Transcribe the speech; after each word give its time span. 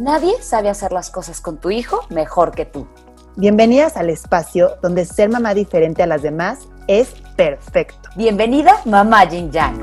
Nadie 0.00 0.42
sabe 0.42 0.68
hacer 0.70 0.90
las 0.90 1.08
cosas 1.08 1.40
con 1.40 1.58
tu 1.58 1.70
hijo 1.70 2.00
mejor 2.10 2.50
que 2.50 2.66
tú. 2.66 2.88
Bienvenidas 3.36 3.96
al 3.96 4.10
espacio 4.10 4.72
donde 4.82 5.04
ser 5.04 5.28
mamá 5.28 5.54
diferente 5.54 6.02
a 6.02 6.08
las 6.08 6.20
demás 6.20 6.66
es 6.88 7.14
perfecto. 7.36 8.08
Bienvenida, 8.16 8.80
mamá 8.86 9.24
Yin 9.28 9.52
Yang. 9.52 9.80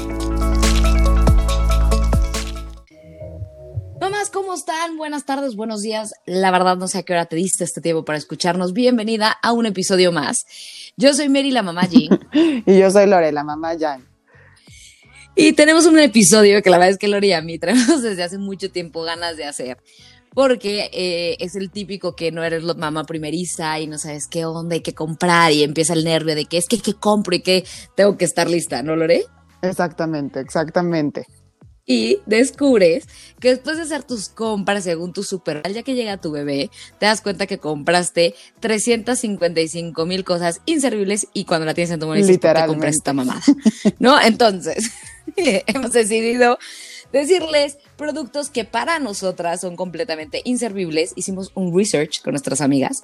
Mamás, 4.02 4.30
¿cómo 4.32 4.54
están? 4.54 4.98
Buenas 4.98 5.26
tardes, 5.26 5.56
buenos 5.56 5.82
días. 5.82 6.14
La 6.26 6.52
verdad 6.52 6.76
no 6.76 6.90
sé 6.90 6.98
a 6.98 7.04
qué 7.04 7.14
hora 7.14 7.28
te 7.28 7.38
diste 7.38 7.64
este 7.64 7.80
tiempo 7.80 8.04
para 8.04 8.18
escucharnos. 8.18 8.74
Bienvenida 8.74 9.32
a 9.42 9.54
un 9.54 9.66
episodio 9.66 10.12
más. 10.12 10.46
Yo 10.98 11.14
soy 11.14 11.30
Mary, 11.30 11.52
la 11.52 11.64
mamá 11.64 11.86
Yin. 11.86 12.20
Y 12.66 12.80
yo 12.80 12.92
soy 12.92 13.06
Lore, 13.06 13.32
la 13.32 13.46
mamá 13.46 13.76
yang. 13.76 14.11
Y 15.36 15.54
tenemos 15.54 15.86
un 15.86 15.98
episodio 16.00 16.62
que 16.62 16.70
la 16.70 16.78
verdad 16.78 16.92
es 16.92 16.98
que 16.98 17.08
Lori 17.08 17.30
y 17.30 17.34
a 17.34 17.42
mí 17.42 17.58
traemos 17.58 18.02
desde 18.02 18.24
hace 18.24 18.38
mucho 18.38 18.72
tiempo 18.72 19.04
ganas 19.04 19.38
de 19.38 19.46
hacer. 19.46 19.78
Porque 20.34 20.90
eh, 20.94 21.36
es 21.40 21.56
el 21.56 21.72
típico 21.72 22.16
que 22.16 22.32
no 22.32 22.44
eres 22.44 22.64
la 22.64 22.74
mamá 22.74 23.04
primeriza 23.04 23.80
y 23.80 23.88
no 23.88 23.98
sabes 23.98 24.28
qué 24.28 24.46
onda 24.46 24.76
hay 24.76 24.82
que 24.82 24.94
comprar 24.94 25.52
y 25.52 25.64
empieza 25.64 25.94
el 25.94 26.06
nervio 26.06 26.36
de 26.36 26.46
que 26.46 26.58
es 26.58 26.68
que 26.68 26.80
qué 26.80 26.94
compro 26.94 27.36
y 27.36 27.42
que 27.42 27.66
tengo 27.96 28.18
que 28.18 28.26
estar 28.26 28.50
lista, 28.50 28.82
¿no, 28.82 28.96
Lore? 28.96 29.26
Exactamente, 29.62 30.40
exactamente. 30.40 31.26
Y 31.86 32.20
descubres 32.26 33.08
que 33.40 33.50
después 33.50 33.78
de 33.78 33.84
hacer 33.84 34.04
tus 34.04 34.30
compras 34.30 34.84
según 34.84 35.14
tu 35.14 35.24
super, 35.24 35.62
ya 35.74 35.84
que 35.84 35.96
llega 35.96 36.18
tu 36.18 36.32
bebé, 36.32 36.70
te 37.00 37.08
das 37.08 37.22
cuenta 37.22 37.48
que 37.48 37.58
compraste 37.58 38.36
355 38.60 40.06
mil 40.06 40.24
cosas 40.24 40.62
inservibles 40.66 41.28
y 41.34 41.46
cuando 41.46 41.66
la 41.66 41.74
tienes 41.74 41.92
en 41.92 42.00
tu 42.00 42.08
mano 42.08 42.18
dices, 42.18 42.38
¿por 42.38 42.54
qué 42.54 42.66
compras 42.68 42.96
esta 42.96 43.14
mamada? 43.14 43.42
¿No? 44.00 44.22
Entonces, 44.22 44.92
hemos 45.36 45.92
decidido 45.92 46.58
decirles 47.12 47.78
productos 47.98 48.50
que 48.50 48.64
para 48.66 49.00
nosotras 49.00 49.62
son 49.62 49.76
completamente 49.76 50.42
inservibles. 50.46 51.14
Hicimos 51.16 51.52
un 51.56 51.76
research 51.76 52.22
con 52.22 52.32
nuestras 52.34 52.62
amigas 52.62 53.04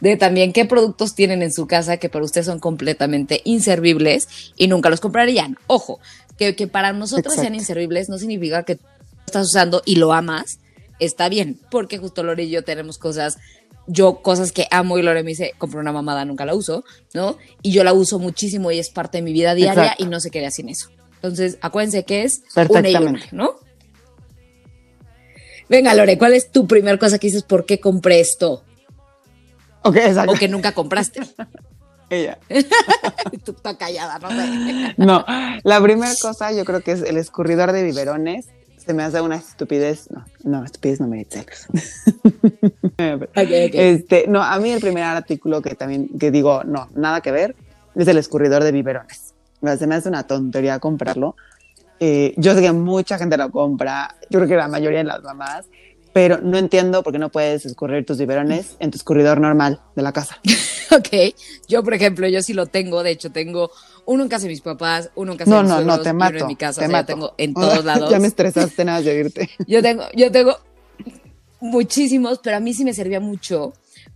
de 0.00 0.16
también 0.16 0.52
qué 0.52 0.64
productos 0.64 1.14
tienen 1.14 1.42
en 1.42 1.52
su 1.52 1.66
casa 1.66 1.96
que 1.96 2.08
para 2.08 2.24
ustedes 2.24 2.46
son 2.46 2.60
completamente 2.60 3.40
inservibles 3.44 4.28
y 4.56 4.68
nunca 4.68 4.90
los 4.90 5.00
comprarían. 5.00 5.56
Ojo, 5.66 6.00
que, 6.36 6.54
que 6.54 6.66
para 6.66 6.92
nosotros 6.92 7.34
sean 7.34 7.54
inservibles 7.54 8.08
no 8.08 8.18
significa 8.18 8.64
que 8.64 8.76
tú 8.76 8.84
lo 8.84 9.24
estás 9.26 9.46
usando 9.46 9.82
y 9.84 9.96
lo 9.96 10.12
amas. 10.12 10.58
Está 10.98 11.28
bien, 11.28 11.60
porque 11.70 11.98
justo 11.98 12.22
Lore 12.22 12.44
y 12.44 12.50
yo 12.50 12.64
tenemos 12.64 12.98
cosas, 12.98 13.36
yo 13.86 14.22
cosas 14.22 14.52
que 14.52 14.66
amo 14.70 14.98
y 14.98 15.02
Lore 15.02 15.22
me 15.22 15.30
dice, 15.30 15.52
compro 15.58 15.80
una 15.80 15.92
mamada, 15.92 16.24
nunca 16.24 16.46
la 16.46 16.54
uso, 16.54 16.84
¿no? 17.12 17.36
Y 17.62 17.72
yo 17.72 17.84
la 17.84 17.92
uso 17.92 18.18
muchísimo 18.18 18.70
y 18.70 18.78
es 18.78 18.90
parte 18.90 19.18
de 19.18 19.22
mi 19.22 19.32
vida 19.32 19.54
diaria 19.54 19.82
Exacto. 19.82 20.04
y 20.04 20.06
no 20.06 20.20
se 20.20 20.30
quedaría 20.30 20.50
sin 20.50 20.68
eso. 20.68 20.88
Entonces, 21.16 21.58
acuérdense 21.60 22.04
que 22.04 22.22
es 22.22 22.42
una 22.68 22.88
y 22.88 22.94
una, 22.94 23.20
¿no? 23.32 23.56
Venga, 25.68 25.94
Lore, 25.94 26.16
¿cuál 26.16 26.34
es 26.34 26.50
tu 26.50 26.66
primer 26.66 26.98
cosa 26.98 27.18
que 27.18 27.26
dices 27.26 27.42
por 27.42 27.66
qué 27.66 27.80
compré 27.80 28.20
esto? 28.20 28.62
Ok, 29.82 29.96
exacto. 29.96 30.32
O 30.32 30.34
que 30.34 30.48
nunca 30.48 30.72
compraste. 30.72 31.20
Ella. 32.10 32.38
Tú 33.44 33.52
estás 33.52 33.76
callada, 33.76 34.18
no 34.18 34.30
sé. 34.30 34.94
No, 34.96 35.24
la 35.62 35.80
primera 35.80 36.12
cosa 36.20 36.52
yo 36.52 36.64
creo 36.64 36.80
que 36.80 36.92
es 36.92 37.02
el 37.02 37.16
escurridor 37.16 37.72
de 37.72 37.82
biberones. 37.82 38.46
Se 38.76 38.94
me 38.94 39.02
hace 39.02 39.20
una 39.20 39.36
estupidez. 39.36 40.08
No, 40.10 40.24
no, 40.44 40.64
estupidez 40.64 41.00
no 41.00 41.08
me 41.08 41.24
dice. 41.24 41.44
Este, 42.96 44.26
no, 44.28 44.42
a 44.42 44.58
mí 44.60 44.70
el 44.70 44.80
primer 44.80 45.04
artículo 45.04 45.60
que 45.60 45.74
también, 45.74 46.08
que 46.18 46.30
digo, 46.30 46.62
no, 46.64 46.88
nada 46.94 47.20
que 47.20 47.32
ver, 47.32 47.56
es 47.96 48.06
el 48.06 48.18
escurridor 48.18 48.62
de 48.62 48.72
biberones. 48.72 49.34
Se 49.78 49.86
me 49.86 49.96
hace 49.96 50.08
una 50.08 50.22
tontería 50.24 50.78
comprarlo. 50.78 51.34
Eh, 51.98 52.34
yo 52.36 52.54
sé 52.54 52.60
que 52.60 52.72
mucha 52.72 53.18
gente 53.18 53.36
lo 53.36 53.50
compra, 53.50 54.14
yo 54.28 54.38
creo 54.38 54.48
que 54.48 54.56
la 54.56 54.68
mayoría 54.68 54.98
de 54.98 55.04
las 55.04 55.22
mamás, 55.22 55.66
pero 56.16 56.38
no 56.40 56.56
entiendo 56.56 57.02
por 57.02 57.12
qué 57.12 57.18
no 57.18 57.28
puedes 57.30 57.66
escurrir 57.66 58.06
tus 58.06 58.16
biberones 58.16 58.76
en 58.80 58.90
tu 58.90 58.96
escurridor 58.96 59.38
normal 59.38 59.82
de 59.94 60.00
la 60.02 60.12
casa. 60.14 60.40
Ok, 60.96 61.34
yo 61.68 61.82
por 61.82 61.92
ejemplo, 61.94 62.28
yo 62.28 62.40
sí 62.42 62.54
lo 62.54 62.66
tengo, 62.66 63.02
de 63.02 63.10
hecho 63.10 63.30
tengo 63.30 63.70
uno 64.06 64.22
en 64.22 64.28
casa 64.28 64.44
de 64.44 64.50
mis 64.50 64.60
papás, 64.62 65.10
uno 65.16 65.32
en 65.32 65.38
casa 65.38 65.50
No, 65.50 65.56
de 65.56 65.62
mis 65.64 65.70
no, 65.70 65.76
no, 65.78 65.82
suegros 65.84 66.04
te 66.04 66.12
mato. 66.12 66.36
en 66.38 66.46
mi 66.46 66.56
casa, 66.56 66.80
te 66.80 66.86
o 66.86 66.88
sea, 66.88 66.88
yo 66.88 66.92
mato. 66.92 67.06
tengo 67.12 67.34
en 67.36 67.54
todos 67.54 67.84
lados. 67.84 68.08
Ya 68.10 68.18
me 68.20 68.28
estresaste 68.28 68.84
nada 68.84 69.02
de 69.02 69.10
oírte. 69.10 69.50
Yo 69.66 69.82
tengo, 69.82 70.04
yo 70.14 70.30
tengo 70.30 70.56
muchísimos, 71.60 72.38
pero 72.42 72.56
a 72.56 72.60
mí 72.60 72.72
sí 72.72 72.84
me 72.84 72.94
servía 72.94 73.18
mucho 73.20 73.72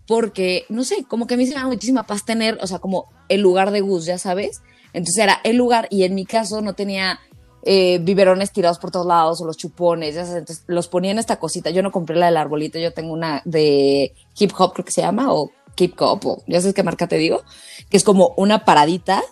porque, 0.07 0.65
no 0.69 0.85
sé, 0.85 1.05
como 1.09 1.27
que 1.27 1.35
a 1.35 1.37
mí 1.37 1.45
se 1.47 1.55
me 1.55 1.61
da 1.61 1.67
muchísima 1.67 2.07
paz 2.07 2.25
tener, 2.25 2.57
o 2.63 2.67
sea, 2.69 2.79
como 2.79 3.13
el 3.29 3.41
lugar 3.41 3.73
de 3.73 3.81
Gus, 3.81 4.07
ya 4.07 4.17
sabes. 4.17 4.63
Entonces 4.93 5.23
era 5.25 5.41
el 5.45 5.57
lugar 5.57 5.87
y 5.91 6.05
en 6.05 6.15
mi 6.15 6.25
caso 6.25 6.63
no 6.63 6.75
tenía 6.75 7.19
eh, 7.65 7.99
biberones 8.03 8.53
tirados 8.53 8.79
por 8.79 8.91
todos 8.91 9.07
lados 9.07 9.41
o 9.41 9.45
los 9.45 9.57
chupones, 9.57 10.15
ya 10.15 10.25
sabes, 10.25 10.39
entonces 10.41 10.65
los 10.67 10.89
ponía 10.89 11.11
en 11.11 11.19
esta 11.19 11.37
cosita. 11.39 11.71
Yo 11.71 11.83
no 11.83 11.93
compré 11.93 12.17
la 12.17 12.27
del 12.27 12.37
arbolito, 12.37 12.79
yo 12.79 12.93
tengo 12.93 13.13
una 13.13 13.43
de 13.45 14.15
hip 14.39 14.53
hop, 14.59 14.73
creo 14.73 14.85
que 14.85 14.93
se 14.93 15.03
llama, 15.03 15.33
o 15.33 15.51
Keep 15.77 15.95
Hop, 16.01 16.27
o 16.27 16.43
ya 16.47 16.61
sabes 16.61 16.75
qué 16.75 16.83
marca 16.83 17.07
te 17.07 17.17
digo, 17.17 17.43
que 17.89 17.97
es 17.97 18.05
como 18.05 18.35
una 18.37 18.65
paradita 18.65 19.23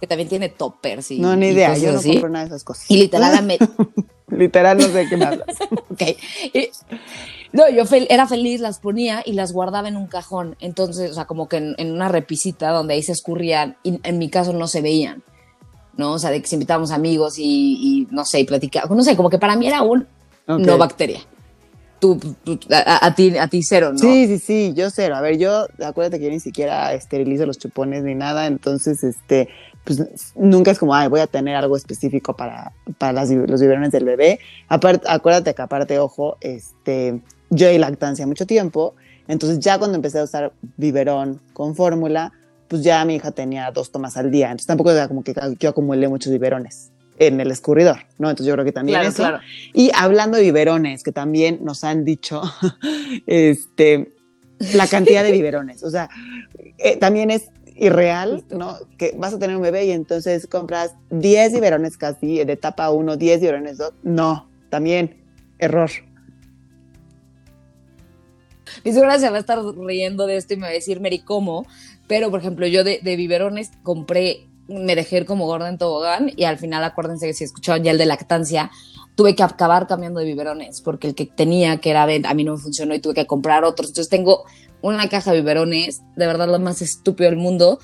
que 0.00 0.06
también 0.06 0.28
tiene 0.28 0.48
toppers 0.48 1.10
y 1.10 1.18
No, 1.18 1.34
ni 1.34 1.48
idea, 1.48 1.76
yo 1.76 1.92
no 1.92 1.98
así. 1.98 2.10
compro 2.12 2.28
nada 2.28 2.44
de 2.44 2.48
esas 2.50 2.62
cosas. 2.64 2.88
Y 2.90 2.98
literal, 2.98 3.44
me- 3.44 3.58
Literal, 4.28 4.76
no 4.78 4.84
sé 4.88 5.06
qué 5.08 5.16
me 5.16 5.24
hablas. 5.24 5.46
Ok. 5.90 6.02
Y- 6.52 6.68
no, 7.52 7.68
yo 7.70 7.84
fel- 7.86 8.06
era 8.10 8.26
feliz, 8.28 8.60
las 8.60 8.78
ponía 8.78 9.22
y 9.24 9.32
las 9.32 9.52
guardaba 9.52 9.88
en 9.88 9.96
un 9.96 10.06
cajón. 10.06 10.54
Entonces, 10.60 11.10
o 11.10 11.14
sea, 11.14 11.24
como 11.24 11.48
que 11.48 11.56
en, 11.56 11.74
en 11.78 11.90
una 11.92 12.08
repisita 12.08 12.70
donde 12.70 12.94
ahí 12.94 13.02
se 13.02 13.12
escurrían 13.12 13.76
y 13.82 13.98
en 14.02 14.18
mi 14.18 14.28
caso 14.28 14.52
no 14.52 14.68
se 14.68 14.82
veían. 14.82 15.24
¿No? 15.98 16.12
O 16.14 16.18
sea, 16.18 16.30
de 16.30 16.40
que 16.40 16.46
si 16.48 16.54
invitábamos 16.56 16.90
amigos 16.92 17.38
y, 17.38 17.44
y, 17.44 18.14
no 18.14 18.24
sé, 18.24 18.40
y 18.40 18.44
platicábamos. 18.44 18.96
No 18.96 19.02
sé, 19.04 19.14
como 19.16 19.28
que 19.28 19.38
para 19.38 19.54
mí 19.56 19.66
era 19.66 19.82
un 19.82 20.06
no 20.46 20.78
bacteria. 20.78 21.20
Tú, 22.00 22.18
tú- 22.44 22.58
a, 22.70 22.78
a- 22.78 23.06
a 23.08 23.14
ti, 23.16 23.36
a 23.36 23.48
ti 23.48 23.62
cero, 23.64 23.90
¿no? 23.92 23.98
Sí, 23.98 24.28
sí, 24.28 24.38
sí, 24.38 24.72
yo 24.76 24.88
cero. 24.90 25.16
A 25.16 25.20
ver, 25.20 25.36
yo, 25.36 25.66
acuérdate 25.84 26.18
que 26.20 26.26
yo 26.26 26.30
ni 26.30 26.38
siquiera 26.40 26.94
esterilizo 26.94 27.44
los 27.44 27.58
chupones 27.58 28.04
ni 28.04 28.14
nada, 28.14 28.46
entonces, 28.46 29.02
este, 29.02 29.48
pues 29.82 30.32
nunca 30.36 30.70
es 30.70 30.78
como, 30.78 30.94
ay, 30.94 31.08
voy 31.08 31.18
a 31.18 31.26
tener 31.26 31.56
algo 31.56 31.76
específico 31.76 32.36
para, 32.36 32.72
para 32.98 33.12
las, 33.12 33.28
los 33.30 33.60
biberones 33.60 33.90
del 33.90 34.04
bebé. 34.04 34.38
Aparte, 34.68 35.04
acuérdate 35.10 35.52
que 35.52 35.62
aparte, 35.62 35.98
ojo, 35.98 36.36
este, 36.40 37.20
yo 37.50 37.68
di 37.68 37.78
lactancia 37.78 38.24
mucho 38.28 38.46
tiempo, 38.46 38.94
entonces 39.26 39.58
ya 39.58 39.78
cuando 39.78 39.96
empecé 39.96 40.20
a 40.20 40.24
usar 40.24 40.52
biberón 40.76 41.40
con 41.52 41.74
fórmula, 41.74 42.30
pues 42.68 42.82
ya 42.82 43.04
mi 43.04 43.16
hija 43.16 43.30
tenía 43.32 43.70
dos 43.70 43.90
tomas 43.90 44.16
al 44.16 44.30
día, 44.30 44.46
entonces 44.46 44.66
tampoco 44.66 44.90
era 44.90 45.08
como 45.08 45.24
que 45.24 45.34
yo 45.58 45.70
acumulé 45.70 46.08
muchos 46.08 46.30
biberones 46.32 46.90
en 47.18 47.40
el 47.40 47.50
escurridor, 47.50 47.98
¿no? 48.18 48.30
Entonces 48.30 48.46
yo 48.46 48.52
creo 48.54 48.64
que 48.64 48.72
también 48.72 49.00
Claro, 49.00 49.08
eso. 49.08 49.22
claro. 49.22 49.40
Y 49.72 49.90
hablando 49.94 50.36
de 50.36 50.44
biberones, 50.44 51.02
que 51.02 51.12
también 51.12 51.58
nos 51.62 51.82
han 51.82 52.04
dicho, 52.04 52.42
este, 53.26 54.12
la 54.74 54.86
cantidad 54.86 55.24
de 55.24 55.32
biberones, 55.32 55.82
o 55.82 55.90
sea, 55.90 56.08
eh, 56.78 56.96
también 56.96 57.30
es 57.30 57.50
irreal, 57.78 58.44
¿no? 58.50 58.76
Que 58.96 59.14
vas 59.16 59.34
a 59.34 59.38
tener 59.38 59.56
un 59.56 59.62
bebé 59.62 59.86
y 59.86 59.92
entonces 59.92 60.46
compras 60.46 60.94
10 61.10 61.52
biberones 61.52 61.96
casi 61.96 62.44
de 62.44 62.52
etapa 62.52 62.90
1, 62.90 63.16
10 63.16 63.40
biberones 63.40 63.78
2. 63.78 63.92
No, 64.02 64.48
también 64.68 65.16
error. 65.58 65.90
Mi 68.84 68.92
se 68.92 69.00
va 69.04 69.14
a 69.14 69.38
estar 69.38 69.58
riendo 69.76 70.26
de 70.26 70.36
esto 70.36 70.54
y 70.54 70.56
me 70.56 70.62
va 70.62 70.68
a 70.68 70.72
decir, 70.72 71.00
Mary, 71.00 71.20
¿cómo? 71.20 71.66
Pero, 72.08 72.30
por 72.30 72.40
ejemplo, 72.40 72.66
yo 72.66 72.82
de, 72.82 73.00
de 73.02 73.16
biberones 73.16 73.70
compré, 73.82 74.48
me 74.66 74.96
dejé 74.96 75.18
ir 75.18 75.26
como 75.26 75.46
gorda 75.46 75.68
en 75.68 75.78
tobogán 75.78 76.32
y 76.34 76.44
al 76.44 76.58
final, 76.58 76.82
acuérdense 76.82 77.26
que 77.26 77.34
si 77.34 77.44
escuchaban 77.44 77.84
ya 77.84 77.92
el 77.92 77.98
de 77.98 78.06
lactancia, 78.06 78.70
tuve 79.14 79.34
que 79.34 79.42
acabar 79.42 79.86
cambiando 79.86 80.20
de 80.20 80.26
biberones 80.26 80.80
porque 80.80 81.08
el 81.08 81.14
que 81.14 81.26
tenía, 81.26 81.78
que 81.78 81.90
era 81.90 82.04
a 82.04 82.34
mí 82.34 82.44
no 82.44 82.52
me 82.52 82.58
funcionó 82.58 82.94
y 82.94 83.00
tuve 83.00 83.14
que 83.14 83.26
comprar 83.26 83.64
otros. 83.64 83.88
Entonces 83.88 84.08
tengo 84.08 84.44
una 84.80 85.08
caja 85.08 85.32
de 85.32 85.40
biberones, 85.40 86.02
de 86.16 86.26
verdad 86.26 86.48
lo 86.48 86.58
más 86.58 86.82
estúpido 86.82 87.28
del 87.28 87.38
mundo. 87.38 87.80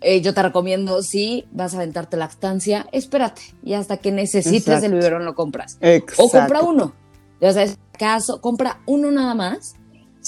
Eh, 0.00 0.20
yo 0.20 0.34
te 0.34 0.42
recomiendo, 0.42 1.02
si 1.02 1.46
vas 1.52 1.72
a 1.72 1.78
aventarte 1.78 2.16
lactancia, 2.16 2.86
espérate 2.92 3.40
y 3.64 3.72
hasta 3.72 3.96
que 3.96 4.12
necesites 4.12 4.68
Exacto. 4.68 4.86
el 4.86 4.92
biberón 4.92 5.24
lo 5.24 5.34
compras. 5.34 5.78
Exacto. 5.80 6.22
O 6.22 6.28
compra 6.28 6.60
uno. 6.60 6.94
Ya 7.40 7.52
sabes, 7.52 7.78
caso, 7.98 8.40
compra 8.40 8.80
uno 8.86 9.10
nada 9.10 9.34
más. 9.34 9.74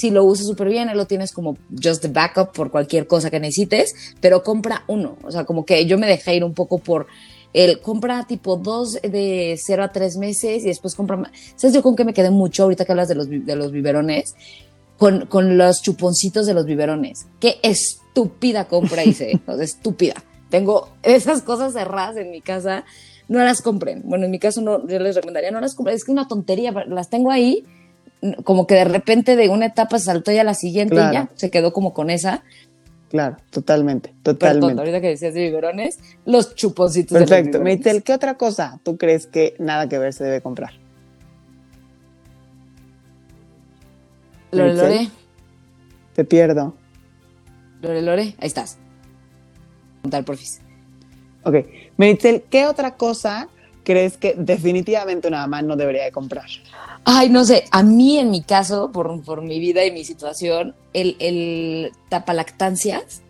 Si 0.01 0.11
lo 0.11 0.25
usas 0.25 0.47
súper 0.47 0.69
bien, 0.69 0.89
ahí 0.89 0.97
lo 0.97 1.07
tienes 1.07 1.33
como 1.33 1.59
just 1.71 2.01
the 2.01 2.09
backup 2.09 2.53
por 2.53 2.71
cualquier 2.71 3.07
cosa 3.07 3.31
que 3.31 3.39
necesites, 3.39 3.95
pero 4.21 4.43
compra 4.43 4.85
uno. 4.87 5.19
O 5.23 5.31
sea, 5.31 5.45
como 5.45 5.67
que 5.67 5.85
yo 5.85 5.99
me 5.99 6.07
dejé 6.07 6.37
ir 6.37 6.45
un 6.45 6.55
poco 6.55 6.79
por 6.79 7.07
el 7.53 7.81
compra 7.81 8.27
tipo 8.27 8.57
dos 8.57 8.95
de 9.03 9.61
0 9.63 9.83
a 9.85 9.93
3 9.93 10.17
meses 10.17 10.63
y 10.65 10.69
después 10.69 10.95
compra 10.95 11.19
más. 11.19 11.33
¿Sabes 11.55 11.75
yo 11.75 11.83
con 11.83 11.97
qué 11.97 12.07
me 12.07 12.15
quedé 12.15 12.31
mucho 12.31 12.63
ahorita 12.63 12.87
que 12.87 12.93
hablas 12.93 13.09
de 13.09 13.15
los, 13.17 13.29
de 13.29 13.57
los 13.57 13.73
biberones? 13.73 14.35
con, 14.97 15.25
con 15.27 15.57
los 15.57 15.81
chuponcitos 15.81 16.45
de 16.45 16.53
los 16.53 16.67
biberones. 16.67 17.27
Qué 17.41 17.59
estúpida 17.63 18.69
compra 18.69 19.03
hice, 19.03 19.41
o 19.47 19.55
sea, 19.55 19.65
estúpida. 19.65 20.23
Tengo 20.51 20.91
esas 21.03 21.41
cosas 21.41 21.73
cerradas 21.73 22.19
en 22.19 22.31
mi 22.31 22.43
casa, 22.43 22.85
no 23.27 23.39
las 23.39 23.63
compren. 23.63 24.03
Bueno, 24.05 24.27
en 24.27 24.31
mi 24.31 24.39
caso 24.39 24.61
no, 24.61 24.87
yo 24.87 24.99
les 24.99 25.15
recomendaría 25.15 25.51
no 25.51 25.61
las 25.61 25.75
compren, 25.75 25.97
es 25.97 26.05
que 26.05 26.13
es 26.13 26.15
una 26.15 26.29
tontería, 26.29 26.73
las 26.87 27.09
tengo 27.09 27.31
ahí, 27.31 27.65
como 28.45 28.67
que 28.67 28.75
de 28.75 28.85
repente 28.85 29.37
de 29.37 29.49
una 29.49 29.67
etapa 29.67 29.99
saltó 29.99 30.33
ya 30.33 30.43
a 30.43 30.45
la 30.45 30.55
siguiente 30.55 30.95
y 30.95 31.13
ya 31.13 31.31
se 31.35 31.51
quedó 31.51 31.73
como 31.73 31.93
con 31.93 32.11
esa. 32.11 32.43
Claro, 33.09 33.39
totalmente, 33.51 34.11
Perdón, 34.23 34.39
totalmente. 34.39 34.81
ahorita 34.81 35.01
que 35.01 35.09
decías 35.09 35.35
de 35.35 35.41
biberones, 35.43 35.99
los 36.27 36.55
chuponcitos 36.55 37.19
de 37.19 37.27
Perfecto. 37.27 37.61
Mitel, 37.61 38.05
¿qué 38.05 38.13
otra 38.15 38.35
cosa 38.37 38.79
tú 38.85 38.97
crees 38.97 39.27
que 39.27 39.57
nada 39.59 39.89
que 39.89 39.99
ver 39.99 40.13
se 40.13 40.23
debe 40.25 40.41
comprar? 40.41 40.75
Lore. 44.53 44.75
Lore, 44.75 45.09
Te 46.15 46.25
pierdo. 46.25 46.75
Lore, 47.83 48.03
Lore, 48.03 48.35
ahí 48.39 48.47
estás. 48.47 48.79
Contar, 50.03 50.25
porfis. 50.25 50.61
Ok. 51.45 51.57
Meritzel, 51.97 52.43
¿qué 52.51 52.67
otra 52.67 52.97
cosa 52.97 53.49
crees 53.91 54.17
que 54.17 54.35
definitivamente 54.39 55.27
una 55.27 55.39
mamá 55.39 55.63
no 55.63 55.75
debería 55.75 56.05
de 56.05 56.13
comprar? 56.13 56.47
Ay, 57.05 57.29
no 57.29 57.45
sé, 57.45 57.65
a 57.71 57.83
mí 57.83 58.19
en 58.19 58.31
mi 58.31 58.43
caso, 58.43 58.93
por, 58.93 59.21
por 59.23 59.43
mi 59.43 59.59
vida 59.59 59.85
y 59.85 59.91
mi 59.91 60.05
situación, 60.05 60.75
el, 60.93 61.17
el 61.19 61.93
tapalactancias, 62.09 63.23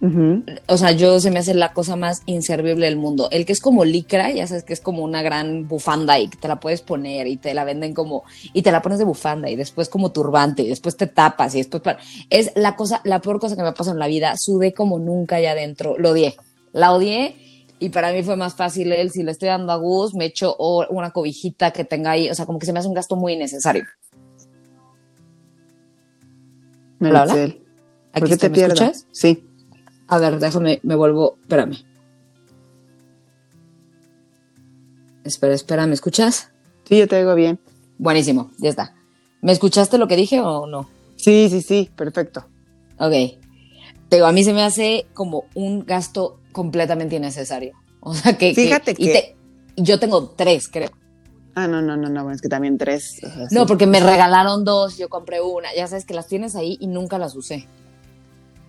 Ujú. 0.00 0.42
o 0.66 0.76
sea, 0.76 0.90
yo 0.92 1.20
se 1.20 1.30
me 1.30 1.38
hace 1.38 1.54
la 1.54 1.72
cosa 1.72 1.96
más 1.96 2.22
inservible 2.26 2.86
del 2.86 2.96
mundo. 2.96 3.28
El 3.30 3.46
que 3.46 3.52
es 3.52 3.60
como 3.60 3.84
licra, 3.84 4.30
ya 4.32 4.46
sabes 4.46 4.64
que 4.64 4.72
es 4.72 4.80
como 4.80 5.02
una 5.02 5.22
gran 5.22 5.68
bufanda 5.68 6.18
y 6.18 6.28
que 6.28 6.36
te 6.36 6.48
la 6.48 6.58
puedes 6.58 6.82
poner 6.82 7.26
y 7.26 7.36
te 7.36 7.54
la 7.54 7.64
venden 7.64 7.94
como, 7.94 8.24
y 8.52 8.62
te 8.62 8.72
la 8.72 8.82
pones 8.82 8.98
de 8.98 9.04
bufanda 9.04 9.48
y 9.48 9.56
después 9.56 9.88
como 9.88 10.10
turbante 10.10 10.62
y 10.62 10.68
después 10.68 10.96
te 10.96 11.06
tapas 11.06 11.54
y 11.54 11.58
después, 11.58 11.82
es 12.28 12.52
la 12.56 12.76
cosa, 12.76 13.00
la 13.04 13.20
peor 13.20 13.38
cosa 13.40 13.56
que 13.56 13.62
me 13.62 13.68
ha 13.68 13.74
pasado 13.74 13.94
en 13.94 14.00
la 14.00 14.08
vida. 14.08 14.36
Sudé 14.36 14.74
como 14.74 14.98
nunca 14.98 15.36
allá 15.36 15.52
adentro, 15.52 15.96
lo 15.96 16.10
odié, 16.10 16.36
la 16.72 16.92
odié. 16.92 17.45
Y 17.78 17.90
para 17.90 18.12
mí 18.12 18.22
fue 18.22 18.36
más 18.36 18.54
fácil 18.54 18.90
el, 18.92 19.10
si 19.10 19.22
le 19.22 19.32
estoy 19.32 19.48
dando 19.48 19.72
a 19.72 19.76
Gus, 19.76 20.14
me 20.14 20.24
echo 20.24 20.56
una 20.56 21.10
cobijita 21.10 21.72
que 21.72 21.84
tenga 21.84 22.12
ahí, 22.12 22.30
o 22.30 22.34
sea, 22.34 22.46
como 22.46 22.58
que 22.58 22.66
se 22.66 22.72
me 22.72 22.78
hace 22.78 22.88
un 22.88 22.94
gasto 22.94 23.16
muy 23.16 23.34
innecesario. 23.34 23.84
Hola, 27.00 27.24
hola. 27.24 27.34
¿por 27.34 28.22
Aquí 28.22 28.30
qué 28.30 28.36
te 28.38 28.48
¿me 28.48 28.54
pierdas? 28.54 28.80
escuchas? 28.80 29.06
Sí. 29.12 29.44
A 30.08 30.18
ver, 30.18 30.38
déjame, 30.38 30.80
me 30.82 30.94
vuelvo, 30.94 31.36
espérame. 31.42 31.76
Espera, 35.24 35.54
espera, 35.54 35.86
¿me 35.86 35.94
escuchas? 35.94 36.50
Sí, 36.84 36.96
yo 36.98 37.08
te 37.08 37.16
oigo 37.16 37.34
bien. 37.34 37.58
Buenísimo, 37.98 38.50
ya 38.58 38.70
está. 38.70 38.94
¿Me 39.42 39.52
escuchaste 39.52 39.98
lo 39.98 40.08
que 40.08 40.16
dije 40.16 40.40
o 40.40 40.66
no? 40.66 40.88
Sí, 41.16 41.48
sí, 41.50 41.60
sí, 41.60 41.90
perfecto. 41.94 42.46
Ok. 42.98 43.12
Te 44.08 44.16
digo, 44.16 44.26
a 44.26 44.32
mí 44.32 44.44
se 44.44 44.52
me 44.52 44.62
hace 44.62 45.06
como 45.14 45.44
un 45.54 45.84
gasto 45.84 46.38
completamente 46.52 47.16
innecesario. 47.16 47.72
O 48.00 48.14
sea, 48.14 48.38
que... 48.38 48.54
Fíjate 48.54 48.94
que- 48.94 49.12
te- 49.12 49.36
yo 49.82 49.98
tengo 49.98 50.28
tres, 50.30 50.68
creo. 50.68 50.90
Ah, 51.54 51.66
no, 51.66 51.80
no, 51.82 51.96
no, 51.96 52.08
no, 52.08 52.30
es 52.30 52.40
que 52.40 52.48
también 52.48 52.78
tres. 52.78 53.18
o 53.24 53.28
sea, 53.30 53.48
sí. 53.48 53.54
No, 53.54 53.66
porque 53.66 53.86
me 53.86 53.98
regalaron 54.00 54.64
dos, 54.64 54.96
yo 54.98 55.08
compré 55.08 55.40
una. 55.40 55.68
Ya 55.74 55.86
sabes 55.86 56.04
que 56.04 56.14
las 56.14 56.26
tienes 56.26 56.54
ahí 56.54 56.76
y 56.80 56.86
nunca 56.86 57.18
las 57.18 57.34
usé. 57.34 57.66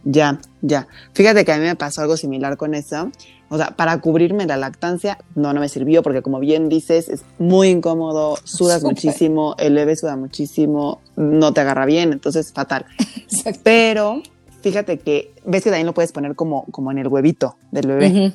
Ya, 0.04 0.40
ya. 0.62 0.88
Fíjate 1.14 1.44
que 1.44 1.52
a 1.52 1.58
mí 1.58 1.64
me 1.66 1.76
pasó 1.76 2.02
algo 2.02 2.16
similar 2.16 2.56
con 2.56 2.74
eso. 2.76 3.12
O 3.50 3.58
sea, 3.58 3.72
para 3.76 4.00
cubrirme 4.00 4.46
la 4.46 4.56
lactancia, 4.58 5.18
no, 5.36 5.54
no 5.54 5.60
me 5.60 5.68
sirvió 5.70 6.02
porque 6.02 6.22
como 6.22 6.40
bien 6.40 6.70
dices, 6.70 7.10
es 7.10 7.24
muy 7.40 7.70
incómodo, 7.70 8.38
sudas 8.46 8.84
muchísimo, 8.84 9.56
el 9.58 9.74
bebé 9.74 9.96
suda 9.96 10.16
muchísimo, 10.16 11.02
no 11.18 11.54
te 11.54 11.62
agarra 11.62 11.86
bien, 11.86 12.14
entonces 12.14 12.52
fatal. 12.54 12.86
Exacto. 13.30 13.60
Pero 13.64 14.22
fíjate 14.62 15.00
que, 15.00 15.34
ves 15.46 15.64
que 15.64 15.70
también 15.70 15.88
lo 15.88 15.94
puedes 15.94 16.12
poner 16.12 16.36
como, 16.36 16.66
como 16.72 16.92
en 16.92 17.00
el 17.00 17.08
huevito 17.08 17.58
del 17.72 17.88
bebé. 17.88 18.34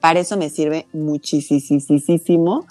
Para 0.00 0.20
eso 0.20 0.36
me 0.36 0.50
sirve 0.50 0.86
muchísimo. 0.92 2.66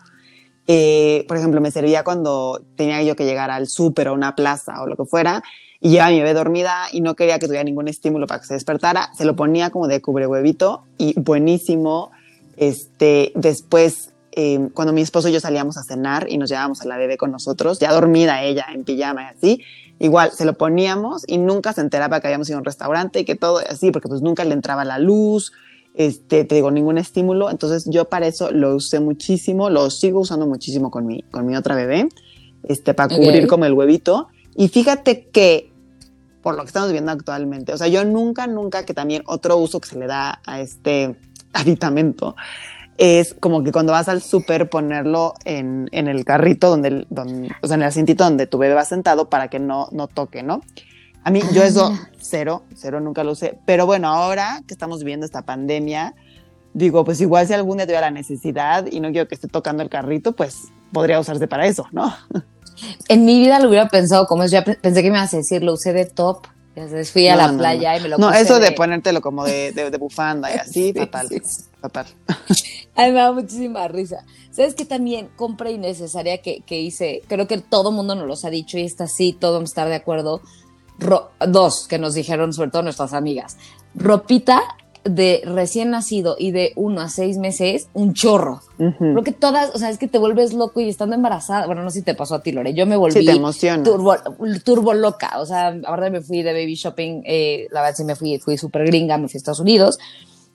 Eh, 0.68 1.26
por 1.28 1.38
ejemplo, 1.38 1.62
me 1.62 1.72
servía 1.72 2.04
cuando 2.04 2.62
tenía 2.76 3.04
yo 3.04 3.16
que 3.16 3.26
llegar 3.26 3.52
al 3.52 3.68
súper 3.68 4.08
o 4.08 4.14
una 4.14 4.36
plaza 4.36 4.82
o 4.82 4.88
lo 4.88 4.96
que 4.96 5.06
fuera 5.06 5.44
y 5.80 5.90
llevaba 5.90 6.08
a 6.08 6.12
mi 6.12 6.20
bebé 6.20 6.34
dormida 6.34 6.88
y 6.92 7.02
no 7.02 7.16
quería 7.16 7.38
que 7.38 7.46
tuviera 7.46 7.64
ningún 7.64 7.88
estímulo 7.88 8.26
para 8.26 8.42
que 8.42 8.48
se 8.48 8.56
despertara. 8.56 9.12
Se 9.16 9.26
lo 9.26 9.36
ponía 9.36 9.70
como 9.70 9.88
de 9.88 10.02
cubre 10.02 10.26
huevito 10.26 10.84
y 10.98 11.20
buenísimo. 11.20 12.12
Este, 12.58 13.32
después, 13.36 14.12
eh, 14.32 14.70
cuando 14.74 14.94
mi 14.94 15.02
esposo 15.02 15.30
y 15.30 15.34
yo 15.34 15.40
salíamos 15.40 15.78
a 15.78 15.84
cenar 15.84 16.26
y 16.30 16.40
nos 16.40 16.50
llevábamos 16.50 16.82
a 16.82 16.88
la 16.88 16.98
bebé 16.98 17.18
con 17.18 17.32
nosotros, 17.32 17.80
ya 17.80 17.94
dormida 17.94 18.42
ella 18.42 18.66
en 18.74 18.84
pijama 18.84 19.24
y 19.24 19.26
así, 19.26 19.64
igual 20.00 20.32
se 20.32 20.46
lo 20.46 20.54
poníamos 20.54 21.24
y 21.28 21.38
nunca 21.38 21.74
se 21.74 21.82
enteraba 21.82 22.20
que 22.20 22.28
habíamos 22.28 22.50
ido 22.50 22.58
a 22.58 22.60
un 22.60 22.66
restaurante 22.66 23.20
y 23.20 23.26
que 23.26 23.36
todo 23.36 23.60
así, 23.70 23.92
porque 23.92 24.08
pues 24.08 24.22
nunca 24.22 24.44
le 24.44 24.54
entraba 24.54 24.86
la 24.86 25.00
luz, 25.00 25.54
este, 25.94 26.44
te 26.44 26.56
digo, 26.56 26.72
ningún 26.72 26.98
estímulo. 26.98 27.50
Entonces 27.50 27.86
yo 27.90 28.06
para 28.06 28.28
eso 28.28 28.52
lo 28.52 28.76
usé 28.76 29.00
muchísimo, 29.00 29.70
lo 29.70 29.90
sigo 29.90 30.20
usando 30.20 30.46
muchísimo 30.46 30.92
con 30.92 31.06
mi, 31.06 31.22
con 31.24 31.46
mi 31.46 31.56
otra 31.56 31.76
bebé, 31.76 32.10
este, 32.64 32.94
para 32.94 33.16
cubrir 33.16 33.48
como 33.48 33.66
el 33.66 33.74
huevito. 33.74 34.28
Y 34.56 34.68
fíjate 34.68 35.28
que, 35.28 35.72
por 36.42 36.56
lo 36.56 36.62
que 36.62 36.68
estamos 36.68 36.92
viendo 36.92 37.12
actualmente, 37.12 37.74
o 37.74 37.78
sea, 37.78 37.88
yo 37.88 38.06
nunca, 38.06 38.48
nunca, 38.48 38.86
que 38.86 38.94
también 38.94 39.24
otro 39.26 39.58
uso 39.58 39.80
que 39.80 39.90
se 39.90 39.98
le 39.98 40.08
da 40.08 40.42
a 40.46 40.62
este 40.62 41.16
aditamento, 41.54 42.36
es 42.98 43.34
como 43.34 43.64
que 43.64 43.72
cuando 43.72 43.92
vas 43.92 44.08
al 44.08 44.22
súper 44.22 44.70
ponerlo 44.70 45.34
en, 45.44 45.90
en 45.92 46.08
el 46.08 46.24
carrito, 46.26 46.70
donde, 46.70 47.06
donde, 47.10 47.50
o 47.62 47.68
sea, 47.68 47.76
en 47.76 47.82
el 47.82 47.88
asientito 47.88 48.24
donde 48.24 48.48
tu 48.48 48.58
bebé 48.58 48.74
va 48.74 48.86
sentado 48.86 49.30
para 49.30 49.50
que 49.50 49.60
no, 49.60 49.90
no 49.92 50.08
toque, 50.08 50.44
¿no? 50.44 50.62
A 51.24 51.32
mí, 51.32 51.42
yo 51.54 51.64
Ah, 51.64 51.66
eso, 51.66 51.90
mira. 51.92 52.10
cero, 52.20 52.64
cero, 52.76 53.00
nunca 53.02 53.24
lo 53.24 53.32
usé. 53.32 53.58
Pero 53.66 53.86
bueno, 53.86 54.08
ahora 54.10 54.62
que 54.68 54.74
estamos 54.74 55.00
viviendo 55.00 55.26
esta 55.26 55.42
pandemia, 55.42 56.14
digo, 56.74 57.04
pues 57.04 57.20
igual 57.20 57.48
si 57.48 57.54
algún 57.54 57.78
día 57.78 57.86
tuviera 57.86 58.02
la 58.02 58.12
necesidad 58.12 58.86
y 58.92 59.00
no 59.00 59.12
quiero 59.12 59.28
que 59.28 59.36
esté 59.36 59.48
tocando 59.48 59.82
el 59.82 59.90
carrito, 59.90 60.34
pues 60.36 60.66
podría 60.94 61.20
usarse 61.20 61.48
para 61.48 61.66
eso, 61.66 61.88
¿no? 61.92 62.14
En 63.08 63.24
mi 63.24 63.40
vida 63.40 63.60
lo 63.60 63.70
hubiera 63.70 63.88
pensado 63.88 64.28
como 64.28 64.44
es. 64.44 64.54
Pe- 64.54 64.76
pensé 64.76 65.02
que 65.02 65.10
me 65.10 65.18
ibas 65.18 65.34
a 65.34 65.38
decir, 65.38 65.64
lo 65.64 65.74
usé 65.74 65.94
de 65.94 66.06
top. 66.06 66.46
Ya 66.76 66.88
sabes, 66.90 67.12
fui 67.12 67.28
a 67.28 67.36
No, 67.36 67.42
la 67.44 67.52
no, 67.54 67.58
playa 67.60 67.92
no. 67.94 67.98
y 68.00 68.02
me 68.04 68.10
lo 68.10 68.18
No, 68.18 68.28
puse 68.28 68.42
eso 68.42 68.60
de 68.60 68.72
ponértelo 68.74 69.22
como 69.22 69.46
de, 69.46 69.72
de- 69.72 69.90
de 69.92 69.98
bufanda 69.98 70.54
y 70.54 70.58
así, 70.58 70.72
Sí, 70.94 70.94
fatal, 70.94 71.28
sí. 71.30 71.42
fatal. 71.82 72.06
Ay, 72.96 73.12
me 73.14 73.20
da 73.20 73.32
muchísima 73.32 73.88
risa. 73.88 74.26
¿Sabes 74.52 74.74
qué 74.76 74.86
también 74.86 75.30
compra 75.36 75.70
innecesaria 75.72 76.42
que, 76.42 76.62
que 76.62 76.80
hice? 76.82 77.22
Creo 77.28 77.48
que 77.48 77.58
todo 77.60 77.90
el 77.92 77.96
mundo 77.96 78.16
nos 78.16 78.28
los 78.28 78.44
ha 78.46 78.50
dicho 78.50 78.78
y 78.78 78.84
está 78.84 79.08
sí, 79.08 79.34
todo 79.40 79.54
vamos 79.54 79.70
a 79.70 79.72
estar 79.72 79.88
de 79.90 79.96
acuerdo. 79.96 80.42
Ro- 81.00 81.32
dos 81.48 81.88
que 81.88 81.98
nos 81.98 82.14
dijeron, 82.14 82.52
sobre 82.54 82.72
todo 82.72 82.84
nuestras 82.84 83.14
amigas. 83.14 83.58
Ropita 83.96 84.62
de 85.06 85.42
recién 85.46 85.92
nacido 85.92 86.36
y 86.38 86.52
de 86.52 86.74
uno 86.76 87.00
a 87.02 87.10
seis 87.10 87.38
meses, 87.38 87.88
un 87.94 88.14
chorro. 88.14 88.62
Ujú. 88.80 88.98
Creo 88.98 89.24
que 89.24 89.32
todas, 89.32 89.74
o 89.74 89.78
sea, 89.78 89.90
es 89.90 89.98
que 89.98 90.08
te 90.08 90.18
vuelves 90.18 90.54
loco 90.54 90.82
y 90.82 90.90
estando 90.90 91.16
embarazada. 91.16 91.66
Bueno, 91.68 91.84
no 91.84 91.90
sé 91.92 92.00
si 92.00 92.06
te 92.06 92.16
pasó 92.16 92.36
a 92.36 92.44
ti, 92.44 92.52
Lore. 92.52 92.74
Yo 92.74 92.86
me 92.86 92.98
volví 92.98 93.20
Sí, 93.20 93.26
te 93.26 93.34
turbo, 93.84 94.16
turbo 94.64 94.94
loca. 94.94 95.40
O 95.40 95.46
sea, 95.46 95.76
ahora 95.86 96.10
me 96.10 96.22
fui 96.22 96.42
de 96.42 96.52
baby 96.54 96.76
shopping. 96.76 97.22
eh, 97.26 97.68
la 97.72 97.82
verdad 97.82 97.96
sí 97.98 98.04
me 98.04 98.16
fui, 98.16 98.40
fui 98.40 98.58
súper 98.58 98.86
gringa, 98.86 99.18
me 99.18 99.28
fui 99.28 99.38
a 99.38 99.40
Estados 99.40 99.60
Unidos. 99.60 100.00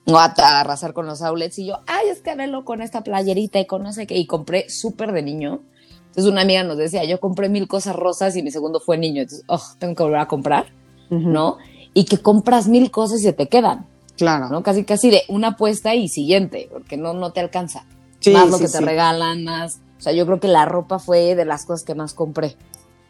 o 0.05 0.17
A, 0.17 0.33
a 0.37 0.59
arrasar 0.59 0.93
con 0.93 1.05
los 1.05 1.21
outlets 1.21 1.57
y 1.59 1.67
yo, 1.67 1.79
ay, 1.87 2.09
es 2.09 2.21
con 2.65 2.81
esta 2.81 3.01
playerita 3.03 3.59
y 3.59 3.65
con 3.65 3.83
no 3.83 3.93
sé 3.93 4.05
qué. 4.05 4.17
Y 4.17 4.27
compré 4.27 4.69
súper 4.69 5.11
de 5.13 5.23
niño. 5.23 5.61
Entonces 6.07 6.29
una 6.29 6.41
amiga 6.41 6.63
nos 6.63 6.77
decía, 6.77 7.05
yo 7.05 7.19
compré 7.21 7.47
mil 7.47 7.69
cosas 7.69 7.95
rosas 7.95 8.35
y 8.35 8.43
mi 8.43 8.51
segundo 8.51 8.81
fue 8.81 8.97
niño. 8.97 9.21
Entonces, 9.21 9.45
oh, 9.47 9.61
tengo 9.79 9.95
que 9.95 10.03
volver 10.03 10.19
a 10.19 10.27
comprar. 10.27 10.65
¿no? 11.09 11.57
Y 11.93 12.05
que 12.05 12.17
compras 12.19 12.67
mil 12.67 12.89
cosas 12.89 13.19
y 13.19 13.23
se 13.23 13.33
te 13.33 13.47
quedan, 13.49 13.85
Claro. 14.21 14.49
¿no? 14.49 14.63
Casi, 14.63 14.83
casi 14.83 15.09
de 15.09 15.23
una 15.27 15.49
apuesta 15.49 15.95
y 15.95 16.07
siguiente, 16.07 16.69
porque 16.71 16.97
no, 16.97 17.13
no 17.13 17.31
te 17.31 17.39
alcanza 17.39 17.85
Sí, 18.21 18.31
más 18.31 18.49
lo 18.49 18.57
sí, 18.57 18.65
que 18.65 18.69
te 18.69 18.77
sí. 18.77 18.85
regalan, 18.85 19.43
más. 19.43 19.79
O 19.97 20.01
sea, 20.01 20.13
yo 20.13 20.25
creo 20.25 20.39
que 20.39 20.47
la 20.47 20.65
ropa 20.65 20.99
fue 20.99 21.35
de 21.35 21.45
las 21.45 21.65
cosas 21.65 21.83
que 21.83 21.95
más 21.95 22.13
compré. 22.13 22.55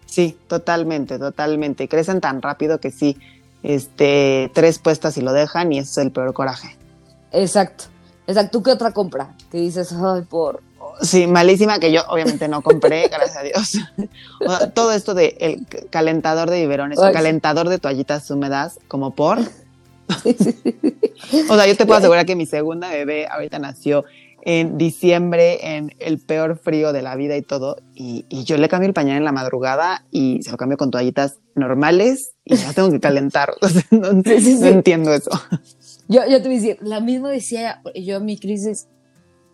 Sí, 0.06 0.38
totalmente, 0.48 1.20
totalmente. 1.20 1.88
Crecen 1.88 2.22
tan 2.22 2.41
rápido 2.41 2.80
que 2.80 2.91
sí, 2.91 3.18
este, 3.63 4.51
tres 4.53 4.80
puestas 4.80 5.18
y 5.18 5.22
lo 5.22 5.34
dejan 5.34 5.72
y 5.72 5.80
eso 5.80 5.91
es 5.91 6.06
el 6.06 6.12
peor 6.12 6.34
coraje. 6.34 6.77
Exacto. 7.32 7.86
Exacto. 8.27 8.60
¿Tú 8.60 8.63
qué 8.63 8.72
otra 8.72 8.91
compra? 8.91 9.36
Que 9.51 9.60
dices, 9.60 9.94
ay, 9.94 10.22
por. 10.24 10.62
Sí, 11.01 11.27
malísima 11.27 11.80
que 11.80 11.91
yo 11.91 12.01
obviamente 12.10 12.48
no 12.48 12.62
compré, 12.62 13.08
gracias 13.12 13.38
a 13.38 13.41
Dios. 13.41 13.77
O 14.46 14.70
todo 14.70 14.91
esto 14.91 15.13
de 15.13 15.36
el 15.39 15.65
calentador 15.89 16.50
de 16.50 16.62
biberones, 16.62 17.00
sí. 17.00 17.06
calentador 17.12 17.70
de 17.70 17.80
toallitas 17.80 18.30
húmedas, 18.32 18.80
como 18.88 19.12
por. 19.12 19.39
O 21.50 21.56
sea, 21.56 21.68
yo 21.68 21.75
te 21.75 21.86
puedo 21.86 21.98
asegurar 22.00 22.25
que 22.25 22.36
mi 22.36 22.46
segunda 22.46 22.90
bebé 22.90 23.28
ahorita 23.28 23.60
nació 23.60 24.06
en 24.44 24.78
diciembre, 24.80 25.75
en 25.75 25.94
el 26.00 26.18
peor 26.18 26.58
frío 26.58 26.94
de 26.94 27.04
la 27.04 27.16
vida 27.16 27.38
y 27.38 27.44
todo, 27.44 27.78
y, 27.94 28.25
y 28.28 28.44
yo 28.44 28.58
le 28.58 28.70
cambio 28.70 28.88
el 28.88 28.94
pañal 28.94 29.18
en 29.18 29.24
la 29.24 29.32
madrugada 29.32 30.04
y 30.10 30.42
se 30.42 30.50
lo 30.50 30.58
cambio 30.58 30.78
con 30.78 30.90
toallitas 30.90 31.38
normales 31.54 32.32
y 32.44 32.56
las 32.56 32.74
tengo 32.74 32.90
que 32.90 33.00
calentar. 33.00 33.54
O 33.62 33.68
sea, 33.70 33.84
no, 33.92 34.10
Sí, 34.24 34.42
sí, 34.42 34.54
no 34.56 34.62
sí. 34.62 34.68
entiendo 34.70 35.13
eso. 35.13 35.30
Yo, 36.08 36.22
yo 36.28 36.42
te 36.42 36.48
voy 36.48 36.58
a 36.58 36.60
decir, 36.62 36.78
la 36.82 37.00
misma 37.01 37.30
decía 37.30 37.82
yo, 37.96 38.20
mi 38.20 38.38
crisis 38.38 38.88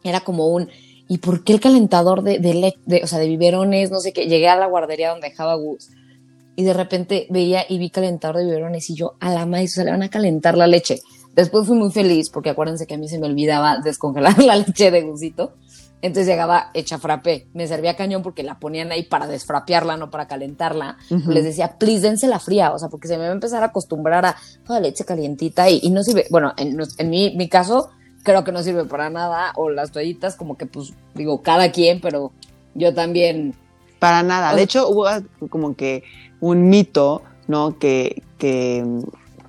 era 0.03 0.21
como 0.21 0.47
un. 0.47 0.69
¿Y 1.09 1.17
por 1.19 1.43
qué 1.43 1.53
el 1.53 1.59
calentador 1.59 2.21
de, 2.23 2.39
de, 2.39 2.53
le- 2.53 2.77
de- 2.85 3.03
o 3.03 3.07
sea, 3.07 3.19
de 3.19 3.27
biberones, 3.27 3.91
no 3.91 3.99
sé 3.99 4.11
qué? 4.13 4.27
Llegué 4.27 4.47
a 4.49 4.55
la 4.55 4.67
guardería 4.67 5.09
donde 5.11 5.29
dejaba 5.29 5.55
Gus 5.55 5.89
y 6.57 6.63
de 6.63 6.73
repente 6.73 7.27
veía 7.29 7.65
y 7.69 7.77
vi 7.77 7.91
calentador 7.91 8.37
de 8.37 8.45
biberones 8.45 8.89
y 8.89 8.95
yo 8.95 9.13
a 9.19 9.29
la 9.29 9.45
maíz, 9.45 9.73
o 9.73 9.75
sea, 9.75 9.83
le 9.85 9.91
van 9.91 10.01
a 10.01 10.09
calentar 10.09 10.57
la 10.57 10.65
leche. 10.65 11.01
Después 11.35 11.67
fui 11.67 11.77
muy 11.77 11.91
feliz 11.91 12.31
porque 12.31 12.49
acuérdense 12.49 12.87
que 12.87 12.95
a 12.95 12.97
mí 12.97 13.07
se 13.07 13.19
me 13.19 13.27
olvidaba 13.27 13.77
descongelar 13.77 14.39
la 14.43 14.55
leche 14.55 14.89
de 14.89 15.03
gusito. 15.03 15.53
Entonces 16.01 16.25
llegaba 16.25 16.71
hecha 16.73 16.97
frappé. 16.97 17.47
Me 17.53 17.67
servía 17.67 17.95
cañón 17.95 18.23
porque 18.23 18.41
la 18.41 18.57
ponían 18.57 18.91
ahí 18.91 19.03
para 19.03 19.27
desfrapearla, 19.27 19.97
no 19.97 20.09
para 20.09 20.27
calentarla. 20.27 20.97
Les 21.27 21.43
decía, 21.43 21.77
please, 21.77 22.01
dense 22.01 22.27
la 22.27 22.39
fría, 22.39 22.71
o 22.71 22.79
sea, 22.79 22.89
porque 22.89 23.07
se 23.07 23.17
me 23.17 23.25
va 23.25 23.29
a 23.29 23.33
empezar 23.33 23.61
a 23.61 23.67
acostumbrar 23.67 24.25
a 24.25 24.35
toda 24.65 24.79
leche 24.79 25.05
calientita 25.05 25.69
y, 25.69 25.87
no 25.91 26.03
sirve. 26.03 26.25
Bueno, 26.31 26.53
en, 26.57 26.75
en 26.97 27.09
mi, 27.09 27.35
mi, 27.35 27.49
caso, 27.49 27.91
creo 28.23 28.43
que 28.43 28.51
no 28.51 28.63
sirve 28.63 28.85
para 28.85 29.11
nada. 29.11 29.53
O 29.55 29.69
las 29.69 29.91
toallitas, 29.91 30.35
como 30.35 30.57
que, 30.57 30.65
pues, 30.65 30.93
digo, 31.13 31.43
cada 31.43 31.71
quien, 31.71 32.01
pero 32.01 32.31
yo 32.73 32.95
también. 32.95 33.53
Para 33.99 34.21
nada. 34.23 34.55
De 34.55 34.63
hecho, 34.63 34.87
hubo 34.89 35.07
como 35.49 35.75
que 35.75 36.03
un 36.39 36.69
mito, 36.69 37.21
¿no? 37.47 37.77
Que, 37.79 38.23
que, 38.37 38.85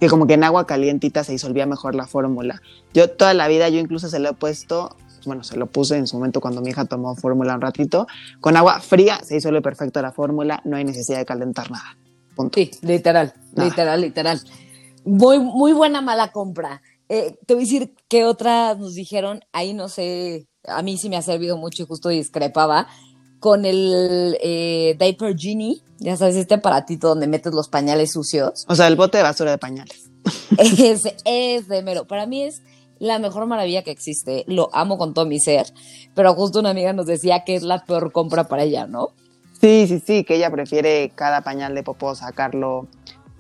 que 0.01 0.09
como 0.09 0.27
que 0.27 0.35
en 0.35 0.45
agua 0.45 0.67
calientita 0.67 1.25
se 1.25 1.33
disolvía 1.33 1.67
mejor 1.67 1.95
la 1.95 2.07
fórmula. 2.07 2.61
Yo 2.95 3.11
toda 3.11 3.35
la 3.35 3.49
vida, 3.49 3.69
yo 3.69 3.79
incluso 3.79 4.09
se 4.09 4.19
lo 4.19 4.31
he 4.31 4.35
puesto 4.35 4.97
bueno, 5.27 5.45
se 5.45 5.57
lo 5.57 5.67
puse 5.67 5.97
en 5.97 6.07
su 6.07 6.17
momento 6.17 6.41
cuando 6.41 6.61
mi 6.61 6.71
hija 6.71 6.85
tomó 6.85 7.15
fórmula 7.15 7.55
un 7.55 7.61
ratito, 7.61 8.07
con 8.41 8.57
agua 8.57 8.81
fría 8.81 9.21
se 9.23 9.35
disuelve 9.35 9.63
perfecto 9.63 10.01
la 10.03 10.13
fórmula, 10.13 10.61
no 10.65 10.77
hay 10.77 10.85
necesidad 10.85 11.19
de 11.19 11.27
calentar 11.27 11.71
nada. 11.71 11.97
Sí, 12.55 12.71
literal, 12.83 13.35
literal, 13.57 14.01
literal. 14.01 14.41
Muy, 15.05 15.41
muy 15.41 15.73
buena 15.73 16.01
mala 16.01 16.31
compra. 16.31 16.83
Eh, 17.09 17.37
te 17.47 17.55
voy 17.55 17.65
a 17.65 17.67
decir 17.67 17.95
qué 18.09 18.25
otras 18.25 18.79
nos 18.79 18.95
dijeron, 18.95 19.41
ahí 19.53 19.75
no 19.75 19.89
sé, 19.89 20.47
a 20.67 20.83
mí 20.83 20.99
sí 20.99 21.09
me 21.09 21.17
ha 21.17 21.23
servido 21.23 21.57
mucho 21.57 21.83
y 21.83 21.87
justo 21.87 22.11
discrepaba, 22.11 22.87
con 23.41 23.65
el 23.65 24.37
eh, 24.41 24.97
Diaper 24.99 25.37
Genie, 25.37 25.81
ya 25.99 26.17
sabes, 26.17 26.37
este 26.37 26.55
aparatito 26.55 27.09
donde 27.09 27.27
metes 27.27 27.53
los 27.53 27.69
pañales 27.69 28.13
sucios. 28.13 28.65
O 28.69 28.75
sea, 28.75 28.87
el 28.89 28.97
bote 28.97 29.19
de 29.19 29.25
basura 29.25 29.51
de 29.51 29.59
pañales. 29.59 30.11
Es, 30.59 31.05
es 31.25 31.69
de 31.69 31.83
mero. 31.83 32.07
Para 32.07 32.27
mí 32.27 32.43
es 32.43 32.63
la 32.99 33.19
mejor 33.19 33.47
maravilla 33.47 33.83
que 33.83 33.91
existe, 33.91 34.45
lo 34.49 34.71
amo 34.73 34.99
con 34.99 35.15
todo 35.15 35.25
mi 35.25 35.39
ser, 35.39 35.67
pero 36.15 36.35
justo 36.35 36.59
una 36.59 36.71
amiga 36.71 36.93
nos 36.93 37.07
decía 37.07 37.45
que 37.45 37.55
es 37.55 37.63
la 37.63 37.85
peor 37.85 38.13
compra 38.13 38.49
para 38.49 38.65
ella, 38.65 38.87
¿no? 38.87 39.11
Sí, 39.61 39.87
sí, 39.89 40.03
sí, 40.05 40.25
que 40.25 40.37
ella 40.37 40.51
prefiere 40.51 41.11
cada 41.15 41.43
pañal 41.43 41.75
de 41.75 41.83
popó 41.83 42.15
sacarlo 42.15 42.89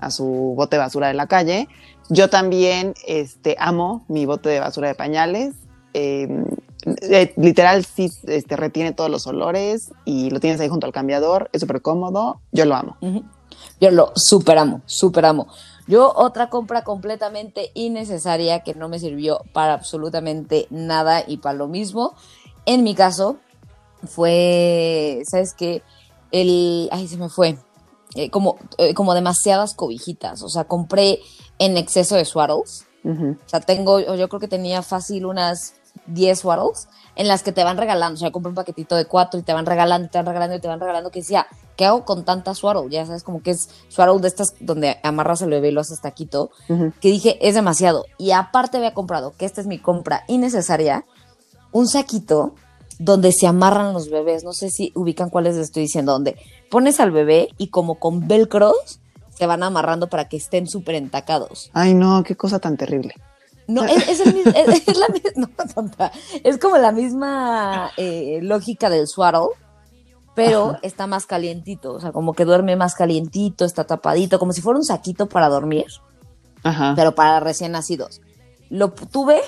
a 0.00 0.10
su 0.10 0.24
bote 0.56 0.76
de 0.76 0.80
basura 0.80 1.08
de 1.08 1.14
la 1.14 1.26
calle. 1.26 1.68
Yo 2.08 2.28
también 2.28 2.94
este, 3.06 3.56
amo 3.58 4.04
mi 4.08 4.26
bote 4.26 4.48
de 4.48 4.60
basura 4.60 4.88
de 4.88 4.94
pañales. 4.94 5.54
Em, 5.92 6.44
eh, 6.84 7.32
literal, 7.36 7.84
sí 7.84 8.10
este, 8.24 8.56
retiene 8.56 8.92
todos 8.92 9.10
los 9.10 9.26
olores 9.26 9.90
y 10.04 10.30
lo 10.30 10.40
tienes 10.40 10.60
ahí 10.60 10.68
junto 10.68 10.86
al 10.86 10.92
cambiador. 10.92 11.50
Es 11.52 11.60
súper 11.60 11.82
cómodo. 11.82 12.40
Yo 12.52 12.64
lo 12.64 12.76
amo. 12.76 12.96
Yo 13.80 13.90
lo 13.90 14.12
súper 14.14 14.58
amo, 14.58 14.82
súper 14.86 15.24
amo. 15.26 15.48
Yo 15.86 16.12
otra 16.14 16.50
compra 16.50 16.84
completamente 16.84 17.70
innecesaria 17.74 18.60
que 18.60 18.74
no 18.74 18.88
me 18.88 18.98
sirvió 18.98 19.40
para 19.52 19.72
absolutamente 19.72 20.66
nada 20.70 21.24
y 21.26 21.38
para 21.38 21.56
lo 21.56 21.66
mismo. 21.66 22.14
En 22.66 22.84
mi 22.84 22.94
caso 22.94 23.38
fue, 24.06 25.22
¿sabes 25.24 25.54
qué? 25.54 25.82
El, 26.30 26.88
ay, 26.92 27.08
se 27.08 27.16
me 27.16 27.28
fue. 27.28 27.58
Eh, 28.14 28.30
como, 28.30 28.58
eh, 28.78 28.94
como 28.94 29.14
demasiadas 29.14 29.74
cobijitas. 29.74 30.42
O 30.42 30.48
sea, 30.48 30.64
compré 30.64 31.20
en 31.58 31.76
exceso 31.76 32.16
de 32.16 32.24
swaddles. 32.24 32.84
O 33.04 33.48
sea, 33.48 33.60
tengo, 33.60 34.00
yo 34.00 34.28
creo 34.28 34.38
que 34.38 34.48
tenía 34.48 34.82
fácil 34.82 35.24
unas 35.24 35.76
10 36.06 36.38
swaddles 36.38 36.88
en 37.16 37.28
las 37.28 37.42
que 37.42 37.52
te 37.52 37.64
van 37.64 37.76
regalando. 37.76 38.14
O 38.14 38.18
sea, 38.18 38.30
compré 38.30 38.48
un 38.48 38.54
paquetito 38.54 38.96
de 38.96 39.04
cuatro 39.04 39.40
y 39.40 39.42
te 39.42 39.52
van 39.52 39.66
regalando, 39.66 40.08
te 40.08 40.18
van 40.18 40.26
regalando 40.26 40.56
y 40.56 40.60
te 40.60 40.68
van 40.68 40.80
regalando. 40.80 41.10
Que 41.10 41.20
decía, 41.20 41.46
¿qué 41.76 41.84
hago 41.84 42.04
con 42.04 42.24
tanta 42.24 42.54
swaddle? 42.54 42.88
Ya 42.90 43.04
sabes, 43.06 43.24
como 43.24 43.42
que 43.42 43.50
es 43.50 43.68
swaddle 43.88 44.20
de 44.20 44.28
estas 44.28 44.54
donde 44.60 44.98
amarras 45.02 45.42
el 45.42 45.50
bebé 45.50 45.68
y 45.68 45.72
lo 45.72 45.80
haces 45.80 46.00
taquito. 46.00 46.50
Que 47.00 47.10
dije, 47.10 47.38
es 47.46 47.54
demasiado. 47.54 48.04
Y 48.18 48.30
aparte 48.30 48.76
había 48.76 48.94
comprado, 48.94 49.34
que 49.36 49.46
esta 49.46 49.60
es 49.60 49.66
mi 49.66 49.78
compra 49.78 50.24
innecesaria, 50.28 51.04
un 51.72 51.88
saquito 51.88 52.54
donde 52.98 53.32
se 53.32 53.46
amarran 53.46 53.92
los 53.92 54.10
bebés. 54.10 54.44
No 54.44 54.52
sé 54.52 54.70
si 54.70 54.92
ubican 54.94 55.30
cuáles 55.30 55.56
les 55.56 55.66
estoy 55.66 55.82
diciendo. 55.82 56.12
Donde 56.12 56.36
pones 56.70 57.00
al 57.00 57.10
bebé 57.10 57.48
y 57.58 57.68
como 57.68 57.96
con 57.96 58.28
velcros 58.28 59.00
se 59.30 59.46
van 59.46 59.62
amarrando 59.62 60.08
para 60.08 60.28
que 60.28 60.36
estén 60.36 60.66
súper 60.66 60.96
entacados. 60.96 61.70
Ay, 61.72 61.94
no, 61.94 62.22
qué 62.24 62.36
cosa 62.36 62.58
tan 62.58 62.76
terrible. 62.76 63.14
No, 63.68 63.84
es, 63.84 64.08
es, 64.08 64.18
la 64.26 64.32
misma, 64.32 64.52
no, 65.76 65.90
es 66.42 66.58
como 66.58 66.78
la 66.78 66.90
misma 66.90 67.92
eh, 67.98 68.40
lógica 68.42 68.88
del 68.88 69.06
swaddle, 69.06 69.50
pero 70.34 70.78
está 70.82 71.06
más 71.06 71.26
calientito, 71.26 71.92
o 71.92 72.00
sea, 72.00 72.10
como 72.10 72.32
que 72.32 72.46
duerme 72.46 72.76
más 72.76 72.94
calientito, 72.94 73.66
está 73.66 73.84
tapadito, 73.84 74.38
como 74.38 74.52
si 74.52 74.62
fuera 74.62 74.78
un 74.78 74.84
saquito 74.84 75.28
para 75.28 75.48
dormir, 75.48 75.86
Ajá. 76.62 76.94
pero 76.96 77.14
para 77.14 77.40
recién 77.40 77.72
nacidos. 77.72 78.22
Lo 78.70 78.90
tuve, 78.90 79.40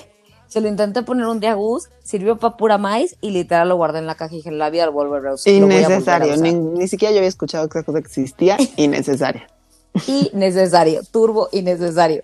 se 0.49 0.61
lo 0.61 0.69
intenté 0.69 1.03
poner 1.03 1.27
un 1.27 1.41
día 1.41 1.53
a 1.53 1.55
Gus, 1.55 1.89
sirvió 2.03 2.39
para 2.39 2.59
pura 2.59 2.77
maíz 2.77 3.17
y 3.23 3.31
literal 3.31 3.71
lo 3.71 3.77
guardé 3.77 4.01
en 4.01 4.07
la 4.07 4.17
caja 4.17 4.35
y 4.35 4.39
dije, 4.39 4.51
la 4.51 4.69
vida 4.69 4.85
al 4.85 4.91
volver 4.91 5.27
a 5.29 5.35
usar. 5.35 5.51
Innecesario, 5.51 6.37
ni, 6.37 6.53
ni, 6.53 6.89
siquiera 6.89 7.13
yo 7.13 7.19
había 7.19 7.29
escuchado 7.29 7.69
que 7.71 7.79
esa 7.79 7.87
cosa 7.87 8.01
existía, 8.01 8.59
innecesaria. 8.77 9.47
innecesario, 10.07 11.01
turbo 11.11 11.49
innecesario. 11.53 12.23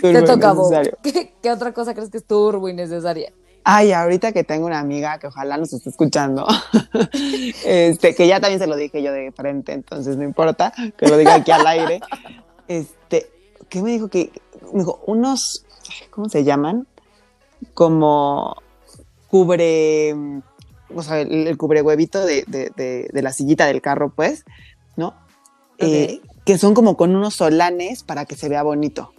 Te 0.00 0.22
toca 0.22 0.52
vos. 0.52 0.70
¿Qué, 1.42 1.50
otra 1.50 1.72
cosa 1.72 1.94
crees 1.94 2.10
que 2.10 2.18
es 2.18 2.24
turbo 2.24 2.68
innecesaria? 2.68 3.32
Ay, 3.64 3.92
ahorita 3.92 4.32
que 4.32 4.44
tengo 4.44 4.66
una 4.66 4.78
amiga 4.78 5.18
que 5.18 5.26
ojalá 5.26 5.56
nos 5.56 5.72
esté 5.72 5.90
escuchando, 5.90 6.46
este, 7.64 8.14
que 8.14 8.28
ya 8.28 8.40
también 8.40 8.60
se 8.60 8.68
lo 8.68 8.76
dije 8.76 9.02
yo 9.02 9.12
de 9.12 9.32
frente, 9.32 9.72
entonces 9.72 10.16
no 10.16 10.22
importa 10.22 10.72
que 10.96 11.08
lo 11.08 11.16
diga 11.16 11.34
aquí 11.34 11.50
al 11.50 11.66
aire. 11.66 12.00
Este, 12.68 13.28
¿qué 13.68 13.82
me 13.82 13.90
dijo? 13.90 14.08
Que 14.08 14.30
me 14.72 14.80
dijo, 14.80 15.00
unos, 15.06 15.64
¿cómo 16.10 16.28
se 16.28 16.44
llaman? 16.44 16.86
Como 17.74 18.56
cubre, 19.28 20.14
o 20.94 21.02
sea, 21.02 21.20
el, 21.20 21.56
cubre 21.56 21.82
huevito 21.82 22.24
de, 22.24 22.44
de, 22.46 22.70
de, 23.12 23.22
la 23.22 23.32
sillita 23.32 23.66
del 23.66 23.82
carro, 23.82 24.12
pues, 24.14 24.44
¿no? 24.96 25.14
Eh, 25.78 26.20
que 26.44 26.58
son 26.58 26.74
como 26.74 26.96
con 26.96 27.14
unos 27.14 27.34
solanes 27.34 28.04
para 28.04 28.24
que 28.24 28.36
se 28.36 28.48
vea 28.48 28.62
bonito. 28.62 29.12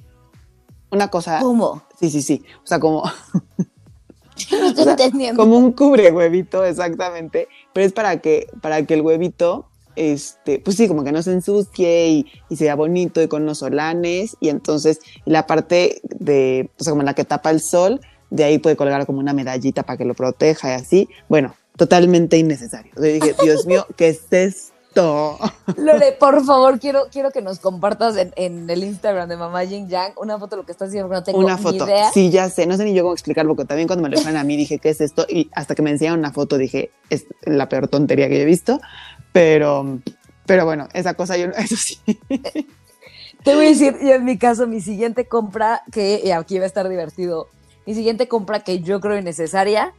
Una 0.92 1.10
cosa. 1.10 1.40
¿Cómo? 1.42 1.84
Sí, 2.00 2.10
sí, 2.10 2.22
sí. 2.22 2.44
O 2.64 2.68
sea, 2.68 2.80
como. 2.80 3.04
no 4.52 4.68
estoy 4.68 4.88
entendiendo. 4.88 5.42
Como 5.42 5.58
un 5.58 5.72
cubre 5.74 6.12
huevito, 6.12 6.64
exactamente. 6.64 7.48
Pero 7.74 7.86
es 7.86 7.94
para 7.94 8.22
que, 8.22 8.48
para 8.62 8.86
que 8.86 8.94
el 8.94 9.02
huevito, 9.02 9.68
este, 9.96 10.60
pues 10.60 10.78
sí, 10.78 10.88
como 10.88 11.04
que 11.04 11.12
no 11.12 11.22
se 11.22 11.32
ensucie 11.32 12.08
y, 12.10 12.28
y 12.50 12.56
sea 12.56 12.76
bonito 12.76 13.22
y 13.22 13.28
con 13.28 13.44
unos 13.44 13.60
solanes. 13.60 14.38
Y 14.40 14.50
entonces 14.50 15.00
la 15.26 15.48
parte 15.48 16.02
de, 16.04 16.70
o 16.80 16.84
sea, 16.84 16.92
como 16.92 17.04
la 17.04 17.14
que 17.14 17.26
tapa 17.26 17.52
el 17.52 17.62
sol, 17.62 18.00
de 18.30 18.44
ahí 18.44 18.58
puede 18.60 18.76
colgar 18.76 19.06
como 19.06 19.20
una 19.20 19.34
medallita 19.34 19.84
para 19.84 19.98
que 19.98 20.06
lo 20.06 20.14
proteja 20.14 20.72
y 20.72 20.74
así. 20.74 21.10
Bueno, 21.30 21.56
totalmente 21.76 22.38
innecesario. 22.38 22.92
O 22.98 23.02
dije, 23.02 23.36
Dios 23.42 23.66
mío, 23.66 23.86
¿qué 23.96 24.10
es 24.10 24.22
esto? 24.32 24.77
Lore, 24.98 26.12
por 26.20 26.44
favor, 26.46 26.80
quiero, 26.80 27.08
quiero 27.12 27.32
que 27.32 27.42
nos 27.42 27.60
compartas 27.60 28.16
en, 28.36 28.70
el 28.70 28.84
Instagram 28.84 29.30
de 29.30 29.38
Mamá 29.38 29.66
Jing 29.66 29.88
Yang 29.88 30.14
una 30.18 30.40
foto 30.40 30.56
de 30.56 30.62
lo 30.62 30.66
que 30.66 30.72
estás 30.72 30.90
haciendo, 30.90 31.14
no 31.14 31.24
tengo 31.24 31.40
una 31.40 31.58
foto. 31.58 31.86
Ni 31.86 31.92
idea. 31.92 32.12
Sí, 32.12 32.30
ya 32.30 32.50
sé, 32.50 32.66
no 32.66 32.78
sé 32.78 32.86
ni 32.86 32.94
yo 32.94 33.04
cómo 33.04 33.14
explicarlo, 33.14 33.56
porque 33.56 33.68
también 33.68 33.88
cuando 33.88 34.04
me 34.04 34.10
lo 34.10 34.22
ponen 34.22 34.38
a 34.38 34.44
mí 34.44 34.58
dije, 34.58 34.80
¿qué 34.80 34.90
es 34.90 35.02
esto? 35.02 35.26
Y 35.30 35.50
hasta 35.54 35.76
que 35.76 35.82
me 35.82 35.92
enseñaron 35.92 36.20
una 36.20 36.32
foto 36.32 36.58
dije, 36.58 36.92
es 37.10 37.26
la 37.44 37.70
peor 37.70 37.88
tontería 37.88 38.28
que 38.28 38.42
he 38.42 38.46
visto, 38.46 38.80
pero, 39.32 40.00
pero 40.46 40.66
bueno, 40.66 40.88
esa 40.94 41.14
cosa 41.14 41.38
yo, 41.38 41.48
eso 41.58 41.76
sí. 41.76 42.00
Te 43.44 43.56
voy 43.56 43.68
a 43.68 43.70
decir, 43.70 43.96
yo 44.02 44.14
en 44.14 44.26
mi 44.26 44.38
caso, 44.38 44.68
mi 44.68 44.82
siguiente 44.82 45.28
compra, 45.28 45.84
que 45.92 46.34
aquí 46.34 46.58
va 46.58 46.64
a 46.64 46.68
estar 46.68 46.90
divertido, 46.90 47.48
mi 47.86 47.94
siguiente 47.94 48.28
compra 48.28 48.62
que 48.62 48.80
yo 48.82 49.00
creo 49.00 49.18
innecesaria, 49.18 49.94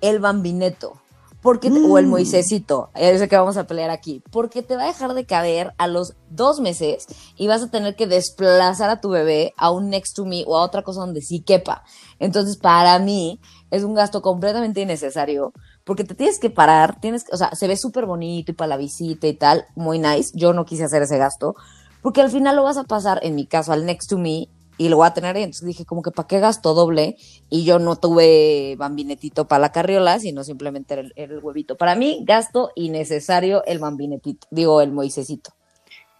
el 0.00 0.20
bambineto 0.20 1.00
porque 1.44 1.68
o 1.68 1.98
el 1.98 2.06
mm. 2.06 2.08
Moisésito, 2.08 2.88
ese 2.94 3.28
que 3.28 3.36
vamos 3.36 3.58
a 3.58 3.66
pelear 3.66 3.90
aquí, 3.90 4.22
porque 4.30 4.62
te 4.62 4.76
va 4.76 4.84
a 4.84 4.86
dejar 4.86 5.12
de 5.12 5.26
caber 5.26 5.74
a 5.76 5.88
los 5.88 6.14
dos 6.30 6.58
meses 6.58 7.06
y 7.36 7.48
vas 7.48 7.62
a 7.62 7.70
tener 7.70 7.96
que 7.96 8.06
desplazar 8.06 8.88
a 8.88 9.02
tu 9.02 9.10
bebé 9.10 9.52
a 9.58 9.70
un 9.70 9.90
next 9.90 10.16
to 10.16 10.24
me 10.24 10.44
o 10.46 10.56
a 10.56 10.62
otra 10.62 10.80
cosa 10.80 11.00
donde 11.00 11.20
sí 11.20 11.40
quepa. 11.40 11.84
Entonces, 12.18 12.56
para 12.56 12.98
mí 12.98 13.40
es 13.70 13.84
un 13.84 13.92
gasto 13.92 14.22
completamente 14.22 14.80
innecesario 14.80 15.52
porque 15.84 16.04
te 16.04 16.14
tienes 16.14 16.38
que 16.38 16.48
parar, 16.48 16.98
tienes, 16.98 17.26
o 17.30 17.36
sea, 17.36 17.54
se 17.54 17.68
ve 17.68 17.76
súper 17.76 18.06
bonito 18.06 18.52
y 18.52 18.54
para 18.54 18.68
la 18.68 18.76
visita 18.78 19.26
y 19.26 19.34
tal, 19.34 19.66
muy 19.74 19.98
nice. 19.98 20.30
Yo 20.32 20.54
no 20.54 20.64
quise 20.64 20.84
hacer 20.84 21.02
ese 21.02 21.18
gasto 21.18 21.56
porque 22.00 22.22
al 22.22 22.30
final 22.30 22.56
lo 22.56 22.62
vas 22.62 22.78
a 22.78 22.84
pasar, 22.84 23.20
en 23.22 23.34
mi 23.34 23.44
caso, 23.44 23.70
al 23.70 23.84
next 23.84 24.08
to 24.08 24.16
me 24.16 24.48
y 24.78 24.88
lo 24.88 24.96
voy 24.96 25.06
a 25.06 25.14
tener 25.14 25.36
ahí. 25.36 25.42
Entonces 25.42 25.66
dije, 25.66 25.84
como 25.84 26.02
que 26.02 26.10
para 26.10 26.26
qué 26.26 26.40
gasto 26.40 26.74
doble. 26.74 27.16
Y 27.50 27.64
yo 27.64 27.78
no 27.78 27.96
tuve 27.96 28.76
bambinetito 28.78 29.46
para 29.46 29.60
la 29.60 29.72
carriola, 29.72 30.18
sino 30.18 30.44
simplemente 30.44 30.94
el, 30.94 31.12
el 31.16 31.38
huevito. 31.38 31.76
Para 31.76 31.94
mí, 31.94 32.22
gasto 32.24 32.70
innecesario 32.74 33.64
el 33.64 33.78
bambinetito, 33.78 34.46
digo, 34.50 34.80
el 34.80 34.92
moisésito. 34.92 35.52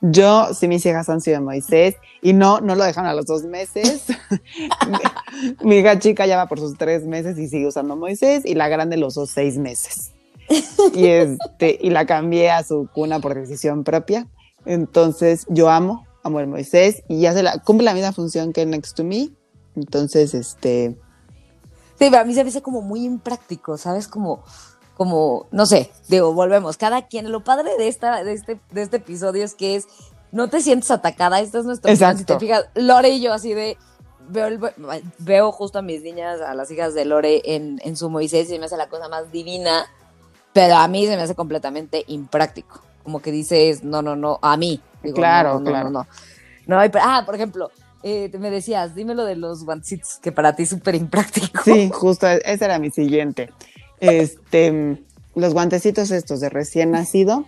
Yo 0.07 0.53
sí 0.53 0.69
mis 0.69 0.85
hijas 0.85 1.09
han 1.09 1.23
sido 1.23 1.41
Moisés 1.41 1.97
y 2.21 2.35
no, 2.35 2.61
no 2.61 2.75
lo 2.75 2.85
dejan 2.85 3.07
a 3.07 3.15
los 3.15 3.25
dos 3.25 3.45
meses. 3.45 4.05
mi, 5.63 5.77
hija 5.77 5.99
chica 5.99 6.27
ya 6.27 6.37
va 6.37 6.47
por 6.47 6.61
sus 6.61 6.77
tres 6.77 7.07
meses 7.07 7.39
y 7.39 7.49
sigue 7.49 7.67
usando 7.67 7.97
Moisés 7.97 8.45
y 8.45 8.55
la 8.55 8.69
grande 8.69 8.99
los 8.99 9.17
usó 9.17 9.27
seis 9.27 9.57
meses. 9.57 10.13
y, 10.95 11.07
este, 11.07 11.79
y 11.81 11.89
la 11.89 12.05
cambié 12.05 12.51
a 12.51 12.63
su 12.63 12.87
cuna 12.93 13.19
por 13.21 13.35
decisión 13.35 13.83
propia 13.83 14.27
Entonces, 14.67 15.47
yo 15.49 15.71
amo, 15.71 16.07
amo 16.25 16.41
el 16.41 16.49
Moisés 16.49 17.03
y 17.09 17.27
hace 17.27 17.43
la, 17.43 17.59
cumple 17.59 17.85
la 17.85 17.95
misma 17.95 18.13
función 18.13 18.53
que 18.53 18.67
Next 18.67 18.97
to 18.97 19.05
Me. 19.05 19.31
Entonces, 19.77 20.35
este. 20.35 20.97
Sí, 21.99 22.13
a 22.15 22.25
mí 22.25 22.35
se 22.35 22.43
me 22.43 22.51
hace 22.51 22.63
como 22.63 22.81
muy 22.81 23.05
impráctico, 23.05 23.79
¿sabes? 23.79 24.09
Como, 24.09 24.43
como, 24.97 25.47
no 25.53 25.67
sé, 25.67 25.91
digo, 26.09 26.33
volvemos. 26.33 26.77
Cada 26.77 27.07
quien, 27.07 27.31
lo 27.31 27.45
padre 27.45 27.71
de 27.79 27.89
esta, 27.89 28.25
de 28.25 28.33
este, 28.33 28.61
de 28.73 28.83
este 28.83 28.97
episodio 28.97 29.45
es 29.45 29.55
que 29.55 29.77
es, 29.77 29.87
no 30.33 30.49
te 30.49 30.61
sientes 30.61 30.91
atacada, 30.91 31.41
esta 31.41 31.59
es 31.61 31.65
nuestra 31.65 31.93
Exacto. 31.93 32.19
Si 32.19 32.25
te 32.25 32.39
fijas, 32.39 32.65
Lore 32.75 33.11
y 33.11 33.21
yo 33.21 33.33
así 33.33 33.55
de, 33.55 33.77
veo, 34.29 34.47
el- 34.47 34.61
veo 35.19 35.53
justo 35.53 35.79
a 35.79 35.83
mis 35.83 36.03
niñas, 36.03 36.41
a 36.41 36.55
las 36.55 36.71
hijas 36.71 36.95
de 36.95 37.05
Lore 37.05 37.43
en, 37.45 37.81
en 37.85 37.97
su 37.97 38.11
Moisés 38.11 38.51
y 38.51 38.59
me 38.59 38.67
hace 38.67 38.77
la 38.77 38.89
cosa 38.89 39.09
más 39.09 39.31
divina, 39.31 39.87
pero 40.53 40.77
a 40.77 40.89
mí 40.89 41.07
se 41.07 41.17
me 41.17 41.23
hace 41.23 41.35
completamente 41.35 42.05
impráctico. 42.09 42.81
Como 43.05 43.21
que 43.21 43.31
dices, 43.31 43.85
no, 43.85 44.03
no, 44.03 44.17
no, 44.17 44.39
a 44.43 44.57
mí. 44.57 44.81
Digo, 45.05 45.17
Claro, 45.17 45.55
no, 45.55 45.61
no, 45.61 45.71
claro. 45.71 45.91
No, 45.91 46.07
no. 46.67 46.79
Hay- 46.79 46.91
ah, 46.95 47.23
por 47.25 47.35
ejemplo, 47.35 47.71
eh, 48.03 48.31
me 48.39 48.51
decías, 48.51 48.95
dime 48.95 49.15
lo 49.15 49.25
de 49.25 49.37
los 49.37 49.65
guantecitos, 49.65 50.19
que 50.23 50.33
para 50.33 50.55
ti 50.57 50.65
es 50.65 50.71
súper 50.71 50.95
impráctico. 50.95 51.63
Sí, 51.65 51.91
justo, 51.93 52.27
ese 52.27 52.65
era 52.65 52.79
mi 52.79 52.91
siguiente. 52.91 53.51
Este, 54.01 55.03
los 55.35 55.53
guantecitos 55.55 56.11
estos 56.11 56.41
de 56.41 56.49
recién 56.51 56.91
nacido, 56.91 57.47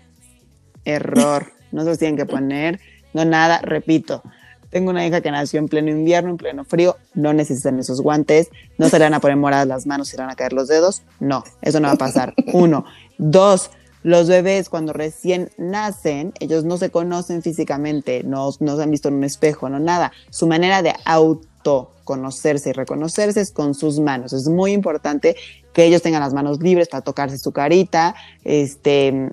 error. 0.84 1.52
No 1.72 1.82
se 1.82 1.88
los 1.90 1.98
tienen 1.98 2.16
que 2.16 2.26
poner, 2.26 2.80
no 3.12 3.25
nada, 3.25 3.58
repito. 3.60 4.22
Tengo 4.70 4.90
una 4.90 5.06
hija 5.06 5.20
que 5.20 5.30
nació 5.30 5.58
en 5.58 5.68
pleno 5.68 5.90
invierno, 5.90 6.30
en 6.30 6.36
pleno 6.36 6.64
frío, 6.64 6.96
no 7.14 7.32
necesitan 7.32 7.78
esos 7.78 8.00
guantes, 8.00 8.50
no 8.78 8.88
se 8.88 8.98
le 8.98 9.04
van 9.04 9.14
a 9.14 9.20
poner 9.20 9.36
moradas 9.36 9.66
las 9.66 9.86
manos, 9.86 10.08
se 10.08 10.16
le 10.16 10.22
van 10.25 10.30
a 10.32 10.36
caer 10.36 10.52
los 10.52 10.68
dedos, 10.68 11.02
no, 11.20 11.44
eso 11.62 11.80
no 11.80 11.88
va 11.88 11.94
a 11.94 11.98
pasar. 11.98 12.34
Uno. 12.52 12.84
Dos, 13.18 13.70
los 14.06 14.28
bebés 14.28 14.68
cuando 14.68 14.92
recién 14.92 15.50
nacen, 15.58 16.32
ellos 16.38 16.62
no 16.62 16.78
se 16.78 16.90
conocen 16.90 17.42
físicamente, 17.42 18.22
no, 18.22 18.50
no 18.60 18.76
se 18.76 18.82
han 18.84 18.92
visto 18.92 19.08
en 19.08 19.14
un 19.14 19.25
espejo, 19.25 19.68
no 19.68 19.80
nada. 19.80 20.12
Su 20.30 20.46
manera 20.46 20.80
de 20.80 20.94
autoconocerse 21.04 22.70
y 22.70 22.72
reconocerse 22.72 23.40
es 23.40 23.50
con 23.50 23.75
sus 23.75 23.98
manos. 23.98 24.32
Es 24.32 24.46
muy 24.46 24.70
importante 24.70 25.34
que 25.72 25.86
ellos 25.86 26.02
tengan 26.02 26.20
las 26.20 26.32
manos 26.32 26.62
libres 26.62 26.86
para 26.86 27.00
tocarse 27.00 27.36
su 27.36 27.50
carita, 27.50 28.14
este, 28.44 29.32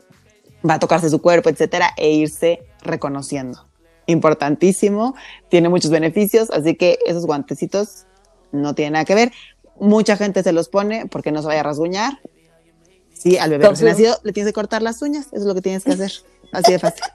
va 0.67 0.73
a 0.73 0.79
tocarse 0.79 1.07
su 1.11 1.21
cuerpo, 1.21 1.49
etcétera, 1.49 1.91
e 1.95 2.09
irse 2.09 2.63
reconociendo. 2.81 3.67
Importantísimo, 4.07 5.13
tiene 5.49 5.69
muchos 5.69 5.91
beneficios, 5.91 6.49
así 6.49 6.73
que 6.73 6.97
esos 7.05 7.27
guantecitos 7.27 8.07
no 8.51 8.73
tienen 8.73 8.93
nada 8.93 9.05
que 9.05 9.13
ver. 9.13 9.31
Mucha 9.79 10.17
gente 10.17 10.41
se 10.41 10.51
los 10.51 10.67
pone 10.67 11.05
porque 11.05 11.31
no 11.31 11.41
se 11.41 11.47
vaya 11.49 11.59
a 11.59 11.63
rasguñar. 11.63 12.13
Sí, 13.23 13.37
al 13.37 13.49
bebé 13.51 13.67
recién 13.69 13.89
nacido 13.89 14.17
le 14.23 14.33
tienes 14.33 14.49
que 14.51 14.53
cortar 14.53 14.81
las 14.81 15.01
uñas, 15.01 15.27
eso 15.27 15.37
es 15.37 15.45
lo 15.45 15.55
que 15.55 15.61
tienes 15.61 15.83
que 15.85 15.91
hacer. 15.93 16.11
Así 16.51 16.71
de 16.73 16.79
fácil. 16.79 17.03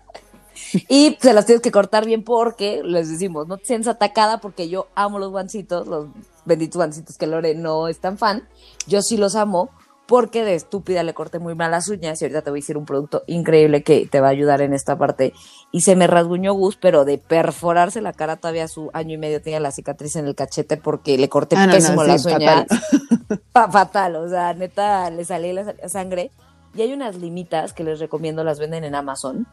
Y 0.89 1.17
se 1.23 1.33
las 1.33 1.47
tienes 1.47 1.63
que 1.63 1.71
cortar 1.71 2.05
bien 2.05 2.23
porque, 2.25 2.83
les 2.85 3.09
decimos, 3.09 3.47
no 3.49 3.57
te 3.57 3.65
sientes 3.65 3.89
atacada 3.89 4.39
porque 4.41 4.69
yo 4.69 4.89
amo 4.97 5.19
los 5.19 5.31
guancitos, 5.31 5.87
los 5.87 6.09
benditos 6.45 6.77
guancitos 6.77 7.17
que 7.17 7.27
Lore 7.27 7.55
no 7.55 7.89
es 7.89 8.01
tan 8.01 8.19
fan. 8.19 8.47
Yo 8.87 9.01
sí 9.01 9.17
los 9.17 9.35
amo 9.35 9.71
porque 10.07 10.45
de 10.45 10.55
estúpida 10.55 11.03
le 11.05 11.15
corté 11.15 11.39
muy 11.39 11.55
mal 11.55 11.71
las 11.71 11.89
uñas 11.89 12.21
y 12.21 12.25
ahorita 12.25 12.43
te 12.43 12.51
voy 12.51 12.59
a 12.59 12.63
decir 12.63 12.77
un 12.77 12.85
producto 12.87 13.23
increíble 13.27 13.83
que 13.83 14.07
te 14.11 14.21
va 14.21 14.27
a 14.27 14.31
ayudar 14.31 14.61
en 14.61 14.75
esta 14.75 14.99
parte. 14.99 15.33
Y 15.73 15.83
se 15.83 15.97
me 15.97 16.07
rasguñó 16.07 16.53
Gus, 16.53 16.77
pero 16.77 17.05
de 17.07 17.17
perforarse 17.19 18.03
la 18.03 18.13
cara 18.13 18.37
todavía 18.37 18.65
a 18.65 18.69
su 18.69 18.91
año 18.93 19.15
y 19.15 19.19
medio 19.19 19.41
tenía 19.41 19.61
la 19.61 19.71
cicatriz 19.71 20.17
en 20.17 20.27
el 20.27 20.35
cachete 20.35 20.77
porque 20.77 21.17
le 21.17 21.29
corté 21.31 21.57
Ah, 21.57 21.61
no, 21.67 21.73
no, 21.73 21.79
pésimo 21.79 22.03
sí, 22.03 22.09
las 22.09 22.27
uñas. 22.27 22.43
fatal. 22.43 22.67
Fa- 22.69 23.18
fatal, 23.53 24.17
o 24.17 24.29
sea, 24.29 24.55
neta, 24.55 25.11
le 25.11 25.25
salía 25.25 25.53
la 25.53 25.65
sa- 25.65 25.89
sangre. 25.89 26.31
Y 26.75 26.83
hay 26.83 26.93
unas 26.93 27.17
limitas 27.17 27.73
que 27.73 27.85
les 27.85 27.99
recomiendo, 27.99 28.45
las 28.45 28.59
venden 28.59 28.85
en 28.85 28.95
Amazon. 28.95 29.47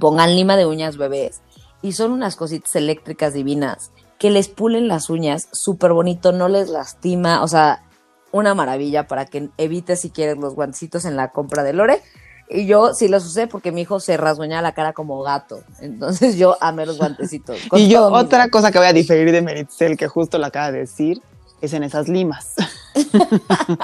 Pongan 0.00 0.34
lima 0.34 0.56
de 0.56 0.66
uñas 0.66 0.96
bebés. 0.96 1.40
Y 1.82 1.92
son 1.92 2.10
unas 2.10 2.36
cositas 2.36 2.74
eléctricas 2.76 3.34
divinas 3.34 3.92
que 4.18 4.30
les 4.30 4.48
pulen 4.48 4.88
las 4.88 5.10
uñas 5.10 5.48
súper 5.52 5.92
bonito, 5.92 6.32
no 6.32 6.48
les 6.48 6.70
lastima. 6.70 7.42
O 7.42 7.48
sea, 7.48 7.84
una 8.32 8.54
maravilla 8.54 9.06
para 9.06 9.26
que 9.26 9.50
evites 9.58 10.00
si 10.00 10.10
quieres 10.10 10.38
los 10.38 10.54
guantecitos 10.54 11.04
en 11.04 11.16
la 11.16 11.30
compra 11.30 11.62
de 11.62 11.72
Lore. 11.74 12.02
Y 12.48 12.66
yo 12.66 12.94
sí 12.94 13.08
los 13.08 13.26
usé 13.26 13.48
porque 13.48 13.72
mi 13.72 13.82
hijo 13.82 13.98
se 13.98 14.16
rasguñaba 14.16 14.62
la 14.62 14.72
cara 14.72 14.92
como 14.92 15.20
gato. 15.22 15.62
Entonces 15.80 16.36
yo 16.36 16.56
amé 16.60 16.86
los 16.86 16.96
guantecitos. 16.96 17.58
Y 17.72 17.88
yo, 17.88 18.06
otra 18.06 18.48
cosa 18.50 18.70
que 18.70 18.78
voy 18.78 18.86
a 18.86 18.92
diferir 18.92 19.32
de 19.32 19.42
Meritzel, 19.42 19.96
que 19.96 20.06
justo 20.08 20.38
lo 20.38 20.46
acaba 20.46 20.70
de 20.70 20.78
decir, 20.78 21.20
es 21.60 21.72
en 21.72 21.82
esas 21.82 22.08
limas. 22.08 22.54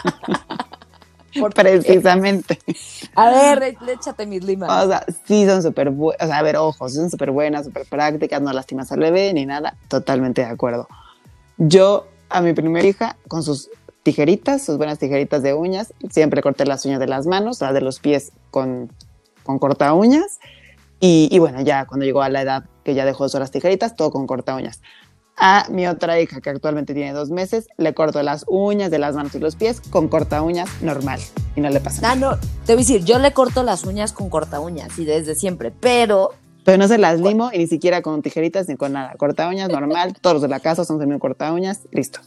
Por- 1.40 1.54
Precisamente. 1.54 2.58
A 3.14 3.30
ver, 3.30 3.76
échate 3.88 4.26
mis 4.26 4.44
limas. 4.44 4.85
O 4.85 4.88
sea, 4.88 5.04
sí 5.26 5.46
son 5.46 5.62
súper 5.62 5.90
buenas, 5.90 6.24
o 6.24 6.26
sea, 6.28 6.38
a 6.38 6.42
ver, 6.42 6.56
ojos, 6.56 6.92
son 6.92 7.11
súper 7.11 7.30
buenas, 7.30 7.64
súper 7.66 7.87
prácticas, 7.87 8.42
no 8.42 8.52
lastimas 8.52 8.92
al 8.92 9.00
bebé 9.00 9.32
ni 9.32 9.46
nada, 9.46 9.76
totalmente 9.88 10.42
de 10.42 10.48
acuerdo. 10.48 10.88
Yo 11.56 12.06
a 12.28 12.42
mi 12.42 12.52
primera 12.52 12.87
hija, 12.87 13.16
con 13.28 13.42
sus 13.42 13.70
tijeritas, 14.02 14.62
sus 14.64 14.76
buenas 14.76 14.98
tijeritas 14.98 15.42
de 15.42 15.54
uñas, 15.54 15.94
siempre 16.11 16.42
corté 16.42 16.66
las 16.66 16.85
uñas 16.85 17.00
de 17.00 17.06
las 17.06 17.26
manos, 17.26 17.61
las 17.62 17.72
de 17.72 17.80
los 17.80 17.98
pies 18.00 18.32
con, 18.50 18.92
con 19.42 19.58
corta 19.58 19.94
uñas, 19.94 20.38
y, 21.00 21.28
y 21.32 21.38
bueno, 21.38 21.62
ya 21.62 21.87
cuando 21.87 22.04
llegó 22.04 22.20
a 22.22 22.28
la 22.28 22.42
edad 22.42 22.64
que 22.85 22.94
ya 22.94 23.04
dejó 23.06 23.24
de 23.24 23.28
usar 23.28 23.40
las 23.40 23.50
tijeritas, 23.50 23.96
todo 23.96 24.11
con 24.11 24.26
corta 24.26 24.54
uñas. 24.54 24.82
A 25.44 25.66
mi 25.70 25.88
otra 25.88 26.20
hija, 26.20 26.40
que 26.40 26.50
actualmente 26.50 26.94
tiene 26.94 27.12
dos 27.12 27.31
meses, 27.31 27.66
le 27.76 27.94
corto 27.94 28.22
las 28.22 28.44
uñas 28.46 28.92
de 28.92 29.00
las 29.00 29.16
manos 29.16 29.35
y 29.35 29.40
los 29.40 29.57
pies 29.57 29.81
con 29.81 30.07
corta 30.07 30.40
uñas 30.40 30.70
normal, 30.83 31.18
y 31.57 31.61
no 31.61 31.68
le 31.68 31.81
pasa 31.81 32.00
nada. 32.00 32.12
Ah, 32.12 32.16
no, 32.16 32.38
te 32.64 32.74
voy 32.74 32.85
a 32.85 32.87
decir, 32.87 33.05
yo 33.05 33.18
le 33.18 33.33
corto 33.33 33.64
las 33.64 33.83
uñas 33.83 34.12
con 34.12 34.31
corta 34.31 34.61
uñas 34.61 34.96
y 35.00 35.05
desde 35.05 35.35
siempre, 35.35 35.72
pero 35.72 36.31
Pero 36.64 36.78
no 36.78 36.87
se 36.87 36.96
las 36.96 37.18
limo 37.18 37.50
y 37.52 37.59
ni 37.59 37.66
siquiera 37.66 38.02
con 38.02 38.22
tijeritas 38.22 38.68
ni 38.68 38.76
con 38.76 38.92
nada. 38.92 39.14
Corta 39.16 39.48
uñas 39.48 39.68
normal, 39.68 40.14
todos 40.20 40.42
de 40.42 40.48
la 40.48 40.61
casa 40.61 40.85
son 40.85 41.00
semi 41.00 41.18
corta 41.18 41.52
uñas, 41.52 41.88
listo. 41.90 42.20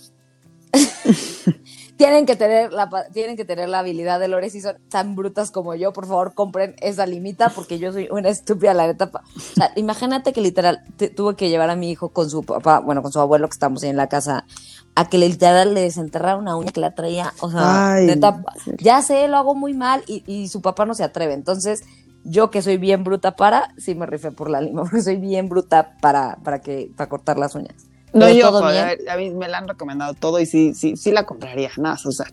tienen 1.97 2.25
que 2.25 2.35
tener 2.35 2.73
la 2.73 2.89
tienen 3.13 3.37
que 3.37 3.45
tener 3.45 3.69
la 3.69 3.79
habilidad 3.79 4.19
de 4.19 4.27
Lore 4.27 4.49
si 4.49 4.59
son 4.61 4.75
tan 4.89 5.15
brutas 5.15 5.51
como 5.51 5.75
yo, 5.75 5.93
por 5.93 6.05
favor, 6.07 6.33
compren 6.33 6.75
esa 6.81 7.05
limita 7.05 7.49
porque 7.49 7.79
yo 7.79 7.91
soy 7.93 8.07
una 8.11 8.29
estúpida 8.29 8.73
la 8.73 8.87
neta. 8.87 9.09
O 9.13 9.39
sea, 9.55 9.71
imagínate 9.75 10.33
que 10.33 10.41
literal 10.41 10.83
te- 10.97 11.09
tuve 11.09 11.35
que 11.35 11.49
llevar 11.49 11.69
a 11.69 11.75
mi 11.75 11.89
hijo 11.91 12.09
con 12.09 12.29
su 12.29 12.43
papá, 12.43 12.79
bueno, 12.79 13.01
con 13.01 13.11
su 13.11 13.19
abuelo 13.19 13.47
que 13.47 13.53
estamos 13.53 13.81
ahí 13.83 13.89
en 13.89 13.97
la 13.97 14.07
casa 14.09 14.45
a 14.95 15.07
que 15.09 15.17
literal 15.17 15.73
le 15.73 15.81
desenterrara 15.81 16.37
una 16.37 16.55
uña 16.55 16.71
que 16.71 16.79
la 16.79 16.95
traía, 16.95 17.33
o 17.41 17.49
sea, 17.51 17.93
Ay, 17.95 18.07
neta, 18.07 18.43
ya 18.79 19.01
sé, 19.01 19.27
lo 19.27 19.37
hago 19.37 19.53
muy 19.55 19.73
mal 19.73 20.03
y, 20.07 20.23
y 20.25 20.47
su 20.47 20.61
papá 20.61 20.85
no 20.85 20.93
se 20.95 21.03
atreve. 21.03 21.33
Entonces, 21.33 21.83
yo 22.23 22.49
que 22.49 22.61
soy 22.61 22.77
bien 22.77 23.03
bruta 23.03 23.35
para, 23.35 23.69
sí 23.77 23.93
me 23.93 24.05
rifé 24.05 24.31
por 24.31 24.49
la 24.49 24.59
lima, 24.61 24.81
porque 24.89 25.01
soy 25.01 25.17
bien 25.17 25.47
bruta 25.49 25.95
para, 26.01 26.37
para 26.43 26.59
que, 26.59 26.91
para 26.95 27.09
cortar 27.09 27.37
las 27.37 27.55
uñas. 27.55 27.84
No, 28.19 28.29
yo, 28.29 28.47
todo 28.49 28.61
joder, 28.61 28.77
a, 28.83 28.85
bien. 28.85 28.97
ver, 28.99 29.09
a 29.09 29.17
mí 29.17 29.29
me 29.31 29.47
la 29.47 29.57
han 29.59 29.67
recomendado 29.67 30.13
todo 30.13 30.39
y 30.39 30.45
sí, 30.45 30.73
sí, 30.73 30.95
sí 30.97 31.11
la 31.11 31.25
compraría, 31.25 31.69
nada, 31.77 31.97
o 32.03 32.11
sea, 32.11 32.25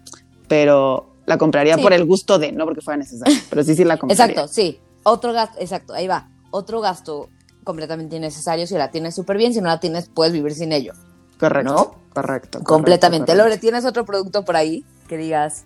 pero 0.49 1.15
la 1.27 1.39
compraría 1.39 1.77
Sí. 1.77 1.83
por 1.83 1.93
el 1.93 2.05
gusto 2.05 2.39
de, 2.39 2.53
no 2.53 2.65
porque 2.65 2.81
fuera 2.81 2.97
necesario, 2.99 3.37
pero 3.51 3.63
sí, 3.65 3.75
sí 3.75 3.85
la 3.85 3.97
compraría. 3.97 4.25
Exacto, 4.27 4.49
sí. 4.53 4.81
Otro 5.05 5.33
gasto, 5.33 5.59
exacto, 5.61 5.95
ahí 5.95 6.07
va. 6.07 6.29
Otro 6.51 6.81
gasto 6.81 7.29
completamente 7.65 8.17
innecesario 8.17 8.67
si 8.67 8.75
la 8.75 8.91
tienes 8.91 9.15
súper 9.15 9.37
bien, 9.37 9.53
si 9.55 9.61
no 9.61 9.67
la 9.69 9.81
tienes 9.81 10.09
puedes 10.09 10.33
vivir 10.33 10.55
sin 10.55 10.73
ello. 10.73 10.93
Correcto, 11.39 11.73
¿No? 11.73 11.95
correcto. 12.15 12.61
completamente. 12.63 13.27
correcto. 13.33 13.45
Lore, 13.49 13.59
¿tienes 13.59 13.85
otro 13.85 14.05
producto 14.05 14.45
por 14.45 14.57
ahí 14.57 14.85
que 15.09 15.17
digas? 15.17 15.65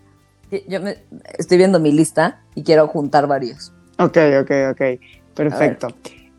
Yo 0.69 0.81
me, 0.81 0.99
estoy 1.39 1.59
viendo 1.59 1.81
mi 1.81 1.93
lista 1.93 2.43
y 2.55 2.63
quiero 2.63 2.87
juntar 2.89 3.27
varios. 3.27 3.73
Ok, 3.99 4.17
ok, 4.43 4.51
ok, 4.73 4.81
perfecto. 5.35 5.89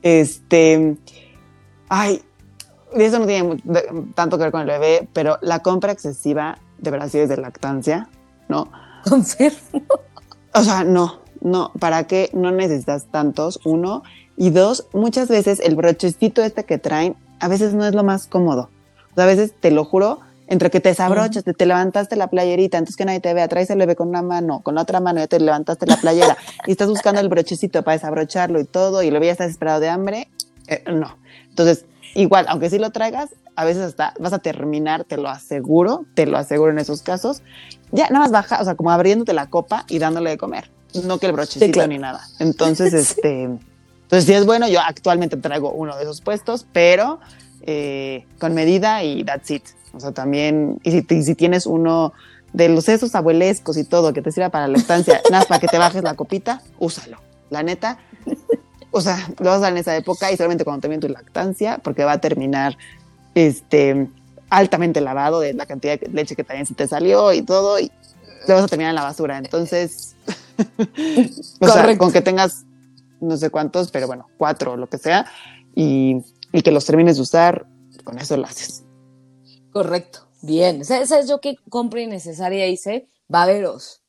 Este, 0.02 0.96
ay, 1.90 2.22
eso 3.06 3.20
no 3.20 3.26
tiene 3.26 3.62
tanto 4.16 4.38
que 4.38 4.44
ver 4.44 4.52
con 4.52 4.62
el 4.62 4.68
bebé, 4.68 5.08
pero 5.14 5.38
la 5.42 5.60
compra 5.60 5.92
excesiva 5.92 6.58
de 6.78 6.92
brasieres 6.92 7.30
de 7.30 7.38
lactancia, 7.38 8.10
¿no? 8.48 8.72
Confirmo. 9.08 9.82
O 10.54 10.64
sea, 10.64 10.84
no, 10.84 11.20
no, 11.42 11.72
¿para 11.80 12.06
qué? 12.06 12.30
No 12.34 12.52
necesitas 12.52 13.06
tantos, 13.06 13.60
uno. 13.64 14.04
Y 14.36 14.50
dos, 14.52 14.88
muchas 14.94 15.28
veces 15.30 15.60
el 15.60 15.76
brochecito 15.76 16.44
este 16.44 16.64
que 16.64 16.78
traen, 16.78 17.16
a 17.40 17.48
veces 17.48 17.74
no 17.74 17.86
es 17.86 17.94
lo 17.94 18.04
más 18.04 18.28
cómodo. 18.28 18.70
O 19.12 19.16
sea, 19.16 19.24
a 19.26 19.28
veces, 19.28 19.54
te 19.60 19.72
lo 19.72 19.84
juro, 19.86 20.20
entre 20.48 20.70
que 20.70 20.80
te 20.80 20.90
desabrochas, 20.90 21.44
te, 21.44 21.54
te 21.54 21.66
levantaste 21.66 22.16
la 22.16 22.30
playerita, 22.30 22.78
antes 22.78 22.96
que 22.96 23.06
nadie 23.06 23.20
te 23.20 23.34
vea, 23.34 23.48
traes 23.48 23.70
el 23.70 23.80
bebé 23.80 23.96
con 23.96 24.08
una 24.08 24.22
mano, 24.22 24.62
con 24.62 24.76
la 24.76 24.82
otra 24.82 25.00
mano 25.00 25.20
ya 25.20 25.28
te 25.28 25.40
levantaste 25.40 25.86
la 25.86 25.98
playera 25.98 26.38
y 26.68 26.72
estás 26.72 26.88
buscando 26.88 27.20
el 27.20 27.30
brochecito 27.30 27.84
para 27.84 27.98
desabrocharlo 27.98 28.60
y 28.60 28.66
todo, 28.66 29.04
y 29.04 29.10
luego 29.10 29.26
ya 29.26 29.32
estás 29.32 29.48
desesperado 29.48 29.80
de 29.80 29.90
hambre, 29.90 30.30
eh, 30.68 30.84
no. 30.92 31.18
Entonces, 31.50 31.86
igual, 32.16 32.46
aunque 32.50 32.70
sí 32.70 32.80
lo 32.80 32.92
traigas, 32.92 33.30
a 33.56 33.66
veces 33.66 33.84
hasta 33.84 34.14
vas 34.20 34.34
a 34.34 34.40
terminar, 34.40 35.04
te 35.04 35.18
lo 35.18 35.30
aseguro, 35.30 36.06
te 36.14 36.26
lo 36.26 36.38
aseguro 36.38 36.72
en 36.72 36.80
esos 36.80 37.02
casos, 37.02 37.42
ya 37.92 38.08
nada 38.10 38.20
más 38.20 38.32
baja, 38.32 38.62
o 38.62 38.64
sea, 38.66 38.76
como 38.76 38.92
abriéndote 38.92 39.34
la 39.34 39.50
copa 39.50 39.86
y 39.90 40.00
dándole 40.00 40.30
de 40.30 40.38
comer, 40.38 40.70
no 41.04 41.18
que 41.20 41.26
el 41.28 41.32
brochecito 41.34 41.66
Sí, 41.66 41.72
claro. 41.72 41.90
ni 41.90 41.98
nada. 41.98 42.22
Entonces, 42.40 42.94
este, 42.96 43.44
entonces 43.44 44.26
si 44.26 44.34
es 44.34 44.46
bueno, 44.46 44.68
yo 44.68 44.80
actualmente 44.80 45.38
traigo 45.38 45.72
uno 45.72 45.96
de 45.98 46.04
esos 46.04 46.22
puestos, 46.22 46.68
pero 46.72 47.20
eh, 47.62 48.26
con 48.40 48.54
medida 48.54 49.04
y 49.04 49.24
that's 49.24 49.52
it. 49.52 49.64
O 49.94 50.00
sea, 50.00 50.12
también, 50.12 50.80
y 50.84 50.92
si, 50.92 51.06
y 51.10 51.24
si 51.24 51.36
tienes 51.36 51.66
uno 51.66 52.14
de 52.54 52.70
los 52.70 52.88
esos 52.88 53.14
abuelescos 53.16 53.78
y 53.78 53.84
todo 53.84 54.14
que 54.14 54.22
te 54.22 54.32
sirva 54.32 54.50
para 54.50 54.68
la 54.68 54.78
estancia, 54.78 55.22
nada 55.32 55.40
más 55.40 55.48
para 55.48 55.60
que 55.60 55.68
te 55.68 55.78
bajes 55.78 56.04
la 56.04 56.14
copita, 56.14 56.62
úsalo. 56.80 57.18
La 57.50 57.64
neta, 57.64 57.98
o 58.98 59.02
sea, 59.02 59.28
lo 59.40 59.50
vas 59.50 59.58
a 59.58 59.62
dar 59.62 59.72
en 59.72 59.78
esa 59.78 59.96
época 59.96 60.32
y 60.32 60.38
solamente 60.38 60.64
cuando 60.64 60.82
termine 60.82 61.02
tu 61.02 61.10
lactancia, 61.10 61.80
porque 61.80 62.04
va 62.04 62.14
a 62.14 62.22
terminar 62.22 62.78
este 63.36 64.10
altamente 64.50 65.02
lavado 65.02 65.40
de 65.40 65.54
la 65.54 65.66
cantidad 65.66 66.00
de 66.00 66.08
leche 66.10 66.36
que 66.36 66.44
también 66.44 66.66
se 66.66 66.74
te 66.74 66.88
salió 66.88 67.34
y 67.34 67.42
todo, 67.42 67.80
y 67.80 67.92
lo 68.48 68.56
vas 68.56 68.64
a 68.64 68.68
terminar 68.68 68.92
en 68.92 68.96
la 68.96 69.04
basura. 69.04 69.38
Entonces, 69.38 70.16
o 71.60 71.68
sea, 71.68 71.98
con 71.98 72.12
que 72.12 72.22
tengas 72.22 72.66
no 73.20 73.38
sé 73.38 73.50
cuántos, 73.50 73.92
pero 73.92 74.08
bueno, 74.08 74.28
cuatro 74.38 74.74
o 74.74 74.78
lo 74.78 74.88
que 74.88 74.98
sea, 74.98 75.26
y, 75.76 76.18
y 76.52 76.62
que 76.62 76.72
los 76.72 76.86
termines 76.86 77.18
de 77.18 77.24
usar, 77.24 77.66
con 78.04 78.20
eso 78.20 78.38
lo 78.38 78.46
haces. 78.46 78.84
Correcto. 79.72 80.28
Bien. 80.42 80.86
¿Sabes 80.86 81.28
yo 81.28 81.42
qué 81.42 81.58
compra 81.70 82.02
innecesaria 82.02 82.68
hice? 82.68 83.08
Baberos. 83.28 84.02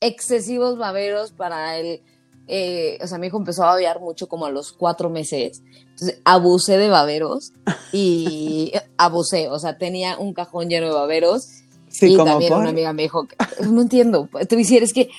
Excesivos 0.00 0.78
baberos 0.78 1.32
para 1.32 1.76
el. 1.78 2.02
Eh, 2.48 2.98
o 3.02 3.06
sea, 3.06 3.18
mi 3.18 3.26
hijo 3.26 3.36
empezó 3.36 3.62
a 3.62 3.66
babear 3.66 4.00
mucho 4.00 4.26
como 4.26 4.46
a 4.46 4.50
los 4.50 4.72
cuatro 4.72 5.10
meses. 5.10 5.62
Entonces 5.90 6.20
abusé 6.24 6.78
de 6.78 6.88
baberos 6.88 7.52
y 7.92 8.72
abusé. 8.96 9.48
O 9.48 9.58
sea, 9.58 9.78
tenía 9.78 10.18
un 10.18 10.32
cajón 10.32 10.68
lleno 10.68 10.86
de 10.86 10.94
baberos. 10.94 11.48
Sí, 11.88 12.14
y 12.14 12.16
también 12.16 12.52
una 12.54 12.70
amiga 12.70 12.92
me 12.92 13.02
dijo, 13.02 13.26
no 13.70 13.82
entiendo. 13.82 14.28
Es 14.40 14.92
que 14.92 15.10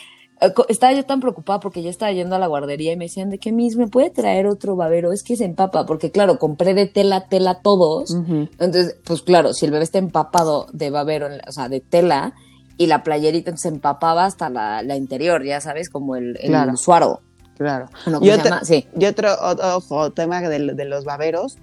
eh, 0.42 0.54
estaba 0.70 0.94
yo 0.94 1.06
tan 1.06 1.20
preocupada 1.20 1.60
porque 1.60 1.82
ya 1.82 1.90
estaba 1.90 2.12
yendo 2.12 2.36
a 2.36 2.40
la 2.40 2.48
guardería 2.48 2.94
y 2.94 2.98
me 2.98 3.06
decían 3.06 3.30
de 3.30 3.38
qué 3.38 3.52
mismo 3.52 3.84
me 3.84 3.90
puede 3.90 4.10
traer 4.10 4.48
otro 4.48 4.76
babero, 4.76 5.12
es 5.12 5.24
que 5.24 5.36
se 5.36 5.46
empapa, 5.46 5.86
porque 5.86 6.12
claro, 6.12 6.40
compré 6.40 6.74
de 6.74 6.88
tela, 6.88 7.28
tela 7.28 7.62
todos. 7.62 8.12
Entonces, 8.12 8.98
pues 9.04 9.22
claro, 9.22 9.54
si 9.54 9.66
el 9.66 9.72
bebé 9.72 9.84
está 9.84 9.98
empapado 9.98 10.68
de 10.72 10.90
babero, 10.90 11.28
o 11.48 11.52
sea, 11.52 11.70
de 11.70 11.82
tela, 11.82 12.34
y 12.80 12.88
la 12.88 13.04
playerita 13.04 13.56
se 13.58 13.68
empapaba 13.68 14.24
hasta 14.24 14.50
la, 14.50 14.96
interior, 14.96 15.44
ya 15.44 15.60
sabes, 15.60 15.90
como 15.90 16.16
el, 16.16 16.40
el 16.42 16.78
suaro. 16.78 17.20
Claro. 17.58 17.90
y, 18.22 18.30
otro, 18.30 18.56
sí. 18.64 18.88
y 18.98 19.06
otro, 19.06 19.36
otro, 19.42 20.12
tema 20.12 20.40
de, 20.40 20.74
de, 20.74 20.86
los 20.86 21.04
baberos, 21.04 21.58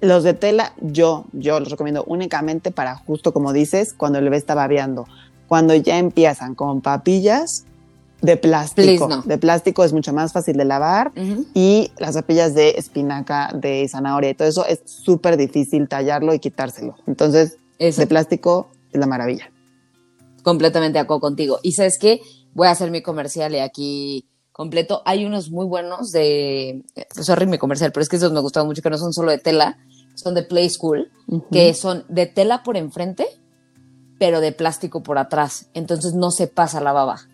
los 0.00 0.22
de 0.22 0.32
tela, 0.32 0.72
yo, 0.80 1.24
yo 1.32 1.58
los 1.58 1.70
recomiendo 1.70 2.04
únicamente 2.06 2.70
para 2.70 2.94
justo 2.94 3.32
como 3.32 3.52
dices, 3.52 3.94
cuando 3.94 4.20
el 4.20 4.24
bebé 4.24 4.36
está 4.36 4.54
babeando. 4.54 5.06
Cuando 5.48 5.74
ya 5.74 5.98
empiezan 5.98 6.54
con 6.54 6.80
papillas, 6.80 7.66
de 8.22 8.36
plástico. 8.36 9.22
De 9.26 9.38
plástico 9.38 9.82
es 9.82 9.92
mucho 9.92 10.12
más 10.12 10.32
fácil 10.32 10.56
de 10.56 10.64
lavar 10.64 11.10
y 11.52 11.90
las 11.98 12.14
papillas 12.14 12.54
de 12.54 12.70
espinaca, 12.70 13.50
de 13.52 13.86
zanahoria 13.88 14.30
y 14.30 14.34
todo 14.34 14.48
eso 14.48 14.64
es 14.64 14.80
súper 14.86 15.36
difícil 15.36 15.88
tallarlo 15.88 16.32
y 16.32 16.38
quitárselo. 16.38 16.94
Entonces, 17.08 17.58
de 17.78 18.06
plástico 18.06 18.68
es 18.92 19.00
la 19.00 19.06
maravilla. 19.06 19.50
Completamente 20.44 20.98
de 20.98 21.00
acuerdo 21.00 21.22
contigo. 21.22 21.58
Y 21.64 21.72
sabes 21.72 21.98
qué, 21.98 22.20
voy 22.52 22.68
a 22.68 22.70
hacer 22.70 22.92
mi 22.92 23.02
comercial 23.02 23.52
y 23.54 23.58
aquí 23.58 24.28
completo. 24.52 25.02
Hay 25.04 25.24
unos 25.24 25.50
muy 25.50 25.66
buenos 25.66 26.12
de, 26.12 26.84
sorry 27.20 27.46
mi 27.46 27.58
comercial, 27.58 27.90
pero 27.90 28.02
es 28.02 28.08
que 28.08 28.16
esos 28.16 28.30
me 28.30 28.38
gustaban 28.38 28.68
mucho, 28.68 28.82
que 28.82 28.90
no 28.90 28.98
son 28.98 29.12
solo 29.12 29.32
de 29.32 29.38
tela, 29.38 29.78
son 30.14 30.34
de 30.34 30.44
Play 30.44 30.70
School, 30.70 31.10
que 31.50 31.74
son 31.74 32.04
de 32.08 32.26
tela 32.26 32.62
por 32.62 32.76
enfrente, 32.76 33.26
pero 34.20 34.40
de 34.40 34.52
plástico 34.52 35.02
por 35.02 35.18
atrás. 35.18 35.66
Entonces 35.74 36.14
no 36.14 36.30
se 36.30 36.46
pasa 36.46 36.80
la 36.80 36.92
baba 36.92 37.26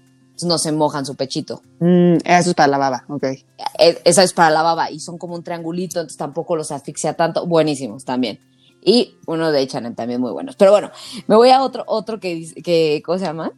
no 0.47 0.59
se 0.59 0.73
mojan 0.73 1.07
su 1.07 1.15
pechito. 1.15 1.63
Mm, 1.81 2.17
eso 2.25 2.51
es 2.51 2.55
para 2.55 2.69
la 2.69 2.79
baba, 2.79 3.05
ok. 3.09 3.25
E, 3.25 4.01
esa 4.05 4.23
es 4.23 4.33
para 4.33 4.51
la 4.51 4.63
baba 4.63 4.91
y 4.91 5.01
son 5.01 5.19
como 5.19 5.35
un 5.35 5.43
triangulito, 5.43 6.01
entonces 6.01 6.19
tampoco 6.19 6.57
los 6.57 6.71
asfixia 6.71 7.15
tanto. 7.15 7.47
Buenísimos 7.47 8.05
también. 8.05 8.39
Y 8.83 9.17
uno 9.27 9.53
de 9.53 9.63
H&M 9.63 9.95
también 9.95 10.21
muy 10.21 10.33
buenos. 10.33 10.57
Pero 10.57 10.71
bueno, 10.71 10.91
me 11.27 11.37
voy 11.37 11.51
a 11.51 11.63
otro, 11.63 11.85
otro 11.87 12.19
que, 12.19 12.47
que 12.63 13.03
¿cómo 13.05 13.19
se 13.19 13.25
llama? 13.25 13.53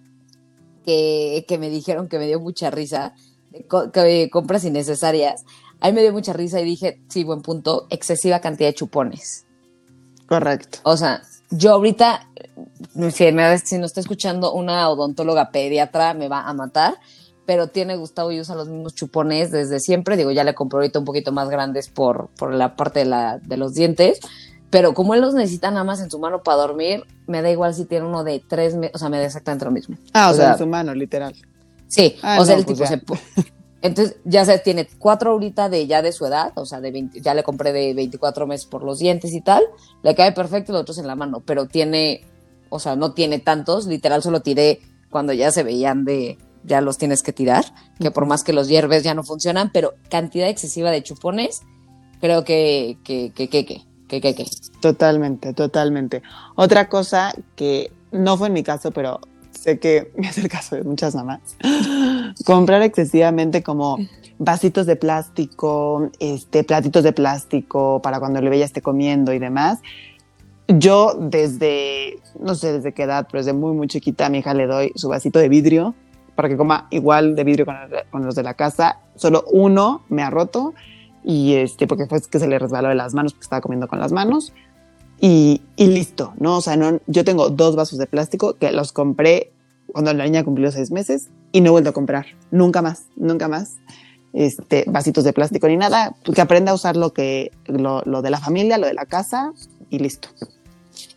Que, 0.84 1.44
que 1.46 1.58
me 1.58 1.70
dijeron 1.70 2.08
que 2.08 2.18
me 2.18 2.26
dio 2.26 2.40
mucha 2.40 2.70
risa, 2.70 3.14
que 3.92 4.30
compras 4.30 4.64
innecesarias. 4.64 5.44
Ahí 5.80 5.92
me 5.92 6.02
dio 6.02 6.12
mucha 6.12 6.32
risa 6.32 6.60
y 6.60 6.64
dije, 6.64 7.00
sí, 7.08 7.24
buen 7.24 7.42
punto, 7.42 7.86
excesiva 7.90 8.40
cantidad 8.40 8.68
de 8.68 8.74
chupones. 8.74 9.46
Correcto. 10.26 10.78
O 10.84 10.96
sea, 10.96 11.22
yo 11.50 11.72
ahorita, 11.72 12.28
si, 13.12 13.32
me, 13.32 13.58
si 13.58 13.78
no 13.78 13.86
está 13.86 14.00
escuchando 14.00 14.52
una 14.52 14.88
odontóloga 14.88 15.50
pediatra, 15.50 16.14
me 16.14 16.28
va 16.28 16.48
a 16.48 16.54
matar, 16.54 16.94
pero 17.44 17.66
tiene 17.66 17.96
Gustavo 17.96 18.32
y 18.32 18.40
usa 18.40 18.54
los 18.54 18.68
mismos 18.68 18.94
chupones 18.94 19.50
desde 19.50 19.80
siempre. 19.80 20.16
Digo, 20.16 20.30
ya 20.30 20.44
le 20.44 20.54
compré 20.54 20.78
ahorita 20.78 20.98
un 20.98 21.04
poquito 21.04 21.32
más 21.32 21.50
grandes 21.50 21.88
por, 21.88 22.30
por 22.38 22.54
la 22.54 22.76
parte 22.76 23.00
de, 23.00 23.04
la, 23.06 23.38
de 23.38 23.56
los 23.56 23.74
dientes, 23.74 24.20
pero 24.72 24.94
como 24.94 25.12
él 25.12 25.20
los 25.20 25.34
necesita 25.34 25.70
nada 25.70 25.84
más 25.84 26.00
en 26.00 26.10
su 26.10 26.18
mano 26.18 26.42
para 26.42 26.62
dormir, 26.62 27.04
me 27.26 27.42
da 27.42 27.50
igual 27.50 27.74
si 27.74 27.84
tiene 27.84 28.06
uno 28.06 28.24
de 28.24 28.42
tres, 28.48 28.74
o 28.94 28.98
sea, 28.98 29.10
me 29.10 29.18
da 29.18 29.26
exactamente 29.26 29.66
lo 29.66 29.70
mismo. 29.70 29.98
Ah, 30.14 30.30
o, 30.30 30.34
sea, 30.34 30.52
en 30.52 30.58
su 30.58 30.66
mano, 30.66 30.94
literal. 30.94 31.34
Sí, 31.88 32.16
ah, 32.22 32.38
o 32.40 32.44
sea, 32.46 32.56
el 32.56 32.64
pues 32.64 32.78
tipo 32.78 32.88
se, 32.88 33.02
entonces, 33.82 34.16
ya 34.24 34.46
se 34.46 34.58
tiene 34.60 34.88
cuatro 34.98 35.32
ahorita 35.32 35.68
de 35.68 35.86
ya 35.86 36.00
de 36.00 36.10
su 36.12 36.24
edad, 36.24 36.52
o 36.54 36.64
sea, 36.64 36.80
de 36.80 37.06
ya 37.12 37.34
le 37.34 37.42
compré 37.42 37.74
de 37.74 37.92
24 37.92 38.46
meses 38.46 38.64
por 38.64 38.82
los 38.82 38.98
dientes 38.98 39.34
y 39.34 39.42
tal, 39.42 39.62
le 40.02 40.14
cae 40.14 40.32
perfecto 40.32 40.72
los 40.72 40.80
otros 40.80 40.96
en 40.96 41.06
la 41.06 41.16
mano, 41.16 41.42
pero 41.44 41.66
tiene, 41.66 42.24
o 42.70 42.78
sea, 42.78 42.96
no 42.96 43.12
tiene 43.12 43.40
tantos, 43.40 43.86
literal 43.86 44.22
solo 44.22 44.40
tiré 44.40 44.80
cuando 45.10 45.34
ya 45.34 45.52
se 45.52 45.64
veían 45.64 46.06
de, 46.06 46.38
ya 46.64 46.80
los 46.80 46.96
tienes 46.96 47.22
que 47.22 47.34
tirar, 47.34 47.66
que 48.00 48.10
por 48.10 48.24
más 48.24 48.42
que 48.42 48.54
los 48.54 48.68
hierves 48.68 49.02
ya 49.02 49.12
no 49.12 49.22
funcionan, 49.22 49.70
pero 49.70 49.92
cantidad 50.08 50.48
excesiva 50.48 50.90
de 50.90 51.02
chupones, 51.02 51.60
creo 52.22 52.42
que, 52.44 52.96
que, 53.04 53.32
que, 53.34 53.48
que, 53.48 53.66
que, 53.66 53.91
Totalmente, 54.80 55.52
totalmente. 55.52 56.22
Otra 56.54 56.88
cosa 56.88 57.34
que 57.56 57.92
no 58.10 58.36
fue 58.36 58.48
en 58.48 58.52
mi 58.54 58.62
caso, 58.62 58.90
pero 58.90 59.20
sé 59.50 59.78
que 59.78 60.12
es 60.16 60.38
el 60.38 60.48
caso 60.48 60.76
de 60.76 60.82
muchas 60.82 61.14
mamás, 61.14 61.40
comprar 62.44 62.82
excesivamente 62.82 63.62
como 63.62 63.98
vasitos 64.38 64.86
de 64.86 64.96
plástico, 64.96 66.10
este, 66.18 66.64
platitos 66.64 67.04
de 67.04 67.12
plástico 67.12 68.00
para 68.02 68.18
cuando 68.18 68.38
el 68.38 68.46
bebé 68.46 68.58
ya 68.58 68.64
esté 68.64 68.82
comiendo 68.82 69.32
y 69.32 69.38
demás. 69.38 69.80
Yo 70.68 71.14
desde, 71.18 72.18
no 72.40 72.54
sé 72.54 72.72
desde 72.72 72.92
qué 72.92 73.02
edad, 73.04 73.26
pero 73.30 73.42
desde 73.42 73.52
muy, 73.52 73.74
muy 73.74 73.88
chiquita 73.88 74.26
a 74.26 74.28
mi 74.30 74.38
hija 74.38 74.54
le 74.54 74.66
doy 74.66 74.92
su 74.94 75.08
vasito 75.08 75.38
de 75.38 75.48
vidrio 75.48 75.94
para 76.34 76.48
que 76.48 76.56
coma 76.56 76.86
igual 76.90 77.36
de 77.36 77.44
vidrio 77.44 77.66
con 78.10 78.24
los 78.24 78.34
de 78.34 78.42
la 78.42 78.54
casa. 78.54 78.98
Solo 79.16 79.44
uno 79.52 80.02
me 80.08 80.22
ha 80.22 80.30
roto 80.30 80.72
y 81.24 81.54
este, 81.54 81.86
porque 81.86 82.06
fue 82.06 82.20
que 82.22 82.38
se 82.38 82.48
le 82.48 82.58
resbaló 82.58 82.88
de 82.88 82.94
las 82.94 83.14
manos 83.14 83.32
porque 83.32 83.44
estaba 83.44 83.60
comiendo 83.60 83.88
con 83.88 84.00
las 84.00 84.12
manos 84.12 84.52
y, 85.24 85.60
listo, 85.76 86.34
¿no? 86.38 86.56
O 86.56 86.60
sea, 86.60 86.76
no, 86.76 86.98
yo 87.06 87.24
tengo 87.24 87.48
dos 87.48 87.76
vasos 87.76 87.96
de 87.96 88.06
plástico 88.06 88.54
que 88.54 88.72
los 88.72 88.90
compré 88.90 89.52
cuando 89.92 90.12
la 90.12 90.24
niña 90.24 90.42
cumplió 90.42 90.72
seis 90.72 90.90
meses 90.90 91.28
y 91.52 91.60
no 91.60 91.68
he 91.68 91.70
vuelto 91.70 91.90
a 91.90 91.92
comprar, 91.92 92.26
nunca 92.50 92.82
más, 92.82 93.04
nunca 93.14 93.46
más. 93.46 93.76
Este, 94.32 94.84
vasitos 94.88 95.22
de 95.22 95.32
plástico 95.32 95.68
ni 95.68 95.76
nada, 95.76 96.16
que 96.34 96.40
aprenda 96.40 96.72
a 96.72 96.74
usar 96.74 96.96
lo 96.96 97.12
que 97.12 97.52
lo, 97.66 98.02
de 98.02 98.30
la 98.30 98.40
familia, 98.40 98.78
lo 98.78 98.86
de 98.88 98.94
la 98.94 99.06
casa 99.06 99.52
y 99.90 100.00
listo. 100.00 100.28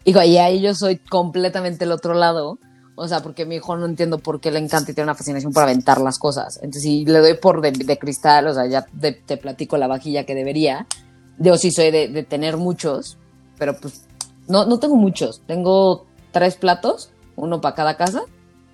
Hijo, 0.04 0.22
y 0.22 0.38
ahí 0.38 0.62
yo 0.62 0.76
soy 0.76 0.98
completamente 0.98 1.86
el 1.86 1.92
otro 1.92 2.14
lado, 2.14 2.60
o 2.96 3.08
sea, 3.08 3.22
porque 3.22 3.46
mi 3.46 3.56
hijo 3.56 3.76
no 3.76 3.86
entiendo 3.86 4.20
por 4.20 4.40
qué 4.40 4.52
le 4.52 4.60
encanta 4.60 4.92
y 4.92 4.94
tiene 4.94 5.06
una 5.06 5.16
fascinación 5.16 5.52
por 5.52 5.64
aventar 5.64 6.00
las 6.00 6.18
cosas. 6.18 6.58
Entonces, 6.58 6.84
si 6.84 7.06
le 7.06 7.20
doy 7.20 7.36
por 7.36 7.62
de, 7.62 8.00
cristal, 8.00 8.48
o 8.48 8.54
sea, 8.54 8.66
ya 8.68 8.86
te, 8.86 9.38
platico 9.38 9.78
la 9.78 9.88
vajilla 9.88 10.26
que 10.26 10.34
debería. 10.34 10.88
Yo 11.38 11.58
sí 11.58 11.72
soy 11.72 11.92
de, 11.92 12.08
de 12.08 12.24
tener 12.24 12.56
muchos, 12.56 13.18
pero 13.58 13.78
pues 13.78 14.06
no, 14.48 14.66
no 14.66 14.80
tengo 14.80 14.96
muchos. 14.96 15.42
Tengo 15.46 16.06
tres 16.32 16.56
platos, 16.56 17.12
uno 17.36 17.60
para 17.60 17.76
cada 17.76 17.98
casa. 17.98 18.22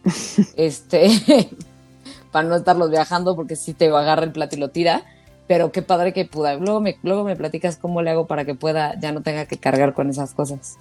este, 0.55 1.09
para 2.31 2.47
no 2.47 2.55
estarlos 2.55 2.89
viajando 2.91 3.35
porque 3.35 3.55
si 3.55 3.73
te 3.73 3.87
agarra 3.87 4.23
el 4.23 4.31
plato 4.31 4.55
y 4.55 4.59
lo 4.59 4.69
tira. 4.69 5.03
Pero 5.47 5.71
qué 5.71 5.81
padre 5.81 6.13
que 6.13 6.25
pueda. 6.25 6.53
Luego 6.55 6.79
me, 6.79 6.97
luego 7.01 7.23
me 7.23 7.35
platicas 7.35 7.75
cómo 7.75 8.01
le 8.01 8.11
hago 8.11 8.27
para 8.27 8.45
que 8.45 8.55
pueda, 8.55 8.97
ya 8.99 9.11
no 9.11 9.21
tenga 9.21 9.47
que 9.47 9.57
cargar 9.57 9.93
con 9.93 10.09
esas 10.09 10.33
cosas. 10.33 10.77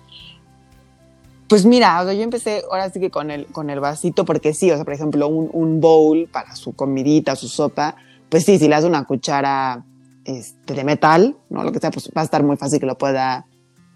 Pues 1.50 1.66
mira, 1.66 2.04
yo 2.12 2.22
empecé 2.22 2.62
ahora 2.70 2.88
sí 2.90 3.00
que 3.00 3.10
con 3.10 3.32
el, 3.32 3.46
con 3.46 3.70
el 3.70 3.80
vasito, 3.80 4.24
porque 4.24 4.54
sí, 4.54 4.70
o 4.70 4.76
sea, 4.76 4.84
por 4.84 4.94
ejemplo, 4.94 5.26
un, 5.26 5.50
un 5.52 5.80
bowl 5.80 6.28
para 6.30 6.54
su 6.54 6.76
comidita, 6.76 7.34
su 7.34 7.48
sopa, 7.48 7.96
pues 8.28 8.44
sí, 8.44 8.56
si 8.56 8.68
le 8.68 8.76
das 8.76 8.84
una 8.84 9.04
cuchara 9.04 9.84
este, 10.24 10.74
de 10.74 10.84
metal, 10.84 11.36
¿no? 11.48 11.64
Lo 11.64 11.72
que 11.72 11.80
sea, 11.80 11.90
pues 11.90 12.08
va 12.16 12.20
a 12.20 12.24
estar 12.24 12.44
muy 12.44 12.56
fácil 12.56 12.78
que 12.78 12.86
lo 12.86 12.96
pueda 12.96 13.46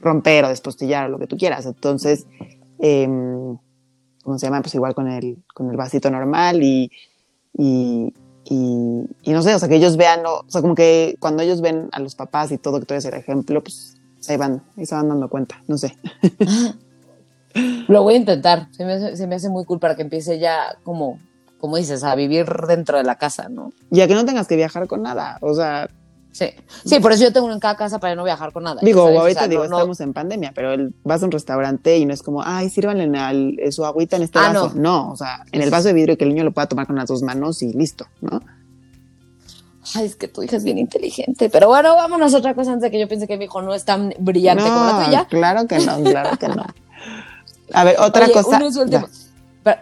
romper 0.00 0.44
o 0.44 0.48
despostillar 0.48 1.06
o 1.06 1.10
lo 1.10 1.18
que 1.20 1.28
tú 1.28 1.36
quieras. 1.36 1.64
Entonces, 1.64 2.26
em, 2.80 3.56
¿cómo 4.24 4.36
se 4.36 4.46
llama? 4.46 4.60
Pues 4.60 4.74
igual 4.74 4.96
con 4.96 5.06
el, 5.06 5.44
con 5.54 5.70
el 5.70 5.76
vasito 5.76 6.10
normal 6.10 6.60
y, 6.60 6.90
y, 7.56 8.12
y, 8.46 9.30
no 9.30 9.42
sé, 9.42 9.54
o 9.54 9.60
sea, 9.60 9.68
que 9.68 9.76
ellos 9.76 9.96
vean, 9.96 10.26
o 10.26 10.44
sea, 10.48 10.60
como 10.60 10.74
que 10.74 11.14
cuando 11.20 11.44
ellos 11.44 11.60
ven 11.60 11.88
a 11.92 12.00
los 12.00 12.16
papás 12.16 12.50
y 12.50 12.58
todo, 12.58 12.80
que 12.80 12.86
tú 12.86 12.94
eres 12.94 13.04
el 13.04 13.14
ejemplo, 13.14 13.62
pues 13.62 13.96
ahí 14.28 14.36
van, 14.36 14.60
se 14.82 14.92
van 14.92 15.08
dando 15.08 15.28
cuenta, 15.28 15.62
no 15.68 15.78
sé. 15.78 15.96
Lo 17.88 18.02
voy 18.02 18.14
a 18.14 18.16
intentar, 18.18 18.68
se 18.72 18.84
me, 18.84 18.94
hace, 18.94 19.16
se 19.16 19.26
me 19.26 19.36
hace 19.36 19.48
muy 19.48 19.64
cool 19.64 19.78
para 19.78 19.94
que 19.94 20.02
empiece 20.02 20.38
ya 20.38 20.76
como, 20.82 21.18
como 21.58 21.76
dices, 21.76 22.02
a 22.04 22.14
vivir 22.14 22.46
dentro 22.68 22.98
de 22.98 23.04
la 23.04 23.16
casa, 23.16 23.48
¿no? 23.48 23.72
Ya 23.90 24.06
que 24.08 24.14
no 24.14 24.24
tengas 24.24 24.46
que 24.48 24.56
viajar 24.56 24.86
con 24.86 25.02
nada, 25.02 25.38
o 25.40 25.54
sea, 25.54 25.88
Sí. 26.34 26.46
sí, 26.84 26.98
por 26.98 27.12
eso 27.12 27.22
yo 27.22 27.32
tengo 27.32 27.46
uno 27.46 27.54
en 27.54 27.60
cada 27.60 27.76
casa 27.76 28.00
para 28.00 28.16
no 28.16 28.24
viajar 28.24 28.52
con 28.52 28.64
nada. 28.64 28.80
Digo, 28.82 29.02
ahorita 29.02 29.46
digo, 29.46 29.62
estamos 29.62 30.00
en 30.00 30.12
pandemia, 30.12 30.50
pero 30.52 30.72
el, 30.72 30.92
vas 31.04 31.22
a 31.22 31.26
un 31.26 31.30
restaurante 31.30 31.96
y 31.96 32.06
no 32.06 32.12
es 32.12 32.24
como, 32.24 32.42
ay, 32.44 32.70
sírvanle 32.70 33.04
en 33.04 33.72
su 33.72 33.84
agüita 33.84 34.16
en 34.16 34.24
este 34.24 34.40
ah, 34.40 34.52
vaso. 34.52 34.72
No. 34.74 35.12
o 35.12 35.16
sea, 35.16 35.44
en 35.52 35.62
el 35.62 35.70
vaso 35.70 35.86
de 35.86 35.94
vidrio 35.94 36.18
que 36.18 36.24
el 36.24 36.30
niño 36.30 36.42
lo 36.42 36.50
pueda 36.50 36.66
tomar 36.66 36.88
con 36.88 36.96
las 36.96 37.06
dos 37.06 37.22
manos 37.22 37.62
y 37.62 37.72
listo, 37.72 38.08
¿no? 38.20 38.42
Ay, 39.94 40.06
es 40.06 40.16
que 40.16 40.26
tu 40.26 40.42
hija 40.42 40.56
es 40.56 40.64
bien 40.64 40.78
inteligente. 40.78 41.48
Pero 41.50 41.68
bueno, 41.68 41.94
vámonos 41.94 42.34
a 42.34 42.38
otra 42.38 42.54
cosa 42.54 42.72
antes 42.72 42.82
de 42.82 42.90
que 42.90 42.98
yo 42.98 43.06
piense 43.06 43.28
que 43.28 43.36
mi 43.36 43.44
hijo 43.44 43.62
no 43.62 43.72
es 43.72 43.84
tan 43.84 44.12
brillante 44.18 44.64
como 44.64 44.86
la 44.86 45.04
tuya. 45.04 45.26
Claro 45.30 45.68
que 45.68 45.78
no, 45.78 46.02
claro 46.02 46.36
que 46.36 46.48
no. 46.48 46.64
A 47.74 47.84
ver, 47.84 47.96
otra 48.00 48.24
Oye, 48.24 48.32
cosa. 48.32 48.58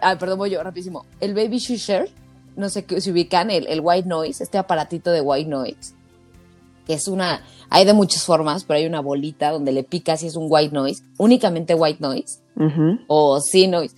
ah, 0.01 0.15
perdón, 0.19 0.37
voy 0.39 0.49
yo, 0.49 0.61
rapidísimo. 0.63 1.05
El 1.19 1.33
Baby 1.33 1.59
Shisher, 1.59 2.09
no 2.55 2.69
sé 2.69 2.85
qué, 2.85 2.99
si 3.01 3.11
ubican 3.11 3.49
el, 3.51 3.67
el 3.67 3.81
White 3.81 4.07
Noise, 4.07 4.43
este 4.43 4.57
aparatito 4.57 5.11
de 5.11 5.21
White 5.21 5.49
Noise, 5.49 5.93
que 6.87 6.93
es 6.95 7.07
una, 7.07 7.43
hay 7.69 7.85
de 7.85 7.93
muchas 7.93 8.23
formas, 8.23 8.63
pero 8.63 8.77
hay 8.77 8.85
una 8.85 8.99
bolita 9.01 9.51
donde 9.51 9.71
le 9.71 9.83
picas 9.83 10.23
y 10.23 10.27
es 10.27 10.35
un 10.35 10.47
White 10.49 10.73
Noise, 10.73 11.03
únicamente 11.17 11.73
White 11.75 11.99
Noise, 12.01 12.39
o 13.07 13.39
sí 13.39 13.67
Noise. 13.67 13.95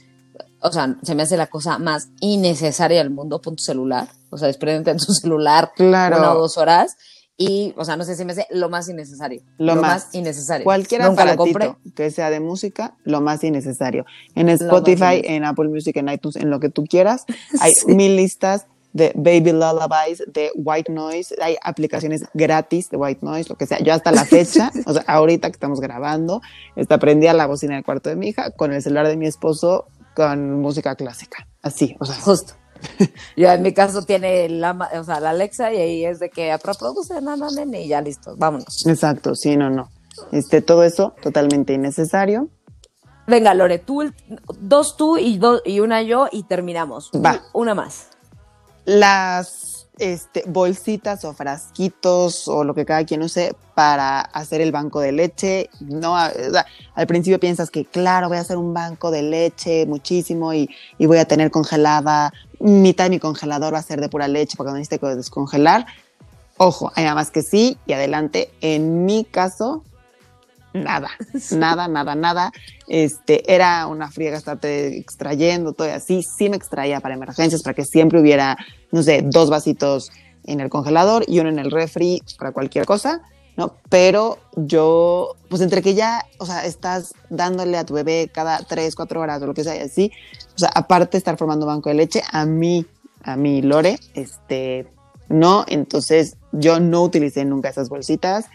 O 0.61 0.71
sea, 0.71 0.95
se 1.03 1.13
me 1.13 1.23
hace 1.23 1.37
la 1.37 1.47
cosa 1.47 1.77
más 1.77 2.09
innecesaria 2.21 2.97
del 2.99 3.11
mundo, 3.11 3.39
pon 3.39 3.55
tu 3.55 3.63
celular, 3.63 4.07
o 4.31 4.37
sea, 4.37 4.47
desprendete 4.47 4.93
de 4.93 4.99
tu 4.99 5.13
celular 5.21 5.71
Claro. 5.75 6.17
una 6.17 6.33
o 6.33 6.39
dos 6.39 6.57
horas, 6.57 6.95
y, 7.37 7.73
o 7.77 7.83
sea, 7.83 7.97
no 7.97 8.05
sé 8.05 8.15
si 8.15 8.23
me 8.23 8.31
hace 8.31 8.47
lo 8.49 8.69
más 8.69 8.87
innecesario. 8.87 9.41
Lo 9.57 9.75
más. 9.75 10.13
innecesario. 10.13 10.63
Cualquier 10.63 11.03
lo 11.03 11.35
compré. 11.35 11.75
que 11.93 12.09
sea 12.11 12.29
de 12.29 12.39
música, 12.39 12.95
lo 13.03 13.19
más 13.21 13.43
innecesario. 13.43 14.05
En 14.35 14.45
más 14.47 14.61
Spotify, 14.61 15.21
en 15.23 15.43
Apple 15.43 15.67
Music, 15.67 15.97
en 15.97 16.09
iTunes, 16.09 16.37
en 16.37 16.49
lo 16.49 16.59
que 16.59 16.69
tú 16.69 16.85
quieras, 16.85 17.25
hay 17.59 17.73
Sí. 17.73 17.93
mil 17.93 18.15
listas 18.15 18.67
de 18.93 19.11
Baby 19.13 19.51
Lullabies, 19.51 20.23
de 20.27 20.51
White 20.55 20.89
Noise, 20.93 21.35
hay 21.41 21.57
aplicaciones 21.61 22.23
gratis 22.33 22.89
de 22.89 22.95
White 22.95 23.19
Noise, 23.25 23.49
lo 23.49 23.57
que 23.57 23.65
sea. 23.65 23.79
Yo 23.79 23.93
hasta 23.93 24.13
la 24.13 24.23
fecha, 24.23 24.71
o 24.85 24.93
sea, 24.93 25.03
ahorita 25.05 25.49
que 25.49 25.55
estamos 25.55 25.81
grabando, 25.81 26.41
está 26.77 26.97
prendida 26.97 27.33
la 27.33 27.45
bocina 27.45 27.75
del 27.75 27.83
cuarto 27.83 28.07
de 28.09 28.15
mi 28.15 28.29
hija 28.29 28.51
con 28.51 28.71
el 28.71 28.81
celular 28.81 29.07
de 29.09 29.17
mi 29.17 29.27
esposo 29.27 29.87
con 30.15 30.61
música 30.61 30.95
clásica. 30.95 31.45
Así, 31.61 31.97
o 31.99 32.05
sea, 32.05 32.15
Justo. 32.15 32.53
Yo 33.37 33.49
en 33.49 33.61
mi 33.61 33.73
caso 33.73 34.01
tiene 34.03 34.49
la, 34.49 34.89
o 34.99 35.03
sea, 35.03 35.19
la 35.19 35.31
Alexa 35.31 35.73
y 35.73 35.77
ahí 35.77 36.05
es 36.05 36.19
de 36.19 36.29
que 36.29 36.55
reproduce 36.57 37.19
nana 37.21 37.47
nene 37.55 37.81
y 37.83 37.87
ya 37.89 38.01
listo, 38.01 38.35
vámonos. 38.37 38.85
exacto, 38.85 39.35
sí, 39.35 39.55
no, 39.57 39.69
no. 39.69 39.89
Este, 40.31 40.61
todo 40.61 40.83
eso 40.83 41.13
totalmente 41.21 41.73
innecesario. 41.73 42.47
Venga, 43.27 43.53
Lore, 43.53 43.79
tú, 43.79 44.01
el- 44.03 44.13
dos 44.59 44.97
tú 44.97 45.17
y, 45.17 45.37
dos, 45.37 45.61
y 45.65 45.79
una 45.79 46.01
yo 46.03 46.27
y 46.31 46.43
terminamos. 46.43 47.09
Va. 47.13 47.41
Una 47.53 47.73
más. 47.75 48.07
las 48.85 49.87
este, 49.97 50.43
bolsitas 50.47 51.23
o 51.23 51.33
frasquitos 51.33 52.47
o 52.49 52.63
lo 52.65 52.73
que 52.75 52.85
cada 52.85 53.05
quien 53.05 53.21
use 53.23 53.55
para 53.73 54.19
hacer 54.19 54.59
el 54.61 54.71
banco 54.71 54.99
de 54.99 55.11
leche. 55.13 55.69
No, 55.79 56.13
o 56.13 56.51
sea, 56.51 56.65
al 56.93 57.07
principio 57.07 57.39
piensas 57.39 57.71
que, 57.71 57.85
claro, 57.85 58.27
voy 58.27 58.37
a 58.37 58.41
hacer 58.41 58.57
un 58.57 58.73
banco 58.73 59.09
de 59.09 59.21
leche 59.23 59.85
muchísimo 59.85 60.53
y, 60.53 60.69
y 60.97 61.05
voy 61.05 61.17
a 61.17 61.25
tener 61.25 61.49
congelada, 61.49 62.33
mitad 62.59 63.05
de 63.05 63.09
mi 63.11 63.19
congelador 63.19 63.73
va 63.73 63.79
a 63.79 63.83
ser 63.83 64.01
de 64.01 64.09
pura 64.09 64.27
leche 64.27 64.55
porque 64.57 64.71
no 64.71 64.77
necesite 64.77 64.99
que 64.99 65.15
descongelar. 65.15 65.85
Ojo, 66.57 66.91
hay 66.95 67.03
nada 67.03 67.15
más 67.15 67.31
que 67.31 67.41
sí 67.41 67.77
y 67.85 67.93
adelante. 67.93 68.49
En 68.61 69.05
mi 69.05 69.25
caso, 69.25 69.83
nada, 70.73 71.09
nada, 71.51 71.87
nada, 71.87 72.15
nada. 72.15 72.51
Este, 72.87 73.53
era 73.53 73.87
una 73.87 74.11
friega 74.11 74.37
estarte 74.37 74.97
extrayendo 74.97 75.73
todo 75.73 75.87
y 75.87 75.91
así. 75.91 76.23
Sí 76.23 76.49
me 76.49 76.57
extraía 76.57 76.99
para 76.99 77.15
emergencias, 77.15 77.63
para 77.63 77.73
que 77.73 77.85
siempre 77.85 78.19
hubiera, 78.19 78.57
no 78.91 79.03
sé, 79.03 79.21
dos 79.23 79.49
vasitos 79.49 80.11
en 80.45 80.59
el 80.59 80.69
congelador 80.69 81.25
y 81.27 81.39
uno 81.39 81.49
en 81.49 81.59
el 81.59 81.71
refri 81.71 82.21
para 82.37 82.51
cualquier 82.51 82.85
cosa, 82.85 83.21
¿no? 83.57 83.75
Pero 83.89 84.37
yo, 84.55 85.35
pues 85.49 85.61
entre 85.61 85.81
que 85.81 85.95
ya, 85.95 86.25
o 86.37 86.45
sea, 86.45 86.65
estás 86.65 87.13
dándole 87.29 87.77
a 87.77 87.85
tu 87.85 87.93
bebé 87.93 88.29
cada 88.31 88.59
tres, 88.59 88.95
cuatro 88.95 89.21
horas 89.21 89.41
o 89.41 89.47
lo 89.47 89.53
que 89.53 89.63
sea 89.63 89.75
y 89.75 89.79
así, 89.79 90.11
o 90.55 90.59
sea, 90.59 90.69
aparte 90.73 91.11
de 91.13 91.17
estar 91.19 91.37
formando 91.37 91.65
banco 91.65 91.89
de 91.89 91.95
leche, 91.95 92.21
a 92.31 92.45
mí, 92.45 92.85
a 93.23 93.35
mí, 93.35 93.61
Lore, 93.61 93.99
este, 94.13 94.87
no, 95.29 95.65
entonces 95.67 96.37
yo 96.51 96.79
no 96.79 97.03
utilicé 97.03 97.43
nunca 97.45 97.69
esas 97.69 97.89
bolsitas 97.89 98.45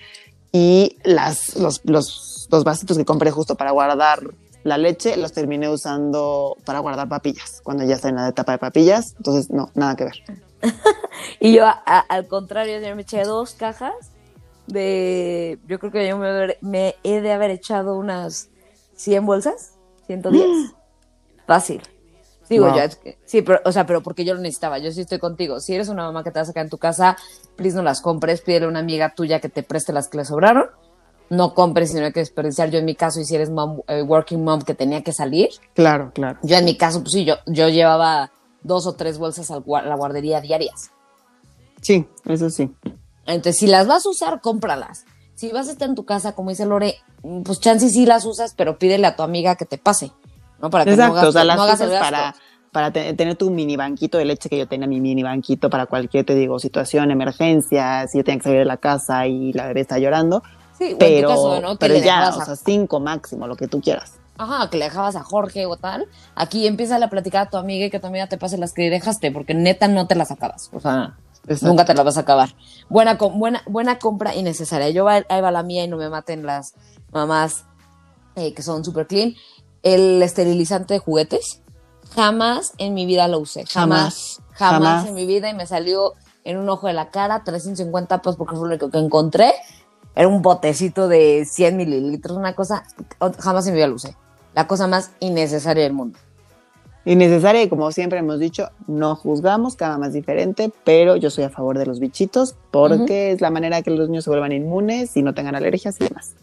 y 0.52 0.96
las, 1.04 1.56
los, 1.56 1.80
los, 1.84 2.48
los 2.50 2.64
vasitos 2.64 2.96
que 2.96 3.04
compré 3.04 3.30
justo 3.30 3.54
para 3.54 3.70
guardar 3.72 4.20
la 4.62 4.76
leche 4.76 5.16
los 5.16 5.32
terminé 5.32 5.68
usando 5.70 6.56
para 6.64 6.80
guardar 6.80 7.08
papillas, 7.08 7.60
cuando 7.62 7.84
ya 7.84 7.94
está 7.94 8.08
en 8.10 8.16
la 8.16 8.28
etapa 8.28 8.52
de 8.52 8.58
papillas, 8.58 9.14
entonces 9.16 9.50
no, 9.50 9.70
nada 9.74 9.96
que 9.96 10.04
ver. 10.04 10.14
Y 11.40 11.54
yo, 11.54 11.66
a- 11.66 11.82
a- 11.86 12.00
al 12.00 12.26
contrario, 12.28 12.80
yo 12.86 12.94
me 12.94 13.02
eché 13.02 13.24
dos 13.24 13.54
cajas 13.54 13.94
de. 14.66 15.58
Yo 15.66 15.78
creo 15.78 15.90
que 15.92 16.06
yo 16.08 16.18
me, 16.18 16.56
me 16.60 16.94
he 17.02 17.20
de 17.20 17.32
haber 17.32 17.50
echado 17.50 17.96
unas 17.98 18.48
100 18.96 19.24
bolsas, 19.26 19.72
110. 20.06 20.46
Fácil. 21.50 21.82
Digo, 22.48 22.66
Wow. 22.68 22.76
ya, 22.76 22.84
es 22.84 22.94
que- 22.94 23.18
sí, 23.24 23.42
pero, 23.42 23.60
o 23.64 23.72
sea, 23.72 23.86
pero 23.86 24.04
porque 24.04 24.24
yo 24.24 24.34
lo 24.34 24.40
necesitaba, 24.40 24.78
yo 24.78 24.92
sí 24.92 25.00
estoy 25.00 25.18
contigo. 25.18 25.58
Si 25.58 25.74
eres 25.74 25.88
una 25.88 26.04
mamá 26.04 26.22
que 26.22 26.30
te 26.30 26.38
vas 26.38 26.46
a 26.46 26.50
sacar 26.52 26.62
en 26.64 26.70
tu 26.70 26.78
casa, 26.78 27.16
please 27.56 27.76
no 27.76 27.82
las 27.82 28.00
compres, 28.00 28.40
pídele 28.40 28.66
a 28.66 28.68
una 28.68 28.78
amiga 28.78 29.14
tuya 29.16 29.40
que 29.40 29.48
te 29.48 29.64
preste 29.64 29.92
las 29.92 30.06
que 30.06 30.18
le 30.18 30.24
sobraron. 30.24 30.66
No 31.28 31.52
compres 31.54 31.90
si 31.90 31.98
no 31.98 32.04
hay 32.06 32.12
que 32.12 32.20
desperdiciar. 32.20 32.70
Yo 32.70 32.78
en 32.78 32.84
mi 32.84 32.94
caso, 32.94 33.18
y 33.18 33.24
si 33.24 33.34
eres 33.34 33.50
mom, 33.50 33.80
eh, 33.88 34.02
working 34.02 34.44
mom 34.44 34.62
que 34.62 34.74
tenía 34.76 35.02
que 35.02 35.12
salir, 35.12 35.48
Claro, 35.74 36.12
claro. 36.14 36.38
yo 36.44 36.56
en 36.56 36.64
mi 36.66 36.76
caso, 36.76 37.00
pues 37.00 37.14
sí, 37.14 37.24
yo, 37.24 37.34
yo 37.46 37.68
llevaba 37.68 38.30
dos 38.62 38.86
o 38.86 38.92
tres 38.92 39.18
bolsas 39.18 39.50
a 39.50 39.54
la 39.64 39.94
guardería 39.96 40.40
diarias. 40.40 40.92
Sí, 41.82 42.06
eso 42.26 42.48
sí. 42.48 42.72
Entonces, 43.26 43.58
si 43.58 43.66
las 43.66 43.88
vas 43.88 44.06
a 44.06 44.08
usar, 44.08 44.40
cómpralas. 44.40 45.04
Si 45.34 45.50
vas 45.50 45.66
a 45.66 45.72
estar 45.72 45.88
en 45.88 45.96
tu 45.96 46.04
casa, 46.04 46.32
como 46.36 46.50
dice 46.50 46.64
Lore, 46.64 46.94
pues 47.44 47.58
chance 47.58 47.88
sí 47.90 48.06
las 48.06 48.24
usas, 48.24 48.54
pero 48.56 48.78
pídele 48.78 49.08
a 49.08 49.16
tu 49.16 49.24
amiga 49.24 49.56
que 49.56 49.64
te 49.64 49.78
pase, 49.78 50.12
¿no? 50.60 50.70
Para 50.70 50.84
que 50.84 50.90
Exacto, 50.90 51.12
no 51.14 51.18
hagas, 51.18 51.28
o 51.28 51.32
sea, 51.32 51.44
las 51.44 51.56
no 51.56 51.62
hagas 51.62 51.80
el 51.80 51.90
gasto. 51.90 52.04
para, 52.04 52.34
para 52.72 52.92
te- 52.92 53.12
tener 53.14 53.36
tu 53.36 53.50
mini 53.50 53.76
banquito 53.76 54.18
de 54.18 54.24
leche 54.24 54.48
que 54.48 54.58
yo 54.58 54.68
tenía 54.68 54.86
mi 54.86 55.00
mini 55.00 55.22
banquito 55.22 55.70
para 55.70 55.86
cualquier, 55.86 56.24
te 56.24 56.34
digo, 56.34 56.58
situación, 56.58 57.10
emergencia, 57.10 58.06
si 58.08 58.18
yo 58.18 58.24
tenía 58.24 58.38
que 58.38 58.44
salir 58.44 58.58
de 58.60 58.64
la 58.66 58.76
casa 58.76 59.26
y 59.26 59.52
la 59.52 59.66
bebé 59.66 59.80
está 59.80 59.98
llorando, 59.98 60.42
Sí, 60.78 60.96
pero, 60.98 61.28
caso, 61.28 61.60
¿no? 61.60 61.76
Pero 61.76 61.94
ya, 61.96 62.00
dejabas 62.00 62.36
o 62.36 62.40
a- 62.40 62.44
sea, 62.46 62.56
cinco 62.56 63.00
máximo, 63.00 63.46
lo 63.46 63.56
que 63.56 63.68
tú 63.68 63.80
quieras. 63.80 64.14
Ajá, 64.38 64.70
que 64.70 64.78
le 64.78 64.86
dejabas 64.86 65.16
a 65.16 65.22
Jorge 65.22 65.66
o 65.66 65.76
tal. 65.76 66.06
Aquí 66.34 66.66
empieza 66.66 66.96
a 66.96 67.08
platicar 67.10 67.46
a 67.48 67.50
tu 67.50 67.58
amiga 67.58 67.84
y 67.84 67.90
que 67.90 68.00
tu 68.00 68.06
amiga 68.06 68.26
te 68.26 68.38
pase 68.38 68.56
las 68.56 68.72
que 68.72 68.88
dejaste, 68.88 69.30
porque 69.30 69.52
neta 69.52 69.86
no 69.88 70.06
te 70.06 70.14
las 70.14 70.30
acabas. 70.30 70.70
O 70.72 70.80
sea, 70.80 71.18
Exacto. 71.46 71.66
nunca 71.66 71.84
te 71.84 71.92
las 71.92 72.04
vas 72.06 72.16
a 72.16 72.20
acabar. 72.20 72.54
Buena, 72.88 73.14
buena, 73.16 73.60
buena 73.66 73.98
compra 73.98 74.34
innecesaria. 74.34 74.88
Yo 74.88 75.06
ahí 75.08 75.22
va 75.28 75.50
la 75.50 75.62
mía 75.62 75.84
y 75.84 75.88
no 75.88 75.98
me 75.98 76.08
maten 76.08 76.46
las 76.46 76.72
mamás 77.12 77.64
eh, 78.36 78.54
que 78.54 78.62
son 78.62 78.82
super 78.82 79.06
clean. 79.06 79.34
El 79.82 80.22
esterilizante 80.22 80.94
de 80.94 81.00
juguetes. 81.00 81.60
Jamás 82.14 82.72
en 82.78 82.94
mi 82.94 83.06
vida 83.06 83.28
lo 83.28 83.38
usé. 83.38 83.64
Jamás. 83.66 84.40
Jamás, 84.52 84.52
Jamás, 84.52 84.88
jamás. 84.88 85.06
en 85.08 85.14
mi 85.14 85.26
vida 85.26 85.48
y 85.48 85.54
me 85.54 85.66
salió 85.66 86.14
en 86.44 86.58
un 86.58 86.68
ojo 86.68 86.86
de 86.86 86.92
la 86.92 87.10
cara, 87.10 87.42
350 87.44 88.22
pesos 88.22 88.36
porque 88.36 88.56
fue 88.56 88.68
lo 88.76 88.90
que 88.90 88.98
encontré. 88.98 89.52
Era 90.14 90.28
un 90.28 90.42
botecito 90.42 91.08
de 91.08 91.44
100 91.44 91.76
mililitros, 91.76 92.36
una 92.36 92.54
cosa, 92.54 92.84
jamás 93.38 93.66
en 93.66 93.74
mi 93.74 93.78
vida 93.78 93.86
lo 93.86 93.94
usé. 93.94 94.16
La 94.54 94.66
cosa 94.66 94.86
más 94.88 95.12
innecesaria 95.20 95.84
del 95.84 95.92
mundo. 95.92 96.18
Innecesaria 97.04 97.62
y 97.62 97.68
como 97.68 97.90
siempre 97.92 98.18
hemos 98.18 98.38
dicho, 98.38 98.68
no 98.86 99.16
juzgamos, 99.16 99.76
cada 99.76 99.96
más 99.96 100.12
diferente, 100.12 100.70
pero 100.84 101.16
yo 101.16 101.30
soy 101.30 101.44
a 101.44 101.50
favor 101.50 101.78
de 101.78 101.86
los 101.86 101.98
bichitos 102.00 102.56
porque 102.70 103.32
es 103.32 103.40
la 103.40 103.50
manera 103.50 103.80
que 103.82 103.90
los 103.90 104.08
niños 104.08 104.24
se 104.24 104.30
vuelvan 104.30 104.52
inmunes 104.52 105.16
y 105.16 105.22
no 105.22 105.32
tengan 105.32 105.54
alergias 105.54 105.96
y 106.00 106.04
demás. 106.04 106.34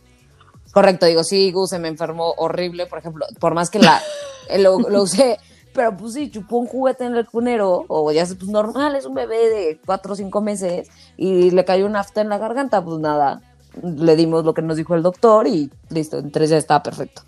Correcto, 0.72 1.06
digo, 1.06 1.24
sí, 1.24 1.52
Gus 1.52 1.70
se 1.70 1.80
me 1.80 1.88
enfermó 1.88 2.34
horrible, 2.38 2.86
por 2.88 3.00
ejemplo, 3.00 3.26
por 3.40 3.54
más 3.54 3.70
que 3.70 3.80
la 3.80 4.02
eh, 4.50 4.60
lo, 4.60 4.80
lo 4.80 5.04
usé, 5.04 5.40
pero 5.74 5.96
pues 5.96 6.14
sí, 6.14 6.32
chupó 6.32 6.58
un 6.58 6.68
juguete 6.68 7.06
en 7.06 7.16
el 7.16 7.26
cunero, 7.26 7.86
o 7.88 8.12
ya 8.12 8.24
es 8.24 8.36
pues, 8.36 8.50
normal, 8.50 8.96
es 8.96 9.06
un 9.06 9.14
bebé 9.14 9.50
de 9.50 9.80
cuatro 9.86 10.14
o 10.14 10.16
cinco 10.16 10.42
meses, 10.42 10.90
y 11.18 11.52
le 11.52 11.66
cayó 11.66 11.86
una 11.86 12.00
afta 12.00 12.22
en 12.22 12.30
la 12.30 12.38
garganta, 12.38 12.84
pues 12.84 13.00
nada, 13.00 13.42
le 13.82 14.16
dimos 14.16 14.44
lo 14.44 14.54
que 14.54 14.62
nos 14.62 14.78
dijo 14.78 14.96
el 14.96 15.04
doctor 15.04 15.48
y 15.48 15.72
listo, 15.90 16.18
en 16.18 16.32
tres 16.32 16.50
ya 16.50 16.58
estaba 16.58 16.84
perfecto. 16.84 17.22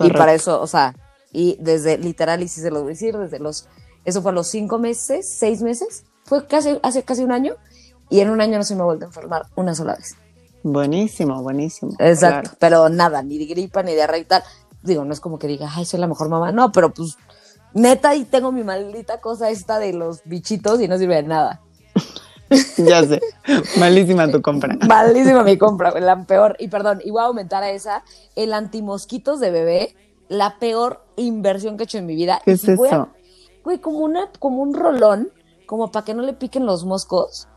Y 0.00 0.10
para 0.10 0.34
eso, 0.34 0.60
o 0.60 0.66
sea, 0.66 0.94
y 1.32 1.56
desde, 1.60 1.98
literal, 1.98 2.42
y 2.42 2.48
sí 2.48 2.60
se 2.60 2.70
lo 2.70 2.80
voy 2.80 2.90
a 2.90 2.94
decir, 2.94 3.16
desde 3.16 3.38
los, 3.38 3.68
eso 4.04 4.22
fue 4.22 4.30
a 4.30 4.34
los 4.34 4.46
cinco 4.46 4.78
meses, 4.78 5.28
seis 5.28 5.62
meses, 5.62 6.04
fue 6.24 6.46
casi, 6.46 6.78
hace 6.82 7.02
casi 7.02 7.24
un 7.24 7.32
año, 7.32 7.54
y 8.08 8.20
en 8.20 8.30
un 8.30 8.40
año 8.40 8.58
no 8.58 8.64
se 8.64 8.74
me 8.74 8.82
ha 8.82 8.84
vuelto 8.84 9.06
a 9.06 9.08
enfermar 9.08 9.46
una 9.56 9.74
sola 9.74 9.96
vez. 9.96 10.16
Buenísimo, 10.72 11.42
buenísimo. 11.42 11.92
Exacto, 12.00 12.50
claro. 12.50 12.56
pero 12.58 12.88
nada, 12.88 13.22
ni 13.22 13.38
de 13.38 13.46
gripa, 13.46 13.84
ni 13.84 13.94
diarrea 13.94 14.18
y 14.18 14.24
tal. 14.24 14.42
Digo, 14.82 15.04
no 15.04 15.12
es 15.12 15.20
como 15.20 15.38
que 15.38 15.46
diga, 15.46 15.70
ay, 15.72 15.84
soy 15.84 16.00
la 16.00 16.08
mejor 16.08 16.28
mamá. 16.28 16.50
No, 16.50 16.72
pero 16.72 16.92
pues, 16.92 17.16
neta, 17.72 18.16
y 18.16 18.24
tengo 18.24 18.50
mi 18.50 18.64
maldita 18.64 19.20
cosa 19.20 19.48
esta 19.50 19.78
de 19.78 19.92
los 19.92 20.22
bichitos 20.24 20.80
y 20.80 20.88
no 20.88 20.98
sirve 20.98 21.16
de 21.16 21.22
nada. 21.22 21.60
Ya 22.78 23.02
sé, 23.04 23.20
malísima 23.78 24.30
tu 24.30 24.40
compra. 24.40 24.76
Malísima 24.86 25.42
mi 25.42 25.58
compra, 25.58 25.90
güey, 25.90 26.02
la 26.04 26.22
peor. 26.24 26.56
Y 26.60 26.68
perdón, 26.68 27.00
y 27.04 27.10
voy 27.10 27.22
a 27.22 27.24
aumentar 27.26 27.64
a 27.64 27.70
esa, 27.70 28.04
el 28.36 28.52
antimosquitos 28.52 29.40
de 29.40 29.50
bebé, 29.50 29.96
la 30.28 30.58
peor 30.60 31.04
inversión 31.16 31.76
que 31.76 31.82
he 31.82 31.86
hecho 31.86 31.98
en 31.98 32.06
mi 32.06 32.14
vida. 32.14 32.40
¿Qué 32.44 32.52
Y 32.52 32.54
es 32.54 32.60
si 32.60 32.74
voy 32.76 32.88
a- 32.88 32.90
eso? 32.92 33.08
Güey, 33.64 33.78
como, 33.80 33.98
una, 33.98 34.30
como 34.38 34.62
un 34.62 34.74
rolón, 34.74 35.30
como 35.66 35.90
para 35.90 36.04
que 36.04 36.14
no 36.14 36.22
le 36.22 36.34
piquen 36.34 36.66
los 36.66 36.84
moscos. 36.84 37.48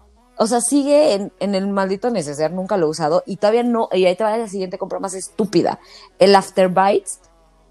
O 0.41 0.47
sea, 0.47 0.61
sigue 0.61 1.15
en, 1.15 1.33
en 1.39 1.53
el 1.53 1.67
maldito 1.67 2.09
neceser, 2.09 2.53
nunca 2.53 2.77
lo 2.77 2.87
he 2.87 2.89
usado. 2.89 3.23
Y 3.25 3.35
todavía 3.35 3.63
no, 3.63 3.89
y 3.91 4.05
ahí 4.05 4.15
te 4.15 4.23
va 4.23 4.37
la 4.37 4.47
siguiente 4.47 4.77
compra 4.77 4.99
más 4.99 5.13
estúpida. 5.13 5.79
El 6.17 6.33
After 6.33 6.69
Bites 6.69 7.19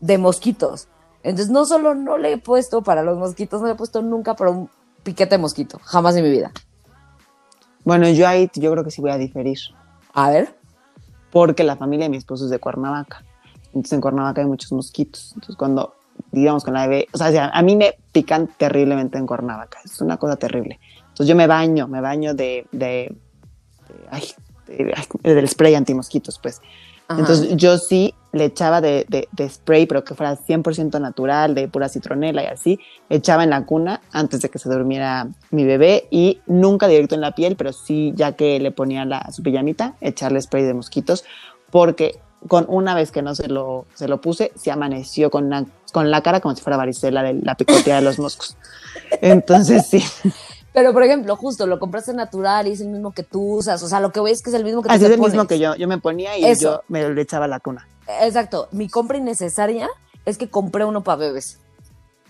de 0.00 0.18
mosquitos. 0.18 0.86
Entonces, 1.22 1.50
no 1.50 1.64
solo 1.64 1.94
no 1.94 2.18
le 2.18 2.32
he 2.32 2.38
puesto 2.38 2.82
para 2.82 3.02
los 3.02 3.18
mosquitos, 3.18 3.62
no 3.62 3.68
le 3.68 3.72
he 3.72 3.76
puesto 3.76 4.02
nunca 4.02 4.34
para 4.34 4.50
un 4.50 4.68
piquete 5.02 5.36
de 5.36 5.38
mosquito. 5.38 5.80
Jamás 5.82 6.14
en 6.16 6.24
mi 6.24 6.30
vida. 6.30 6.52
Bueno, 7.84 8.06
yo 8.10 8.28
ahí 8.28 8.50
yo 8.54 8.70
creo 8.70 8.84
que 8.84 8.90
sí 8.90 9.00
voy 9.00 9.12
a 9.12 9.16
diferir. 9.16 9.58
A 10.12 10.28
ver. 10.28 10.54
Porque 11.32 11.64
la 11.64 11.76
familia 11.76 12.04
de 12.04 12.10
mi 12.10 12.18
esposo 12.18 12.44
es 12.44 12.50
de 12.50 12.58
Cuernavaca. 12.58 13.24
Entonces 13.68 13.94
en 13.94 14.02
Cuernavaca 14.02 14.42
hay 14.42 14.46
muchos 14.46 14.72
mosquitos. 14.72 15.32
Entonces 15.34 15.56
cuando, 15.56 15.94
digamos, 16.32 16.64
con 16.64 16.74
la 16.74 16.86
bebé, 16.86 17.06
o 17.12 17.18
sea, 17.18 17.48
a 17.48 17.62
mí 17.62 17.76
me 17.76 17.94
pican 18.12 18.48
terriblemente 18.58 19.16
en 19.16 19.26
Cuernavaca. 19.26 19.78
Es 19.84 20.00
una 20.02 20.18
cosa 20.18 20.36
terrible. 20.36 20.78
Entonces 21.18 21.30
yo 21.30 21.36
me 21.36 21.48
baño, 21.48 21.88
me 21.88 22.00
baño 22.00 22.32
de, 22.32 22.64
de, 22.70 23.12
ay, 24.08 24.22
del 25.24 25.48
spray 25.48 25.74
antimosquitos, 25.74 26.38
pues. 26.38 26.60
Entonces 27.10 27.56
yo 27.56 27.76
sí 27.76 28.14
le 28.30 28.44
echaba 28.44 28.80
de, 28.80 29.04
de, 29.08 29.48
spray, 29.48 29.86
pero 29.86 30.04
que 30.04 30.14
fuera 30.14 30.36
100% 30.36 31.00
natural, 31.00 31.56
de 31.56 31.66
pura 31.66 31.88
citronela 31.88 32.44
y 32.44 32.46
así, 32.46 32.78
echaba 33.10 33.42
en 33.42 33.50
la 33.50 33.66
cuna 33.66 34.00
antes 34.12 34.42
de 34.42 34.48
que 34.48 34.60
se 34.60 34.68
durmiera 34.68 35.26
mi 35.50 35.64
bebé 35.64 36.06
y 36.12 36.40
nunca 36.46 36.86
directo 36.86 37.16
en 37.16 37.22
la 37.22 37.34
piel, 37.34 37.56
pero 37.56 37.72
sí 37.72 38.12
ya 38.14 38.36
que 38.36 38.60
le 38.60 38.70
ponía 38.70 39.04
la, 39.04 39.32
su 39.32 39.42
pijamita, 39.42 39.96
echarle 40.00 40.40
spray 40.40 40.62
de 40.62 40.74
mosquitos, 40.74 41.24
porque 41.72 42.20
con 42.46 42.64
una 42.68 42.94
vez 42.94 43.10
que 43.10 43.22
no 43.22 43.34
se 43.34 43.48
lo, 43.48 43.86
se 43.94 44.06
lo 44.06 44.20
puse, 44.20 44.52
se 44.54 44.70
amaneció 44.70 45.30
con, 45.30 45.50
con 45.92 46.12
la 46.12 46.22
cara 46.22 46.38
como 46.38 46.54
si 46.54 46.62
fuera 46.62 46.76
varicela 46.76 47.24
de 47.24 47.34
la 47.34 47.56
picotea 47.56 47.96
de 47.96 48.02
los 48.02 48.20
moscos. 48.20 48.56
Entonces 49.20 49.84
sí. 49.88 50.04
Pero, 50.72 50.92
por 50.92 51.02
ejemplo, 51.02 51.34
justo 51.36 51.66
lo 51.66 51.78
compraste 51.78 52.12
natural 52.12 52.66
y 52.66 52.72
es 52.72 52.80
el 52.80 52.88
mismo 52.88 53.12
que 53.12 53.22
tú 53.22 53.56
usas. 53.56 53.82
O 53.82 53.88
sea, 53.88 54.00
lo 54.00 54.12
que 54.12 54.20
ves 54.20 54.38
es 54.38 54.42
que 54.42 54.50
es 54.50 54.56
el 54.56 54.64
mismo 54.64 54.82
que 54.82 54.88
tú 54.88 54.94
Así 54.94 55.04
es 55.04 55.10
el 55.10 55.20
mismo 55.20 55.46
que 55.46 55.58
yo. 55.58 55.74
Yo 55.76 55.88
me 55.88 55.98
ponía 55.98 56.36
y 56.36 56.56
yo 56.56 56.82
me 56.88 57.08
lo 57.08 57.20
echaba 57.20 57.48
la 57.48 57.60
cuna. 57.60 57.88
Exacto. 58.22 58.68
Mi 58.72 58.88
compra 58.88 59.18
innecesaria 59.18 59.88
es 60.24 60.38
que 60.38 60.48
compré 60.48 60.84
uno 60.84 61.02
para 61.02 61.16
bebés. 61.16 61.58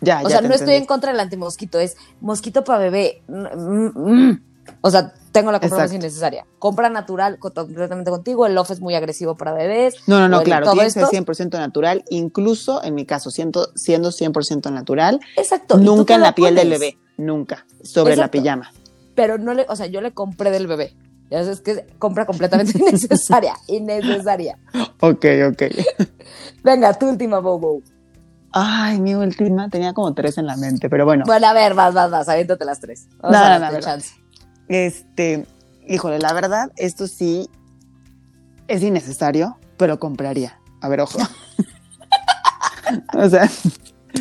Ya, 0.00 0.22
o 0.24 0.30
sea, 0.30 0.40
no 0.40 0.54
estoy 0.54 0.74
en 0.74 0.86
contra 0.86 1.10
del 1.10 1.20
antimosquito, 1.20 1.80
es 1.80 1.96
mosquito 2.20 2.62
para 2.62 2.78
bebé. 2.78 3.22
Mm, 3.26 4.30
mm. 4.30 4.42
O 4.80 4.90
sea, 4.90 5.12
tengo 5.38 5.52
la 5.52 5.60
compra 5.60 5.78
más 5.78 5.92
innecesaria. 5.92 6.46
Compra 6.58 6.88
natural 6.88 7.38
completamente 7.38 8.10
contigo, 8.10 8.46
el 8.46 8.56
off 8.58 8.70
es 8.70 8.80
muy 8.80 8.94
agresivo 8.94 9.36
para 9.36 9.52
bebés. 9.52 9.96
No, 10.06 10.18
no, 10.18 10.28
no, 10.28 10.42
claro, 10.42 10.72
tiene 10.72 10.84
que 10.86 10.90
ser 10.90 11.04
100% 11.04 11.58
natural, 11.58 12.04
incluso 12.10 12.82
en 12.82 12.94
mi 12.94 13.06
caso, 13.06 13.30
siendo, 13.30 13.70
siendo 13.74 14.10
100% 14.10 14.72
natural. 14.72 15.20
Exacto. 15.36 15.76
Nunca 15.78 16.14
en 16.14 16.22
la 16.22 16.34
piel 16.34 16.54
del 16.54 16.70
bebé 16.70 16.98
nunca, 17.18 17.66
sobre 17.82 18.16
la 18.16 18.30
pijama. 18.30 18.72
Pero 19.14 19.36
no 19.36 19.52
le, 19.52 19.66
o 19.68 19.76
sea, 19.76 19.86
yo 19.86 20.00
le 20.00 20.12
compré 20.12 20.50
del 20.50 20.66
bebé. 20.66 20.96
Ya 21.30 21.42
sabes 21.42 21.60
que 21.60 21.86
compra 21.98 22.24
completamente 22.24 22.78
innecesaria, 22.78 23.54
innecesaria. 23.66 24.58
Ok, 25.00 25.26
ok. 25.50 25.62
Venga, 26.62 26.94
tu 26.94 27.08
última 27.08 27.40
Bobo. 27.40 27.82
Ay, 28.52 28.98
mi 28.98 29.14
última, 29.14 29.68
tenía 29.68 29.92
como 29.92 30.14
tres 30.14 30.38
en 30.38 30.46
la 30.46 30.56
mente, 30.56 30.88
pero 30.88 31.04
bueno. 31.04 31.24
Bueno, 31.26 31.46
a 31.48 31.52
ver, 31.52 31.74
vas, 31.74 31.92
vas, 31.92 32.10
vas, 32.10 32.28
aviéntate 32.28 32.64
las 32.64 32.80
tres. 32.80 33.06
Vamos 33.20 33.36
a 33.36 33.70
ver, 33.70 33.82
chance. 33.82 34.14
Este, 34.68 35.46
híjole, 35.86 36.18
la 36.18 36.32
verdad, 36.32 36.72
esto 36.76 37.06
sí 37.06 37.48
es 38.68 38.82
innecesario, 38.82 39.56
pero 39.76 39.98
compraría. 39.98 40.60
A 40.80 40.88
ver, 40.88 41.00
ojo. 41.00 41.18
o 43.14 43.28
sea, 43.28 43.48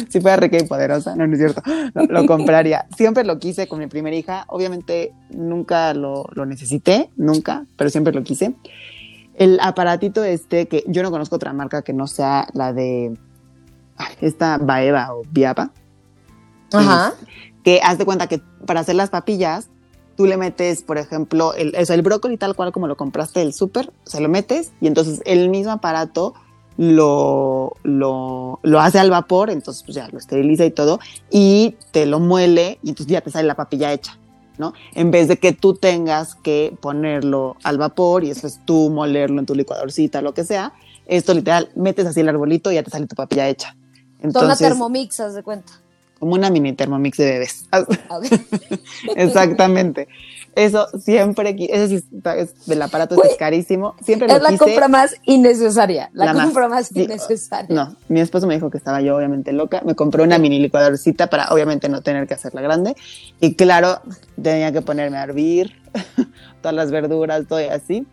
si 0.10 0.22
fuera 0.22 0.38
rica 0.38 0.58
y 0.58 0.64
poderosa, 0.66 1.16
no, 1.16 1.28
no 1.28 1.34
es 1.34 1.40
cierto, 1.40 1.62
lo, 1.94 2.26
compraría. 2.26 2.88
Siempre 2.96 3.24
lo 3.24 3.40
quise 3.40 3.68
con 3.68 3.80
mi 3.80 3.88
primera 3.88 4.16
hija, 4.16 4.46
obviamente 4.48 5.14
nunca 5.30 5.94
lo, 5.94 6.26
necesité, 6.46 7.10
nunca, 7.18 7.66
pero 7.78 7.90
siempre 7.90 8.14
lo 8.14 8.24
quise. 8.24 8.56
El 9.36 9.60
aparatito 9.62 10.24
este, 10.24 10.68
que 10.68 10.84
yo 10.88 11.04
no 11.04 11.12
conozco 11.12 11.36
otra 11.36 11.54
marca 11.54 11.84
que 11.84 11.94
no 11.94 12.08
sea 12.08 12.48
la 12.54 12.74
de 12.74 13.18
esta 14.22 14.58
Baeva 14.58 15.14
o 15.14 15.24
Viapa. 15.30 15.72
Ajá. 16.74 17.14
que 17.64 17.80
haz 17.82 17.98
de 17.98 18.04
cuenta 18.04 18.28
que 18.28 18.42
para 18.66 18.82
hacer 18.82 18.96
las 18.96 19.10
papillas, 19.10 19.70
tú 20.18 20.26
le 20.26 20.36
metes, 20.36 20.82
por 20.82 20.98
ejemplo, 20.98 21.54
el, 21.54 21.74
el 21.76 22.02
brócoli 22.02 22.38
tal 22.38 22.56
cual 22.56 22.74
como 22.74 22.88
lo 22.88 22.98
compraste 22.98 23.40
del 23.40 23.54
súper, 23.54 23.94
se 24.04 24.20
lo 24.20 24.28
metes 24.28 24.72
y 24.82 24.88
entonces 24.88 25.22
el 25.26 25.48
mismo 25.48 25.72
aparato 25.72 26.34
lo, 26.76 27.74
lo, 27.84 28.60
lo, 28.64 28.80
hace 28.80 29.00
al 29.00 29.12
vapor, 29.12 29.50
entonces 29.52 29.84
pues 29.84 29.96
ya 29.96 30.08
lo 30.10 30.18
esteriliza 30.18 30.66
y 30.66 30.72
todo, 30.72 31.00
y 31.30 31.76
te 31.92 32.06
lo 32.06 32.20
muele 32.20 32.80
y 32.84 32.90
entonces 32.90 33.12
ya 33.12 33.22
te 33.22 33.32
sale 33.32 33.48
la 33.48 33.56
papilla 33.56 33.94
hecha, 33.94 34.18
¿no? 34.58 34.74
En 34.94 35.12
vez 35.12 35.28
de 35.28 35.38
que 35.38 35.54
tú 35.54 35.76
tengas 35.76 36.36
que 36.36 36.76
ponerlo 36.82 37.56
al 37.64 37.78
vapor 37.78 38.24
y 38.24 38.30
después 38.30 38.60
tú 38.66 38.90
molerlo 38.90 39.40
en 39.40 39.46
tu 39.46 39.56
licuadorcita, 39.56 40.22
lo 40.22 40.34
que 40.34 40.44
sea, 40.44 40.74
esto 41.06 41.34
literal, 41.34 41.70
metes 41.76 42.06
así 42.08 42.22
el 42.22 42.30
arbolito 42.30 42.72
y 42.72 42.76
ya 42.76 42.84
te 42.84 42.92
sale 42.92 43.08
tu 43.08 43.16
papilla 43.16 43.48
hecha. 43.48 43.76
Entonces, 44.20 44.58
Toma 44.58 44.70
Thermomix, 44.70 45.20
haz 45.20 45.36
de 45.36 45.44
cuenta. 45.44 45.74
Como 46.20 46.34
una 46.34 46.50
mini 46.50 46.74
Thermomix 46.74 47.18
de 47.18 47.26
bebés. 47.26 47.66
Exactamente. 49.16 50.08
Eso 50.58 50.88
siempre, 50.98 51.56
ese 51.70 52.00
sí, 52.00 52.06
es, 52.36 52.66
del 52.66 52.82
aparato 52.82 53.22
es 53.24 53.36
carísimo. 53.38 53.94
Siempre 54.04 54.28
es 54.28 54.42
la 54.42 54.58
compra 54.58 54.88
más 54.88 55.14
innecesaria. 55.26 56.10
La, 56.14 56.34
compra 56.34 56.68
más, 56.68 56.92
innecesaria. 56.96 57.68
No, 57.70 57.96
mi 58.10 58.22
esposo 58.22 58.48
me 58.48 58.56
dijo 58.56 58.72
que 58.72 58.80
estaba 58.80 59.00
yo 59.02 59.16
obviamente 59.16 59.54
loca. 59.54 59.84
Me 59.86 59.94
compró 59.94 60.24
una 60.24 60.40
mini 60.40 60.58
licuadorcita 60.58 61.28
para 61.28 61.50
obviamente 61.50 61.90
no 61.90 62.02
tener 62.02 62.26
que 62.28 62.34
hacerla 62.34 62.62
grande. 62.62 62.96
Y 63.40 63.54
claro, 63.54 64.02
tenía 64.42 64.72
que 64.72 64.82
ponerme 64.82 65.18
a 65.18 65.26
hervir 65.26 65.80
todas 66.64 66.74
las 66.74 66.90
verduras, 66.90 67.46
todo 67.48 67.62
y 67.62 67.66
así. 67.66 68.08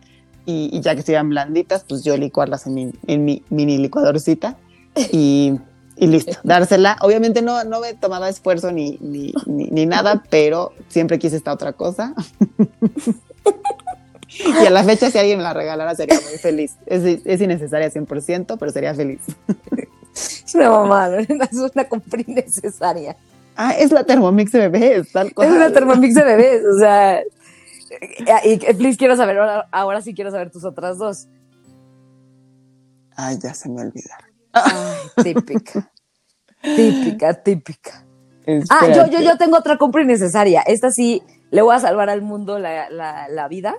Y, 0.45 0.79
ya 0.81 0.93
que 0.93 0.99
estuvieran 0.99 1.29
blanditas, 1.29 1.83
pues 1.89 2.03
yo 2.03 2.15
licuarlas 2.15 2.67
en 2.67 2.75
mi, 2.75 2.91
en 3.07 3.25
mi 3.25 3.41
mini 3.49 3.79
licuadorcita. 3.79 4.55
Y 5.11 5.59
y 5.97 6.07
listo, 6.07 6.33
dársela. 6.43 6.97
Obviamente 7.01 7.41
no, 7.41 7.63
no 7.63 7.79
me 7.79 7.93
tomaba 7.93 8.27
esfuerzo 8.29 8.71
ni, 8.71 8.97
ni, 8.99 9.33
ni, 9.45 9.85
nada, 9.85 10.23
pero 10.29 10.73
siempre 10.89 11.19
quise 11.19 11.37
esta 11.37 11.53
otra 11.53 11.73
cosa. 11.73 12.13
y 14.45 14.65
a 14.65 14.69
la 14.69 14.83
fecha, 14.83 15.09
si 15.09 15.17
alguien 15.17 15.37
me 15.37 15.43
la 15.43 15.53
regalara, 15.53 15.95
sería 15.95 16.19
muy 16.19 16.37
feliz. 16.37 16.75
Es, 16.85 17.03
es 17.25 17.41
innecesaria 17.41 17.89
100%, 17.89 18.57
pero 18.59 18.71
sería 18.71 18.93
feliz. 18.93 19.21
es 20.15 20.55
una 20.55 20.69
mamada, 20.69 21.19
es 21.19 21.57
una 21.73 21.85
compra 21.85 22.21
innecesaria. 22.25 23.15
Ah, 23.55 23.71
es 23.71 23.91
la 23.91 24.03
Thermomix 24.03 24.51
de 24.51 24.67
bebés, 24.67 25.11
tal 25.13 25.33
cual. 25.33 25.47
Es 25.47 25.53
una 25.53 25.71
Thermomix 25.71 26.13
de 26.13 26.23
bebés, 26.23 26.61
o 26.65 26.77
sea. 26.77 27.21
Y, 28.43 28.57
please, 28.73 28.97
quiero 28.97 29.15
saber, 29.15 29.37
ahora, 29.37 29.67
ahora 29.71 30.01
sí 30.01 30.13
quiero 30.13 30.29
saber 30.29 30.51
tus 30.51 30.65
otras 30.65 30.97
dos. 30.97 31.29
Ay, 33.15 33.37
ya 33.41 33.53
se 33.53 33.69
me 33.69 33.81
olvidaron. 33.81 34.34
Ay, 34.55 35.23
típica. 35.23 35.91
típica, 36.61 37.33
típica. 37.33 38.05
Ah, 38.69 38.87
yo, 38.87 39.07
yo, 39.07 39.21
yo 39.21 39.37
tengo 39.37 39.57
otra 39.57 39.77
compra 39.77 40.01
innecesaria. 40.01 40.61
Esta 40.61 40.91
sí 40.91 41.21
le 41.51 41.61
voy 41.61 41.75
a 41.75 41.79
salvar 41.79 42.09
al 42.09 42.21
mundo 42.21 42.59
la, 42.59 42.89
la, 42.89 43.47
vida. 43.47 43.75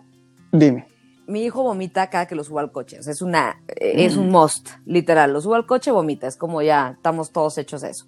Dime. 0.52 0.86
Mi 1.26 1.44
hijo 1.44 1.62
vomita 1.62 2.08
cada 2.10 2.26
que 2.26 2.34
lo 2.34 2.44
subo 2.44 2.58
al 2.58 2.72
coche. 2.72 2.98
es 2.98 3.22
una, 3.22 3.62
es 3.66 4.16
un 4.16 4.30
must, 4.30 4.70
literal. 4.84 5.32
Lo 5.32 5.40
subo 5.40 5.54
al 5.54 5.66
coche, 5.66 5.90
vomita. 5.90 6.26
Es 6.26 6.36
como 6.36 6.62
ya 6.62 6.94
estamos 6.96 7.32
todos 7.32 7.58
hechos 7.58 7.82
eso. 7.82 8.06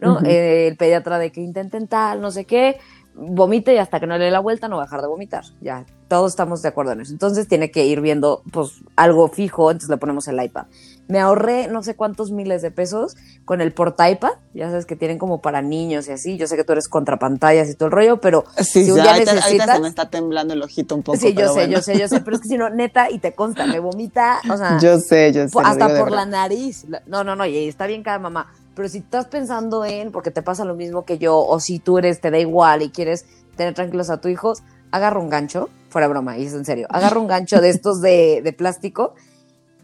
¿no? 0.00 0.20
el 0.24 0.76
pediatra 0.76 1.18
de 1.18 1.32
que 1.32 1.40
intenten 1.40 1.88
tal, 1.88 2.20
no 2.20 2.30
sé 2.30 2.44
qué 2.44 2.76
vomite 3.18 3.74
y 3.74 3.78
hasta 3.78 4.00
que 4.00 4.06
no 4.06 4.16
le 4.16 4.24
dé 4.24 4.30
la 4.30 4.40
vuelta 4.40 4.68
no 4.68 4.76
va 4.76 4.82
a 4.82 4.86
dejar 4.86 5.02
de 5.02 5.08
vomitar. 5.08 5.44
Ya, 5.60 5.84
todos 6.08 6.32
estamos 6.32 6.62
de 6.62 6.68
acuerdo 6.68 6.92
en 6.92 7.00
eso. 7.00 7.12
Entonces 7.12 7.48
tiene 7.48 7.70
que 7.70 7.84
ir 7.84 8.00
viendo 8.00 8.42
pues 8.52 8.80
algo 8.96 9.28
fijo, 9.28 9.70
entonces 9.70 9.90
le 9.90 9.96
ponemos 9.96 10.28
el 10.28 10.42
iPad. 10.42 10.66
Me 11.08 11.20
ahorré 11.20 11.68
no 11.68 11.82
sé 11.82 11.96
cuántos 11.96 12.30
miles 12.30 12.60
de 12.60 12.70
pesos 12.70 13.16
con 13.46 13.62
el 13.62 13.72
porta 13.72 14.10
iPad, 14.10 14.32
ya 14.52 14.68
sabes 14.68 14.84
que 14.84 14.94
tienen 14.94 15.18
como 15.18 15.40
para 15.40 15.62
niños 15.62 16.06
y 16.08 16.12
así. 16.12 16.36
Yo 16.36 16.46
sé 16.46 16.56
que 16.56 16.64
tú 16.64 16.72
eres 16.72 16.88
contra 16.88 17.18
pantallas 17.18 17.68
y 17.70 17.74
todo 17.74 17.86
el 17.86 17.92
rollo, 17.92 18.20
pero 18.20 18.44
si 18.58 18.90
un 18.90 19.00
día 19.00 19.16
necesitas... 19.18 19.76
se 19.76 19.80
me 19.80 19.88
está 19.88 20.10
temblando 20.10 20.54
el 20.54 20.62
ojito 20.62 20.94
un 20.94 21.02
poco. 21.02 21.18
Sí, 21.18 21.34
yo 21.34 21.52
sé, 21.52 21.68
yo 21.68 21.80
sé, 21.80 21.98
yo 21.98 22.08
sé, 22.08 22.20
pero 22.20 22.36
es 22.36 22.42
que 22.42 22.48
si 22.48 22.58
no, 22.58 22.68
neta, 22.68 23.10
y 23.10 23.18
te 23.18 23.32
consta, 23.32 23.66
me 23.66 23.80
vomita, 23.80 24.40
o 24.50 24.56
sea... 24.56 24.78
Yo 24.82 24.98
sé, 24.98 25.32
yo 25.32 25.48
sé. 25.48 25.58
Hasta 25.64 25.98
por 25.98 26.12
la 26.12 26.24
nariz. 26.24 26.86
No, 27.06 27.24
no, 27.24 27.34
no, 27.34 27.46
y 27.46 27.68
está 27.68 27.86
bien 27.86 28.02
cada 28.02 28.18
mamá 28.18 28.48
pero 28.78 28.88
si 28.88 28.98
estás 28.98 29.26
pensando 29.26 29.84
en, 29.84 30.12
porque 30.12 30.30
te 30.30 30.40
pasa 30.40 30.64
lo 30.64 30.76
mismo 30.76 31.04
que 31.04 31.18
yo, 31.18 31.36
o 31.36 31.58
si 31.58 31.80
tú 31.80 31.98
eres, 31.98 32.20
te 32.20 32.30
da 32.30 32.38
igual 32.38 32.80
y 32.80 32.90
quieres 32.90 33.26
tener 33.56 33.74
tranquilos 33.74 34.08
a 34.08 34.20
tu 34.20 34.28
hijos, 34.28 34.62
agarra 34.92 35.18
un 35.18 35.28
gancho, 35.28 35.68
fuera 35.88 36.06
broma, 36.06 36.38
y 36.38 36.46
es 36.46 36.52
en 36.52 36.64
serio, 36.64 36.86
agarra 36.88 37.18
un 37.18 37.26
gancho 37.26 37.60
de 37.60 37.70
estos 37.70 38.00
de, 38.00 38.40
de 38.40 38.52
plástico, 38.52 39.16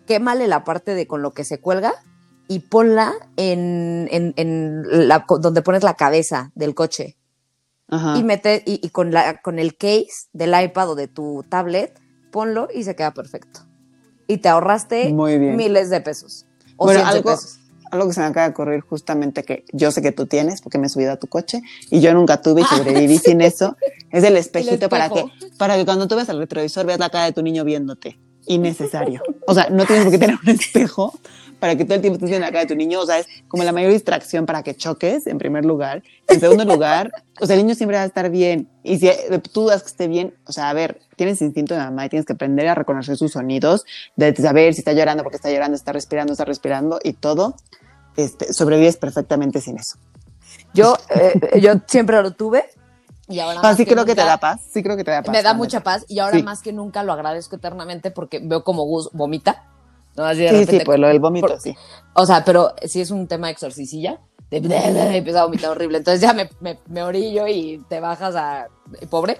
quémale 0.06 0.46
la 0.46 0.62
parte 0.62 0.94
de 0.94 1.08
con 1.08 1.22
lo 1.22 1.32
que 1.32 1.42
se 1.42 1.58
cuelga 1.58 1.92
y 2.46 2.60
ponla 2.60 3.14
en, 3.36 4.06
en, 4.12 5.08
la, 5.08 5.26
donde 5.40 5.62
pones 5.62 5.82
la 5.82 5.94
cabeza 5.94 6.52
del 6.54 6.76
coche. 6.76 7.16
Y 8.14 8.22
mete, 8.22 8.62
y, 8.64 8.88
con, 8.90 9.10
la, 9.10 9.40
con 9.42 9.58
el 9.58 9.76
case 9.76 10.28
del 10.32 10.54
iPad 10.56 10.90
o 10.90 10.94
de 10.94 11.08
tu 11.08 11.44
tablet, 11.48 11.98
ponlo 12.30 12.68
y 12.72 12.84
se 12.84 12.94
queda 12.94 13.12
perfecto. 13.12 13.66
Y 14.28 14.38
te 14.38 14.48
ahorraste 14.48 15.12
miles 15.12 15.90
de 15.90 16.00
pesos. 16.00 16.46
O 16.76 16.86
bueno, 16.86 17.04
algo, 17.04 17.32
pesos 17.32 17.58
algo 17.94 18.08
que 18.08 18.14
se 18.14 18.20
me 18.20 18.26
acaba 18.26 18.46
de 18.46 18.52
ocurrir 18.52 18.80
justamente 18.80 19.42
que 19.44 19.64
yo 19.72 19.90
sé 19.90 20.02
que 20.02 20.12
tú 20.12 20.26
tienes 20.26 20.60
porque 20.60 20.78
me 20.78 20.86
he 20.86 20.90
subido 20.90 21.12
a 21.12 21.16
tu 21.16 21.26
coche 21.26 21.62
y 21.90 22.00
yo 22.00 22.12
nunca 22.14 22.42
tuve 22.42 22.62
y 22.62 22.64
sobreviví 22.64 23.18
sin 23.24 23.40
eso, 23.40 23.76
es 24.10 24.24
el 24.24 24.36
espejito 24.36 24.88
para 24.88 25.08
que, 25.08 25.24
para 25.58 25.76
que 25.76 25.84
cuando 25.84 26.08
tú 26.08 26.16
ves 26.16 26.28
el 26.28 26.38
retrovisor 26.38 26.86
veas 26.86 26.98
la 26.98 27.10
cara 27.10 27.26
de 27.26 27.32
tu 27.32 27.42
niño 27.42 27.64
viéndote. 27.64 28.18
innecesario. 28.46 29.22
O 29.46 29.54
sea, 29.54 29.68
no 29.70 29.86
tienes 29.86 30.04
por 30.04 30.12
qué 30.12 30.18
tener 30.18 30.38
un 30.42 30.50
espejo 30.50 31.12
para 31.64 31.76
que 31.76 31.86
todo 31.86 31.94
el 31.94 32.02
tiempo 32.02 32.16
estés 32.16 32.28
viendo 32.28 32.46
la 32.46 32.52
cara 32.52 32.64
de 32.64 32.66
tu 32.66 32.76
niño. 32.76 33.00
O 33.00 33.06
sea, 33.06 33.18
es 33.18 33.26
como 33.48 33.64
la 33.64 33.72
mayor 33.72 33.90
distracción 33.90 34.44
para 34.44 34.62
que 34.62 34.74
choques, 34.74 35.26
en 35.26 35.38
primer 35.38 35.64
lugar. 35.64 36.02
En 36.28 36.38
segundo 36.38 36.64
lugar, 36.66 37.10
o 37.40 37.46
sea, 37.46 37.56
el 37.56 37.62
niño 37.62 37.74
siempre 37.74 37.96
va 37.96 38.02
a 38.02 38.06
estar 38.06 38.28
bien. 38.28 38.68
Y 38.82 38.98
si 38.98 39.10
tú 39.50 39.62
dudas 39.62 39.82
que 39.82 39.88
esté 39.88 40.06
bien, 40.06 40.34
o 40.46 40.52
sea, 40.52 40.68
a 40.68 40.74
ver, 40.74 41.00
tienes 41.16 41.40
instinto 41.40 41.72
de 41.72 41.80
mamá 41.80 42.04
y 42.04 42.08
tienes 42.10 42.26
que 42.26 42.34
aprender 42.34 42.68
a 42.68 42.74
reconocer 42.74 43.16
sus 43.16 43.32
sonidos, 43.32 43.86
de 44.16 44.36
saber 44.36 44.74
si 44.74 44.80
está 44.80 44.92
llorando, 44.92 45.22
porque 45.22 45.36
está 45.36 45.50
llorando, 45.50 45.74
está 45.74 45.92
respirando, 45.92 46.32
está 46.32 46.44
respirando 46.44 46.98
y 47.02 47.14
todo. 47.14 47.56
Este, 48.16 48.52
sobrevives 48.52 48.96
perfectamente 48.96 49.60
sin 49.60 49.78
eso. 49.78 49.98
Yo, 50.72 50.96
eh, 51.10 51.60
yo 51.60 51.72
siempre 51.86 52.20
lo 52.22 52.32
tuve. 52.32 52.64
Y 53.26 53.40
ahora 53.40 53.60
ah, 53.62 53.74
sí 53.74 53.86
creo 53.86 54.04
que 54.04 54.14
te 54.14 54.22
da 54.22 54.36
paz, 54.36 54.60
sí 54.70 54.82
creo 54.82 54.96
que 54.96 55.04
te 55.04 55.10
da 55.10 55.22
paz. 55.22 55.32
Me 55.32 55.42
da 55.42 55.54
mucha 55.54 55.80
paz 55.80 56.04
y 56.08 56.18
ahora 56.18 56.38
más 56.42 56.60
que 56.60 56.74
nunca 56.74 57.02
lo 57.02 57.12
agradezco 57.12 57.56
eternamente 57.56 58.10
porque 58.10 58.38
veo 58.38 58.62
como 58.64 58.84
Gus 58.84 59.08
vomita. 59.12 59.64
¿no? 60.14 60.24
Así 60.24 60.46
sí, 60.46 60.66
sí, 60.66 60.80
pues 60.84 60.98
lo 60.98 61.08
del 61.08 61.20
vómito, 61.20 61.58
sí. 61.58 61.74
O 62.12 62.26
sea, 62.26 62.44
pero 62.44 62.74
si 62.84 63.00
es 63.00 63.10
un 63.10 63.26
tema 63.26 63.46
de 63.46 63.54
exorcicilla, 63.54 64.20
de, 64.50 64.58
empieza 65.16 65.40
a 65.40 65.44
vomitar 65.44 65.70
horrible. 65.70 65.98
Entonces 65.98 66.20
ya 66.20 66.32
me, 66.34 66.50
me, 66.60 66.78
me, 66.86 67.02
orillo 67.02 67.46
y 67.46 67.82
te 67.88 67.98
bajas 68.00 68.36
a 68.36 68.68
pobre. 69.08 69.38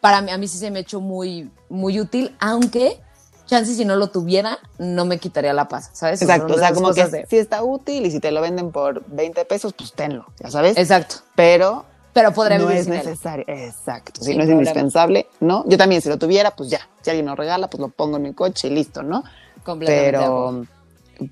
Para 0.00 0.22
mí, 0.22 0.30
a 0.30 0.38
mí 0.38 0.48
sí 0.48 0.58
se 0.58 0.70
me 0.70 0.78
ha 0.78 0.82
hecho 0.82 1.00
muy, 1.00 1.50
muy 1.68 2.00
útil, 2.00 2.34
aunque 2.40 3.00
chance 3.46 3.74
si 3.74 3.84
no 3.84 3.96
lo 3.96 4.08
tuviera, 4.08 4.58
no 4.78 5.04
me 5.04 5.18
quitaría 5.18 5.52
la 5.52 5.68
paz, 5.68 5.90
¿sabes? 5.92 6.20
Exacto, 6.22 6.54
o 6.54 6.58
sea, 6.58 6.72
como 6.72 6.92
que 6.92 7.26
si 7.28 7.38
está 7.38 7.62
útil 7.62 8.06
y 8.06 8.10
si 8.10 8.20
te 8.20 8.30
lo 8.30 8.40
venden 8.40 8.72
por 8.72 9.04
20 9.06 9.44
pesos, 9.44 9.72
pues 9.72 9.92
tenlo, 9.92 10.26
ya 10.40 10.50
sabes. 10.50 10.76
Exacto. 10.76 11.16
Pero 11.34 11.84
pero 12.16 12.32
podría 12.32 12.58
no 12.58 12.70
es 12.70 12.88
necesario. 12.88 13.44
Exacto. 13.46 14.24
Si 14.24 14.34
no 14.34 14.42
es 14.42 14.48
indispensable, 14.48 15.26
¿no? 15.40 15.64
Yo 15.68 15.76
también, 15.76 16.00
si 16.00 16.08
lo 16.08 16.16
tuviera, 16.16 16.50
pues 16.50 16.70
ya. 16.70 16.80
Si 17.02 17.10
alguien 17.10 17.26
lo 17.26 17.36
regala, 17.36 17.68
pues 17.68 17.78
lo 17.78 17.88
pongo 17.88 18.16
en 18.16 18.22
mi 18.22 18.32
coche 18.32 18.68
y 18.68 18.70
listo, 18.70 19.02
¿no? 19.02 19.22
Completamente. 19.62 20.12
Pero, 20.12 20.64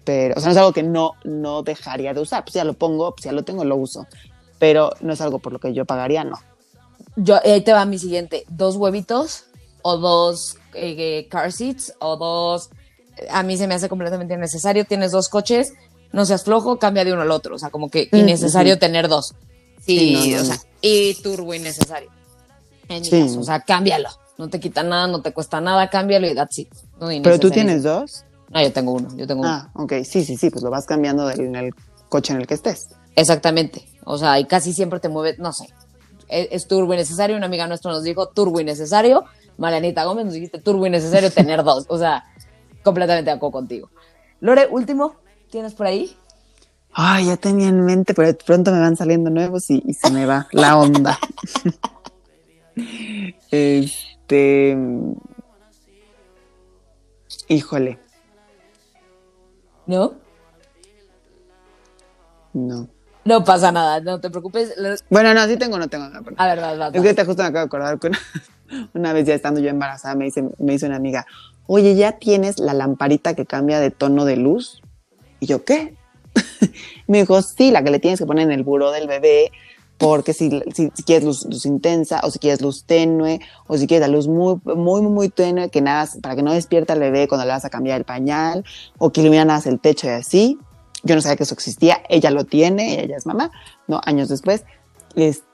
pero, 0.05 0.35
o 0.37 0.41
sea, 0.41 0.49
no 0.49 0.53
es 0.53 0.59
algo 0.59 0.75
que 0.75 0.83
no, 0.83 1.13
no 1.25 1.63
dejaría 1.63 2.13
de 2.13 2.21
usar. 2.21 2.45
Pues 2.45 2.53
ya 2.53 2.65
lo 2.65 2.75
pongo, 2.75 3.13
pues 3.13 3.25
ya 3.25 3.33
lo 3.33 3.45
tengo, 3.45 3.65
lo 3.65 3.77
uso. 3.77 4.07
Pero 4.59 4.91
no 5.01 5.15
es 5.15 5.23
algo 5.23 5.39
por 5.39 5.55
lo 5.55 5.59
que 5.59 5.73
yo 5.73 5.87
pagaría, 5.87 6.23
no. 6.23 6.39
Yo, 7.17 7.41
ahí 7.43 7.63
te 7.63 7.73
va 7.73 7.87
mi 7.87 7.99
siguiente. 7.99 8.45
Dos 8.51 8.77
huevitos 8.77 9.47
o 9.81 9.97
dos 9.97 10.59
eh, 10.75 11.27
car 11.31 11.53
seats 11.53 11.95
o 12.01 12.17
dos. 12.17 12.71
A 13.31 13.43
mí 13.43 13.57
se 13.57 13.67
me 13.67 13.75
hace 13.75 13.89
completamente 13.89 14.35
innecesario. 14.35 14.85
Tienes 14.85 15.13
dos 15.13 15.29
coches, 15.29 15.73
no 16.13 16.25
seas 16.27 16.45
flojo, 16.45 16.79
cambia 16.79 17.05
de 17.05 17.13
uno 17.13 17.23
al 17.23 17.31
otro. 17.31 17.55
O 17.55 17.59
sea, 17.59 17.71
como 17.71 17.91
que 17.91 18.09
innecesario 18.13 18.79
tener 18.79 19.09
dos. 19.09 19.35
Sí, 19.85 20.35
o 20.35 20.45
sea, 20.45 20.59
y 20.81 21.15
turbo 21.23 21.55
innecesario. 21.55 22.11
En 22.89 23.03
caso, 23.03 23.41
o 23.41 23.45
sea, 23.45 23.61
cámbialo. 23.61 24.09
No 24.37 24.49
te 24.49 24.59
quita 24.59 24.83
nada, 24.83 25.07
no 25.07 25.23
te 25.23 25.33
cuesta 25.33 25.61
nada, 25.61 25.89
cámbialo 25.89 26.29
y 26.29 26.35
that's 26.35 26.59
it. 26.59 26.69
¿Pero 26.99 27.39
tú 27.39 27.51
tienes 27.51 27.83
dos? 27.83 28.25
No, 28.51 28.63
yo 28.63 28.73
tengo 28.73 28.93
uno, 28.93 29.09
yo 29.17 29.27
tengo 29.27 29.45
ah, 29.45 29.71
ok, 29.75 29.95
sí, 30.05 30.25
sí, 30.25 30.37
sí, 30.37 30.51
pues 30.51 30.63
lo 30.63 30.71
vas 30.71 30.87
cambiando 30.87 31.29
en 31.31 31.57
el 31.57 31.75
coche 32.09 32.33
en 32.33 32.41
el 32.41 32.47
que 32.47 32.55
estés. 32.55 32.89
Exactamente, 33.17 33.85
o 34.05 34.17
sea, 34.19 34.39
y 34.39 34.45
casi 34.45 34.73
siempre 34.73 35.01
te 35.01 35.09
mueve, 35.09 35.37
no 35.39 35.53
sé, 35.53 35.67
es, 36.29 36.49
es 36.51 36.69
turbo 36.69 36.95
innecesario, 36.95 37.37
una 37.37 37.47
amiga 37.47 37.67
nuestra 37.67 37.91
nos 37.91 38.05
dijo 38.05 38.29
turbo 38.29 38.61
innecesario, 38.61 39.25
Marianita 39.59 40.05
Gómez 40.05 40.27
nos 40.27 40.35
dijiste 40.35 40.59
turbo 40.59 40.87
innecesario 40.87 41.31
tener 41.31 41.63
dos, 41.63 41.87
o 41.89 41.99
sea, 41.99 42.25
completamente 42.83 43.31
de 43.31 43.37
acuerdo 43.37 43.53
contigo. 43.53 43.91
Lore, 44.41 44.69
último, 44.71 45.17
¿tienes 45.51 45.75
por 45.75 45.87
ahí? 45.87 46.17
Ay, 46.93 47.27
ya 47.27 47.37
tenía 47.37 47.69
en 47.69 47.85
mente, 47.85 48.15
pero 48.15 48.29
de 48.29 48.35
pronto 48.35 48.71
me 48.71 48.79
van 48.79 48.97
saliendo 48.97 49.29
nuevos 49.29 49.69
y, 49.69 49.83
se 49.95 50.11
me 50.11 50.27
va 50.27 50.47
la 50.53 50.77
onda. 50.77 51.19
este. 53.51 54.79
Híjole. 57.49 57.99
¿No? 59.87 60.15
No. 62.53 62.89
No 63.25 63.43
pasa 63.43 63.73
nada, 63.73 64.01
no 64.01 64.21
te 64.21 64.31
preocupes. 64.31 64.75
Bueno, 65.09 65.35
no, 65.35 65.47
sí 65.47 65.57
tengo, 65.57 65.79
no 65.79 65.89
tengo. 65.89 66.09
nada. 66.09 66.23
a 66.37 66.47
ver, 66.47 66.63
va, 66.63 66.89
Es 66.89 67.03
que 67.03 67.15
te 67.15 67.25
justo 67.25 67.43
me 67.43 67.49
acabo 67.49 67.61
de 67.61 67.67
acordar 67.67 67.99
que 67.99 68.11
una, 68.95 69.13
vez 69.13 69.27
ya 69.27 69.35
estando 69.35 69.61
yo 69.61 69.71
embarazada 69.71 70.15
me 70.15 70.27
dice, 70.27 70.43
me 70.59 70.73
dice 70.73 70.87
una 70.87 70.97
amiga, 70.97 71.27
oye, 71.67 71.95
¿ya 71.95 72.13
tienes 72.13 72.59
la 72.59 72.75
lamparita 72.75 73.35
que 73.35 73.47
cambia 73.47 73.81
de 73.81 73.91
tono 73.91 74.25
de 74.25 74.37
luz? 74.37 74.83
Y 75.41 75.47
yo, 75.47 75.65
¿qué? 75.65 75.95
me 77.07 77.19
dijo, 77.21 77.41
sí, 77.43 77.71
la 77.71 77.83
que 77.83 77.91
le 77.91 77.99
tienes 77.99 78.19
que 78.19 78.27
poner 78.27 78.45
en 78.45 78.53
el 78.53 78.63
buró 78.63 78.91
del 78.91 79.07
bebé, 79.07 79.53
porque 79.99 80.33
si, 80.33 80.63
si, 80.75 80.91
quieres 81.05 81.25
luz, 81.25 81.65
intensa, 81.65 82.21
o 82.25 82.31
si 82.31 82.39
quieres 82.39 82.61
luz 82.61 82.85
tenue, 82.85 83.41
o 83.67 83.79
si 83.79 83.87
quieres 83.87 84.09
la 84.09 84.15
luz 84.15 84.27
muy, 84.27 84.61
muy, 84.65 85.03
muy 85.03 85.29
tenue, 85.29 85.71
que 85.71 85.81
nada, 85.81 86.09
para 86.21 86.37
que 86.37 86.43
no 86.43 86.53
despierta 86.53 86.95
al 86.95 87.01
bebé 87.01 87.29
cuando 87.29 87.45
le 87.47 87.53
vas 87.53 87.65
a 87.65 87.71
cambiar 87.71 87.99
el 87.99 88.05
pañal, 88.05 88.65
o 88.99 89.11
que 89.11 89.21
ilumina 89.21 89.45
nada 89.45 89.63
el 89.71 89.81
techo 89.81 90.07
y 90.07 90.11
así. 90.11 90.59
Yo 91.05 91.15
no 91.15 91.21
sabía 91.21 91.37
que 91.37 91.43
eso 91.45 91.55
existía, 91.55 92.03
ella 92.09 92.31
lo 92.31 92.45
tiene, 92.45 93.03
ella 93.03 93.17
es 93.17 93.27
mamá, 93.27 93.51
¿no? 93.87 94.01
Años 94.05 94.29
después, 94.29 94.65
este, 95.15 95.54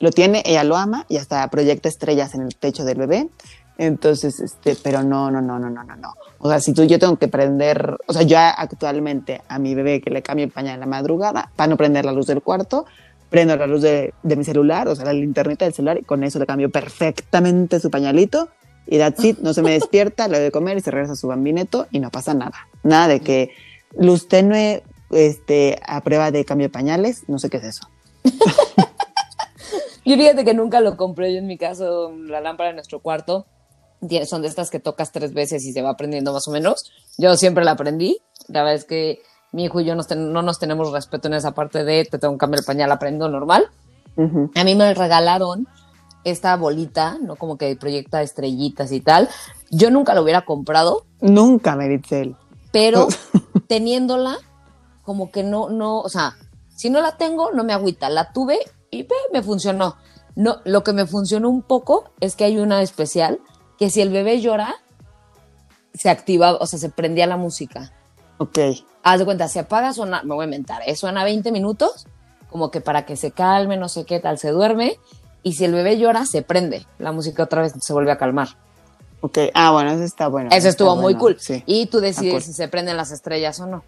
lo 0.00 0.10
tiene, 0.10 0.42
ella 0.44 0.64
lo 0.64 0.76
ama 0.76 1.06
y 1.08 1.16
hasta 1.16 1.48
proyecta 1.48 1.88
estrellas 1.88 2.34
en 2.34 2.42
el 2.42 2.56
techo 2.56 2.84
del 2.84 2.98
bebé. 2.98 3.28
Entonces, 3.76 4.38
este, 4.40 4.76
pero 4.82 5.02
no, 5.02 5.30
no, 5.30 5.40
no, 5.40 5.58
no, 5.58 5.68
no, 5.68 5.82
no, 5.82 5.96
no. 5.96 6.14
O 6.38 6.48
sea, 6.48 6.60
si 6.60 6.72
tú, 6.72 6.84
yo 6.84 6.98
tengo 6.98 7.16
que 7.16 7.28
prender, 7.28 7.96
o 8.06 8.12
sea, 8.12 8.22
yo 8.22 8.38
actualmente 8.38 9.42
a 9.48 9.58
mi 9.58 9.74
bebé 9.74 10.00
que 10.00 10.10
le 10.10 10.22
cambio 10.22 10.44
el 10.44 10.52
pañal 10.52 10.74
en 10.74 10.80
la 10.80 10.86
madrugada, 10.86 11.50
para 11.56 11.68
no 11.68 11.76
prender 11.76 12.04
la 12.04 12.12
luz 12.12 12.26
del 12.26 12.40
cuarto, 12.40 12.86
prendo 13.30 13.56
la 13.56 13.66
luz 13.66 13.82
de, 13.82 14.14
de 14.22 14.36
mi 14.36 14.44
celular, 14.44 14.86
o 14.86 14.94
sea, 14.94 15.06
la 15.06 15.14
internet 15.14 15.58
del 15.58 15.74
celular, 15.74 15.98
y 15.98 16.04
con 16.04 16.22
eso 16.22 16.38
le 16.38 16.46
cambio 16.46 16.70
perfectamente 16.70 17.80
su 17.80 17.90
pañalito, 17.90 18.48
y 18.86 18.98
that's 18.98 19.24
it, 19.24 19.38
no 19.38 19.54
se 19.54 19.62
me 19.62 19.72
despierta, 19.72 20.28
le 20.28 20.36
doy 20.36 20.44
de 20.44 20.50
comer 20.50 20.76
y 20.76 20.80
se 20.80 20.90
regresa 20.90 21.14
a 21.14 21.16
su 21.16 21.26
bambineto 21.28 21.86
y 21.90 22.00
no 22.00 22.10
pasa 22.10 22.34
nada. 22.34 22.68
Nada 22.82 23.08
de 23.08 23.20
que 23.20 23.50
luz 23.98 24.28
tenue, 24.28 24.82
este, 25.10 25.80
a 25.86 26.00
prueba 26.02 26.30
de 26.30 26.44
cambio 26.44 26.66
de 26.68 26.72
pañales, 26.72 27.24
no 27.28 27.38
sé 27.38 27.50
qué 27.50 27.56
es 27.58 27.64
eso. 27.64 27.88
yo 30.04 30.16
fíjate 30.16 30.44
que 30.44 30.54
nunca 30.54 30.80
lo 30.80 30.96
compré 30.96 31.32
yo 31.32 31.38
en 31.38 31.46
mi 31.46 31.58
caso, 31.58 32.12
la 32.26 32.40
lámpara 32.40 32.70
de 32.70 32.74
nuestro 32.74 33.00
cuarto 33.00 33.46
son 34.26 34.42
de 34.42 34.48
estas 34.48 34.70
que 34.70 34.80
tocas 34.80 35.12
tres 35.12 35.32
veces 35.32 35.64
y 35.64 35.72
se 35.72 35.82
va 35.82 35.90
aprendiendo 35.90 36.32
más 36.32 36.46
o 36.48 36.50
menos. 36.50 36.92
Yo 37.18 37.36
siempre 37.36 37.64
la 37.64 37.72
aprendí. 37.72 38.20
La 38.48 38.62
verdad 38.62 38.74
es 38.74 38.84
que 38.84 39.22
mi 39.52 39.64
hijo 39.64 39.80
y 39.80 39.84
yo 39.84 39.94
no 39.94 40.42
nos 40.42 40.58
tenemos 40.58 40.92
respeto 40.92 41.28
en 41.28 41.34
esa 41.34 41.52
parte 41.52 41.84
de 41.84 42.04
te 42.04 42.18
tengo 42.18 42.34
que 42.34 42.38
cambiar 42.38 42.60
el 42.60 42.66
pañal, 42.66 42.92
aprendo 42.92 43.28
normal. 43.28 43.68
A 44.16 44.64
mí 44.64 44.74
me 44.74 44.94
regalaron 44.94 45.66
esta 46.22 46.56
bolita, 46.56 47.18
¿no? 47.20 47.36
Como 47.36 47.58
que 47.58 47.74
proyecta 47.76 48.22
estrellitas 48.22 48.92
y 48.92 49.00
tal. 49.00 49.28
Yo 49.70 49.90
nunca 49.90 50.14
lo 50.14 50.22
hubiera 50.22 50.42
comprado. 50.42 51.06
Nunca, 51.20 51.76
Meritzel. 51.76 52.36
Pero 52.72 53.08
teniéndola, 53.68 54.38
como 55.02 55.30
que 55.30 55.42
no, 55.42 55.68
no, 55.68 56.00
o 56.00 56.08
sea, 56.08 56.36
si 56.68 56.90
no 56.90 57.00
la 57.00 57.16
tengo, 57.16 57.52
no 57.52 57.64
me 57.64 57.72
agüita. 57.72 58.08
La 58.08 58.32
tuve 58.32 58.58
y 59.00 59.32
me 59.32 59.42
funcionó. 59.42 59.96
No, 60.36 60.60
lo 60.64 60.82
que 60.82 60.92
me 60.92 61.06
funcionó 61.06 61.48
un 61.48 61.62
poco 61.62 62.10
es 62.20 62.36
que 62.36 62.44
hay 62.44 62.58
una 62.58 62.82
especial 62.82 63.40
que 63.78 63.90
si 63.90 64.00
el 64.00 64.10
bebé 64.10 64.40
llora, 64.40 64.74
se 65.94 66.10
activa, 66.10 66.54
o 66.54 66.66
sea, 66.66 66.78
se 66.78 66.90
prendía 66.90 67.26
la 67.26 67.36
música. 67.36 67.92
Ok. 68.38 68.58
Haz 69.02 69.18
de 69.20 69.24
cuenta, 69.24 69.48
se 69.48 69.60
apaga, 69.60 69.92
suena, 69.92 70.22
me 70.22 70.34
voy 70.34 70.42
a 70.42 70.46
inventar, 70.46 70.82
¿eh? 70.86 70.96
suena 70.96 71.24
20 71.24 71.52
minutos, 71.52 72.06
como 72.50 72.70
que 72.70 72.80
para 72.80 73.04
que 73.04 73.16
se 73.16 73.30
calme, 73.30 73.76
no 73.76 73.88
sé 73.88 74.04
qué 74.04 74.18
tal, 74.18 74.38
se 74.38 74.50
duerme, 74.50 74.98
y 75.42 75.52
si 75.52 75.64
el 75.64 75.72
bebé 75.72 75.98
llora, 75.98 76.24
se 76.26 76.42
prende, 76.42 76.86
la 76.98 77.12
música 77.12 77.42
otra 77.42 77.62
vez 77.62 77.74
se 77.78 77.92
vuelve 77.92 78.10
a 78.10 78.18
calmar. 78.18 78.48
Ok, 79.20 79.38
ah, 79.54 79.70
bueno, 79.70 79.90
eso 79.92 80.02
está 80.02 80.28
bueno. 80.28 80.50
Eso 80.52 80.68
estuvo 80.68 80.96
muy 80.96 81.14
cool. 81.14 81.36
Sí. 81.38 81.62
Y 81.64 81.86
tú 81.86 82.00
decides 82.00 82.44
si 82.44 82.52
se 82.52 82.68
prenden 82.68 82.96
las 82.98 83.10
estrellas 83.10 83.58
o 83.60 83.66
no. 83.66 83.82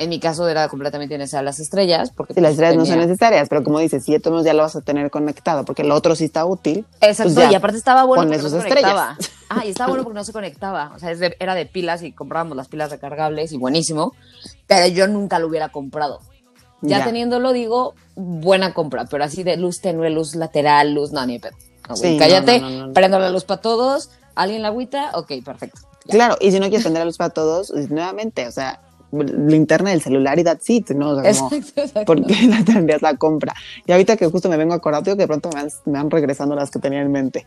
En 0.00 0.08
mi 0.08 0.18
caso 0.18 0.48
era 0.48 0.66
completamente 0.68 1.18
necesaria 1.18 1.42
las 1.42 1.60
estrellas. 1.60 2.10
Porque 2.10 2.32
sí, 2.32 2.40
las 2.40 2.52
estrellas 2.52 2.76
no 2.76 2.86
son 2.86 3.00
necesarias, 3.00 3.50
pero 3.50 3.62
como 3.62 3.80
dices, 3.80 4.02
si 4.02 4.16
de 4.16 4.42
ya 4.42 4.54
lo 4.54 4.62
vas 4.62 4.74
a 4.74 4.80
tener 4.80 5.10
conectado, 5.10 5.66
porque 5.66 5.82
el 5.82 5.90
otro 5.90 6.16
sí 6.16 6.24
está 6.24 6.46
útil. 6.46 6.86
Exacto, 7.02 7.34
pues 7.34 7.52
y 7.52 7.54
aparte 7.54 7.76
estaba 7.76 8.04
bueno 8.04 8.22
porque 8.22 8.42
no 8.42 8.48
se 8.48 8.68
conectaba. 8.68 9.16
Ah, 9.52 9.66
y 9.66 9.70
estaba 9.70 9.88
bueno 9.88 10.04
porque 10.04 10.16
no 10.16 10.22
se 10.22 10.32
conectaba. 10.32 10.92
O 10.94 11.00
sea, 11.00 11.10
era 11.10 11.56
de 11.56 11.66
pilas 11.66 12.04
y 12.04 12.12
comprábamos 12.12 12.56
las 12.56 12.68
pilas 12.68 12.92
recargables 12.92 13.50
y 13.50 13.58
buenísimo, 13.58 14.14
pero 14.68 14.86
yo 14.86 15.08
nunca 15.08 15.40
lo 15.40 15.48
hubiera 15.48 15.70
comprado. 15.70 16.20
Ya, 16.82 17.04
teniéndolo, 17.04 17.52
digo, 17.52 17.94
buena 18.14 18.72
compra, 18.72 19.06
pero 19.06 19.24
así 19.24 19.42
de 19.42 19.56
luz 19.56 19.80
tenue, 19.80 20.08
luz 20.08 20.36
lateral, 20.36 20.94
luz, 20.94 21.10
no, 21.10 21.26
ni 21.26 21.40
pedo. 21.40 21.56
cállate, 22.16 22.62
prendo 22.94 23.18
la 23.18 23.30
luz 23.30 23.42
para 23.42 23.60
todos, 23.60 24.10
alguien 24.36 24.62
la 24.62 24.68
agüita, 24.68 25.10
ok, 25.14 25.32
perfecto. 25.44 25.80
Claro, 26.08 26.36
y 26.40 26.52
si 26.52 26.60
no 26.60 26.66
quieres 26.66 26.82
prender 26.82 27.00
la 27.00 27.06
luz 27.06 27.18
para 27.18 27.30
todos, 27.30 27.72
pues, 27.72 27.90
nuevamente, 27.90 28.46
o 28.46 28.52
sea, 28.52 28.80
linterna 29.12 29.90
del 29.90 30.00
celular 30.00 30.38
y 30.38 30.44
that's 30.44 30.68
it, 30.70 30.90
¿no? 30.90 31.10
O 31.10 31.22
sea, 31.22 31.32
como, 31.32 31.52
exacto, 31.52 32.04
¿por 32.04 32.24
qué 32.26 32.46
la 32.46 32.64
tendrías 32.64 33.02
la 33.02 33.16
compra? 33.16 33.54
Y 33.86 33.92
ahorita 33.92 34.16
que 34.16 34.26
justo 34.26 34.48
me 34.48 34.56
vengo 34.56 34.72
a 34.72 34.76
acordar, 34.76 35.02
digo 35.02 35.16
que 35.16 35.22
de 35.22 35.26
pronto 35.26 35.50
me 35.54 35.92
van, 35.92 36.10
regresando 36.10 36.54
las 36.54 36.70
que 36.70 36.78
tenía 36.78 37.00
en 37.00 37.10
mente. 37.10 37.46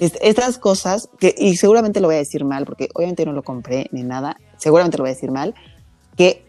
Estas 0.00 0.58
cosas, 0.58 1.08
que, 1.18 1.34
y 1.36 1.56
seguramente 1.56 2.00
lo 2.00 2.08
voy 2.08 2.16
a 2.16 2.18
decir 2.18 2.44
mal, 2.44 2.64
porque 2.64 2.88
obviamente 2.94 3.24
no 3.24 3.32
lo 3.32 3.42
compré 3.42 3.88
ni 3.92 4.02
nada, 4.02 4.38
seguramente 4.58 4.98
lo 4.98 5.04
voy 5.04 5.10
a 5.10 5.14
decir 5.14 5.30
mal, 5.30 5.54
que, 6.16 6.44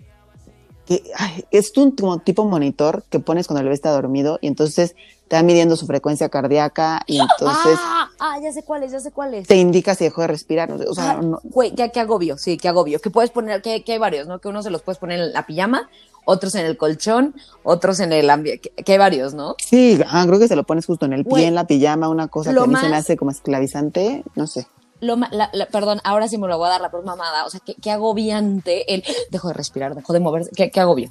que 0.86 1.04
es 1.52 1.76
un 1.78 1.92
como 1.92 2.20
tipo 2.20 2.46
monitor 2.46 3.04
que 3.10 3.20
pones 3.20 3.48
cuando 3.48 3.62
el 3.62 3.66
bebé 3.66 3.76
está 3.76 3.92
dormido 3.92 4.40
y 4.42 4.48
entonces 4.48 4.96
te 5.28 5.36
va 5.36 5.44
midiendo 5.44 5.76
su 5.76 5.86
frecuencia 5.88 6.30
cardíaca 6.30 7.02
y 7.08 7.20
entonces 7.22 7.78
Ah, 7.82 8.10
ah, 8.20 8.40
ya 8.42 8.52
sé 8.52 8.64
cuál 8.64 8.84
es, 8.84 8.92
ya 8.92 9.00
sé 9.00 9.12
cuál 9.12 9.34
es. 9.34 9.48
te 9.48 9.56
indica 9.56 9.96
si 9.96 10.04
dejó 10.04 10.22
de 10.22 10.28
respirar. 10.28 10.72
O 10.72 10.94
sea, 10.94 11.12
Ah, 11.12 11.22
no- 11.22 11.40
Güey, 11.44 11.74
qué, 11.76 11.92
qué 11.92 12.00
agobio, 12.00 12.38
sí, 12.38 12.58
qué 12.58 12.68
agobio. 12.68 13.00
Que 13.00 13.10
puedes 13.10 13.32
poner, 13.32 13.62
que, 13.62 13.84
que 13.84 13.94
hay 13.94 13.98
varios, 13.98 14.28
¿no? 14.28 14.40
Que 14.40 14.48
uno 14.48 14.62
se 14.64 14.70
los 14.70 14.82
puedes 14.82 15.00
poner 15.00 15.20
en 15.20 15.34
la 15.34 15.46
pijama, 15.46 15.90
otros 16.26 16.56
en 16.56 16.66
el 16.66 16.78
colchón, 16.78 17.36
otros 17.64 18.00
en 18.00 18.12
el 18.14 18.30
ambiente, 18.30 18.70
que, 18.76 18.84
que 18.84 18.92
hay 18.94 18.98
varios, 18.98 19.34
¿no? 19.34 19.56
sí, 19.60 20.00
ah, 20.10 20.24
creo 20.28 20.40
que 20.40 20.48
se 20.48 20.56
lo 20.56 20.64
pones 20.64 20.86
justo 20.86 21.06
en 21.06 21.14
el 21.14 21.24
pie, 21.24 21.30
Güey, 21.30 21.46
en 21.46 21.56
la 21.56 21.66
pijama, 21.68 22.10
una 22.10 22.28
cosa 22.28 22.52
que 22.54 22.60
a 22.60 22.66
mí 22.66 22.76
se 22.76 22.84
me 22.84 22.90
más- 22.90 23.00
hace 23.02 23.16
como 23.18 23.32
esclavizante, 23.32 24.24
no 24.36 24.48
sé. 24.48 24.68
Lo, 25.02 25.18
la- 25.18 25.50
la- 25.54 25.66
perdón, 25.68 26.00
ahora 26.04 26.28
sí 26.28 26.38
me 26.38 26.48
lo 26.48 26.58
voy 26.58 26.68
a 26.68 26.70
dar 26.72 26.82
la 26.82 26.90
próxima 26.90 27.16
mamada. 27.16 27.46
O 27.46 27.50
sea, 27.50 27.60
qué, 27.60 27.92
agobiante 27.92 28.94
el 28.96 29.04
dejó 29.30 29.50
de 29.50 29.54
respirar, 29.54 29.94
dejó 29.94 30.14
de 30.14 30.20
moverse. 30.22 30.52
Qué, 30.56 30.72
qué 30.72 30.80
agobio. 30.80 31.10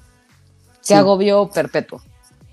Qué 0.78 0.80
Sí. 0.88 0.94
agobio 0.94 1.48
perpetuo. 1.50 2.00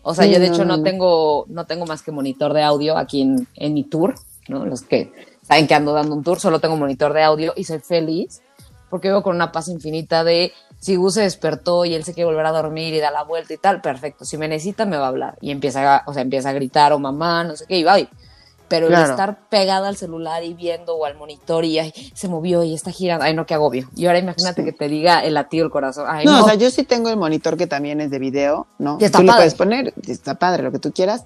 O 0.03 0.13
sea, 0.15 0.25
Sí, 0.25 0.31
yo 0.33 0.39
de 0.39 0.47
no, 0.47 0.53
hecho 0.53 0.65
no, 0.65 0.71
no, 0.71 0.77
no. 0.77 0.83
tengo, 0.83 1.45
no 1.49 1.65
tengo 1.65 1.85
más 1.85 2.01
que 2.01 2.11
monitor 2.11 2.53
de 2.53 2.63
audio 2.63 2.97
aquí 2.97 3.21
en, 3.21 3.47
en 3.55 3.73
mi 3.73 3.83
tour, 3.83 4.15
¿no? 4.47 4.65
Los 4.65 4.81
que 4.81 5.11
saben 5.43 5.67
que 5.67 5.75
ando 5.75 5.93
dando 5.93 6.15
un 6.15 6.23
tour, 6.23 6.39
solo 6.39 6.59
tengo 6.59 6.75
monitor 6.77 7.13
de 7.13 7.23
audio 7.23 7.53
y 7.55 7.63
soy 7.63 7.79
feliz 7.79 8.41
porque 8.89 9.07
vivo 9.07 9.23
con 9.23 9.35
una 9.35 9.51
paz 9.53 9.69
infinita 9.69 10.23
de 10.25 10.51
si 10.79 10.95
Gus 10.97 11.13
se 11.13 11.21
despertó 11.21 11.85
y 11.85 11.93
él 11.93 12.03
se 12.03 12.13
quiere 12.13 12.25
volver 12.25 12.45
a 12.45 12.51
dormir 12.51 12.93
y 12.93 12.99
da 12.99 13.09
la 13.11 13.23
vuelta 13.23 13.53
y 13.53 13.57
tal, 13.57 13.79
perfecto. 13.79 14.25
Si 14.25 14.37
me 14.37 14.47
necesita, 14.49 14.85
me 14.85 14.97
va 14.97 15.05
a 15.05 15.09
hablar. 15.09 15.37
Y 15.39 15.51
empieza 15.51 15.97
a, 15.97 16.03
o 16.07 16.13
sea, 16.13 16.23
empieza 16.23 16.49
a 16.49 16.53
gritar 16.53 16.91
o 16.91 16.99
mamá, 16.99 17.43
no 17.45 17.55
sé 17.55 17.65
qué, 17.67 17.77
y 17.77 17.83
va. 17.83 17.99
y- 17.99 18.09
Pero 18.71 18.87
el 18.87 18.93
estar 18.93 19.49
pegada 19.49 19.89
al 19.89 19.97
celular 19.97 20.43
y 20.43 20.53
viendo 20.53 20.95
o 20.95 21.05
al 21.05 21.17
monitor 21.17 21.65
y 21.65 21.77
ay, 21.77 21.93
se 22.13 22.29
movió 22.29 22.63
y 22.63 22.73
está 22.73 22.91
girando, 22.91 23.25
ay 23.25 23.35
no, 23.35 23.45
qué 23.45 23.53
agobio. 23.53 23.89
Y 23.95 24.05
ahora 24.05 24.19
imagínate 24.19 24.63
que 24.63 24.71
te 24.71 24.87
diga 24.87 25.19
el 25.19 25.33
latido 25.33 25.65
del 25.65 25.71
corazón. 25.71 26.05
Ay, 26.07 26.25
no, 26.25 26.31
no, 26.31 26.43
o 26.43 26.45
sea, 26.47 26.55
yo 26.55 26.71
sí 26.71 26.83
tengo 26.83 27.09
el 27.09 27.17
monitor 27.17 27.57
que 27.57 27.67
también 27.67 27.99
es 27.99 28.09
de 28.09 28.17
video, 28.17 28.67
¿no? 28.79 28.97
Y 28.99 29.03
está 29.03 29.19
tú 29.19 29.25
lo 29.25 29.27
padre. 29.27 29.41
puedes 29.41 29.55
poner, 29.55 29.93
está 30.07 30.35
padre, 30.35 30.63
lo 30.63 30.71
que 30.71 30.79
tú 30.79 30.93
quieras, 30.93 31.25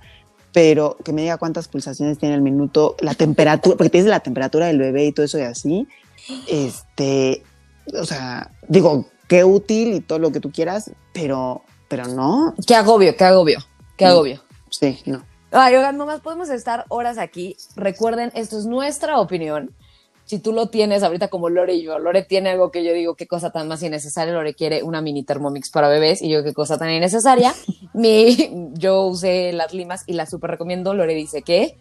pero 0.52 0.98
que 1.04 1.14
me 1.14 1.22
diga 1.22 1.38
cuántas 1.38 1.68
pulsaciones 1.68 2.18
tiene 2.18 2.34
el 2.34 2.42
minuto, 2.42 2.96
la 3.00 3.14
temperatura, 3.14 3.78
porque 3.78 3.92
tienes 3.92 4.10
la 4.10 4.22
temperatura 4.22 4.66
del 4.66 4.80
bebé 4.80 5.06
y 5.06 5.12
todo 5.12 5.26
eso 5.26 5.38
y 5.38 5.44
así. 5.44 5.88
Este, 6.48 7.44
o 7.94 8.06
sea, 8.06 8.52
digo, 8.68 9.06
qué 9.28 9.44
útil 9.44 9.94
y 9.94 10.00
todo 10.00 10.18
lo 10.18 10.32
que 10.32 10.40
tú 10.40 10.52
quieras, 10.52 10.92
pero, 11.14 11.62
pero 11.88 12.08
no, 12.08 12.56
qué 12.66 12.76
agobio, 12.76 13.16
qué 13.16 13.24
agobio, 13.24 13.60
qué 13.98 14.06
agobio. 14.06 14.42
sí, 14.70 15.00
no. 15.06 15.24
Ay, 15.52 15.76
oigan, 15.76 15.98
nomás 15.98 16.22
podemos 16.22 16.50
estar 16.50 16.86
horas 16.90 17.18
aquí. 17.18 17.56
Recuerden, 17.76 18.32
esto 18.36 18.58
es 18.58 18.66
nuestra 18.66 19.20
opinión. 19.20 19.74
Si 20.26 20.40
tú 20.40 20.54
lo 20.54 20.70
tienes 20.70 21.04
ahorita 21.04 21.28
como 21.28 21.50
Lore 21.50 21.76
y 21.76 21.84
yo, 21.84 22.00
Lore 22.00 22.24
tiene 22.24 22.50
algo 22.50 22.72
que 22.72 22.84
yo 22.84 22.94
digo, 22.94 23.16
qué 23.16 23.28
cosa 23.28 23.52
tan 23.52 23.68
más 23.68 23.84
innecesaria. 23.84 24.34
Lore 24.34 24.56
quiere 24.56 24.82
una 24.82 25.00
mini 25.00 25.24
Thermomix 25.24 25.70
para 25.70 25.88
bebés 25.88 26.22
y 26.22 26.30
yo, 26.30 26.44
qué 26.44 26.54
cosa 26.54 26.80
tan 26.80 26.90
innecesaria. 26.90 27.54
Mi, 27.94 28.72
yo 28.74 29.06
usé 29.06 29.54
las 29.54 29.74
limas 29.74 30.04
y 30.08 30.14
las 30.14 30.32
súper 30.32 30.52
recomiendo. 30.52 30.96
Lore 30.96 31.14
dice 31.14 31.44
que 31.44 31.78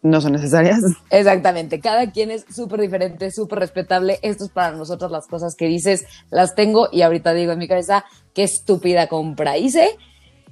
No 0.00 0.20
son 0.20 0.32
necesarias. 0.32 0.78
Exactamente, 1.10 1.80
cada 1.80 2.12
quien 2.12 2.30
es 2.30 2.46
súper 2.54 2.80
diferente, 2.80 3.32
súper 3.32 3.58
respetable. 3.58 4.20
Esto 4.22 4.44
es 4.44 4.50
para 4.50 4.76
nosotros 4.76 5.10
las 5.10 5.26
cosas 5.26 5.56
que 5.56 5.66
dices, 5.66 6.06
las 6.30 6.54
tengo 6.54 6.88
y 6.92 7.02
ahorita 7.02 7.34
digo 7.34 7.50
en 7.50 7.58
mi 7.58 7.66
cabeza, 7.66 8.04
qué 8.32 8.44
estúpida 8.44 9.08
compra 9.08 9.58
hice 9.58 9.98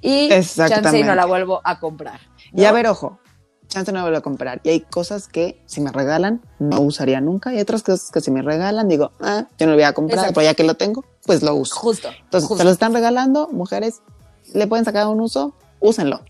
y 0.01 0.29
chance 0.29 0.99
y 0.99 1.03
no 1.03 1.15
la 1.15 1.25
vuelvo 1.25 1.61
a 1.63 1.79
comprar. 1.79 2.19
Y 2.53 2.65
a 2.65 2.71
ver, 2.71 2.87
ojo, 2.87 3.19
chance 3.67 3.91
no 3.91 3.99
me 3.99 4.03
vuelvo 4.03 4.17
a 4.17 4.21
comprar. 4.21 4.59
Y 4.63 4.69
hay 4.69 4.81
cosas 4.81 5.27
que 5.27 5.61
si 5.65 5.79
me 5.81 5.91
regalan 5.91 6.41
no 6.59 6.81
usaría 6.81 7.21
nunca. 7.21 7.53
Y 7.53 7.57
hay 7.57 7.61
otras 7.61 7.83
cosas 7.83 8.11
que 8.11 8.21
si 8.21 8.31
me 8.31 8.41
regalan 8.41 8.87
digo, 8.87 9.11
ah, 9.21 9.45
yo 9.57 9.65
no 9.65 9.73
lo 9.73 9.77
voy 9.77 9.83
a 9.83 9.93
comprar, 9.93 10.19
Exacto. 10.19 10.35
pero 10.35 10.45
ya 10.45 10.53
que 10.55 10.63
lo 10.63 10.75
tengo, 10.75 11.05
pues 11.25 11.41
lo 11.43 11.55
uso. 11.55 11.75
Justo. 11.75 12.09
Entonces, 12.09 12.47
justo. 12.47 12.57
se 12.57 12.65
lo 12.65 12.71
están 12.71 12.93
regalando, 12.93 13.49
mujeres, 13.51 14.01
le 14.53 14.67
pueden 14.67 14.85
sacar 14.85 15.07
un 15.07 15.21
uso, 15.21 15.53
úsenlo. 15.79 16.21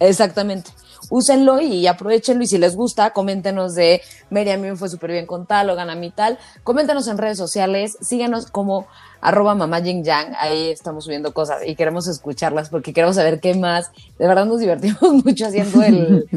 Exactamente. 0.00 0.70
Úsenlo 1.10 1.60
y 1.60 1.86
aprovechenlo 1.86 2.42
y 2.44 2.46
si 2.46 2.56
les 2.56 2.74
gusta, 2.74 3.10
coméntenos 3.10 3.74
de 3.74 4.00
Mary, 4.30 4.50
a 4.50 4.56
mí 4.56 4.68
me 4.68 4.76
fue 4.76 4.88
súper 4.88 5.12
bien 5.12 5.26
con 5.26 5.46
tal 5.46 5.68
o 5.68 5.76
gana 5.76 5.94
mi 5.94 6.10
tal. 6.10 6.38
Coméntenos 6.62 7.06
en 7.08 7.18
redes 7.18 7.36
sociales, 7.36 7.96
síganos 8.00 8.46
como 8.46 8.86
arroba 9.24 9.54
mamá 9.54 9.80
Jing 9.80 10.04
Yang, 10.04 10.34
ahí 10.38 10.68
estamos 10.68 11.04
subiendo 11.04 11.32
cosas 11.32 11.62
y 11.66 11.74
queremos 11.76 12.06
escucharlas 12.06 12.68
porque 12.68 12.92
queremos 12.92 13.16
saber 13.16 13.40
qué 13.40 13.54
más. 13.54 13.90
De 14.18 14.28
verdad 14.28 14.44
nos 14.44 14.60
divertimos 14.60 15.00
mucho 15.24 15.46
haciendo 15.46 15.82
el, 15.82 16.28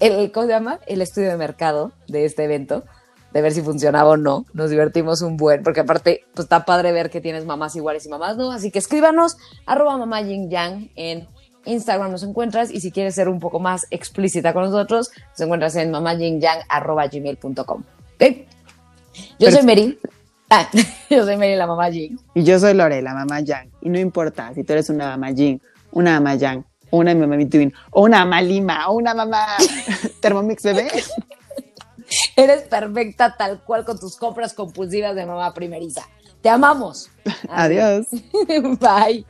el 0.00 0.32
¿cómo 0.32 0.46
se 0.46 0.52
llama? 0.52 0.80
El 0.86 1.02
estudio 1.02 1.28
de 1.28 1.36
mercado 1.36 1.92
de 2.08 2.24
este 2.24 2.44
evento, 2.44 2.84
de 3.34 3.42
ver 3.42 3.52
si 3.52 3.60
funcionaba 3.60 4.08
o 4.12 4.16
no. 4.16 4.46
Nos 4.54 4.70
divertimos 4.70 5.20
un 5.20 5.36
buen, 5.36 5.62
porque 5.62 5.80
aparte 5.80 6.24
pues, 6.32 6.46
está 6.46 6.64
padre 6.64 6.92
ver 6.92 7.10
que 7.10 7.20
tienes 7.20 7.44
mamás 7.44 7.76
iguales 7.76 8.06
y 8.06 8.08
mamás 8.08 8.38
no. 8.38 8.50
Así 8.50 8.70
que 8.70 8.78
escríbanos 8.78 9.36
arroba 9.66 9.98
mamá 9.98 10.24
Jing 10.24 10.48
Yang 10.48 10.90
en 10.96 11.28
Instagram 11.66 12.12
nos 12.12 12.22
encuentras 12.22 12.70
y 12.70 12.80
si 12.80 12.90
quieres 12.92 13.14
ser 13.14 13.28
un 13.28 13.40
poco 13.40 13.60
más 13.60 13.86
explícita 13.90 14.54
con 14.54 14.64
nosotros, 14.64 15.10
nos 15.32 15.40
encuentras 15.40 15.76
en 15.76 15.90
mamajingyang.gmail.com. 15.90 17.82
¿Ok? 18.14 18.24
Yo 19.38 19.50
soy. 19.50 19.62
Mary. 19.64 19.98
Ah, 20.54 20.68
yo 21.08 21.24
soy 21.24 21.38
Mary, 21.38 21.56
la 21.56 21.66
mamá 21.66 21.90
Jing. 21.90 22.18
Y 22.34 22.44
yo 22.44 22.58
soy 22.58 22.74
Lore, 22.74 23.00
la 23.00 23.14
mamá 23.14 23.40
Yang. 23.40 23.70
Y 23.80 23.88
no 23.88 23.98
importa 23.98 24.52
si 24.54 24.64
tú 24.64 24.74
eres 24.74 24.90
una 24.90 25.16
mamá 25.16 25.32
Jing, 25.32 25.58
una 25.92 26.20
mamá 26.20 26.34
Yang, 26.34 26.62
o 26.90 26.98
una 26.98 27.14
mamá 27.14 27.36
Between, 27.36 27.72
o 27.90 28.02
una 28.02 28.18
mamá 28.18 28.42
Lima, 28.42 28.88
o 28.88 28.96
una 28.96 29.14
mamá 29.14 29.46
Thermomix 30.20 30.62
bebé. 30.62 30.90
Eres 32.36 32.62
perfecta 32.64 33.34
tal 33.34 33.62
cual 33.64 33.86
con 33.86 33.98
tus 33.98 34.18
compras 34.18 34.52
compulsivas 34.52 35.14
de 35.14 35.24
mamá 35.24 35.54
primeriza. 35.54 36.02
Te 36.42 36.50
amamos. 36.50 37.08
Adiós. 37.48 38.08
Bye. 38.78 39.24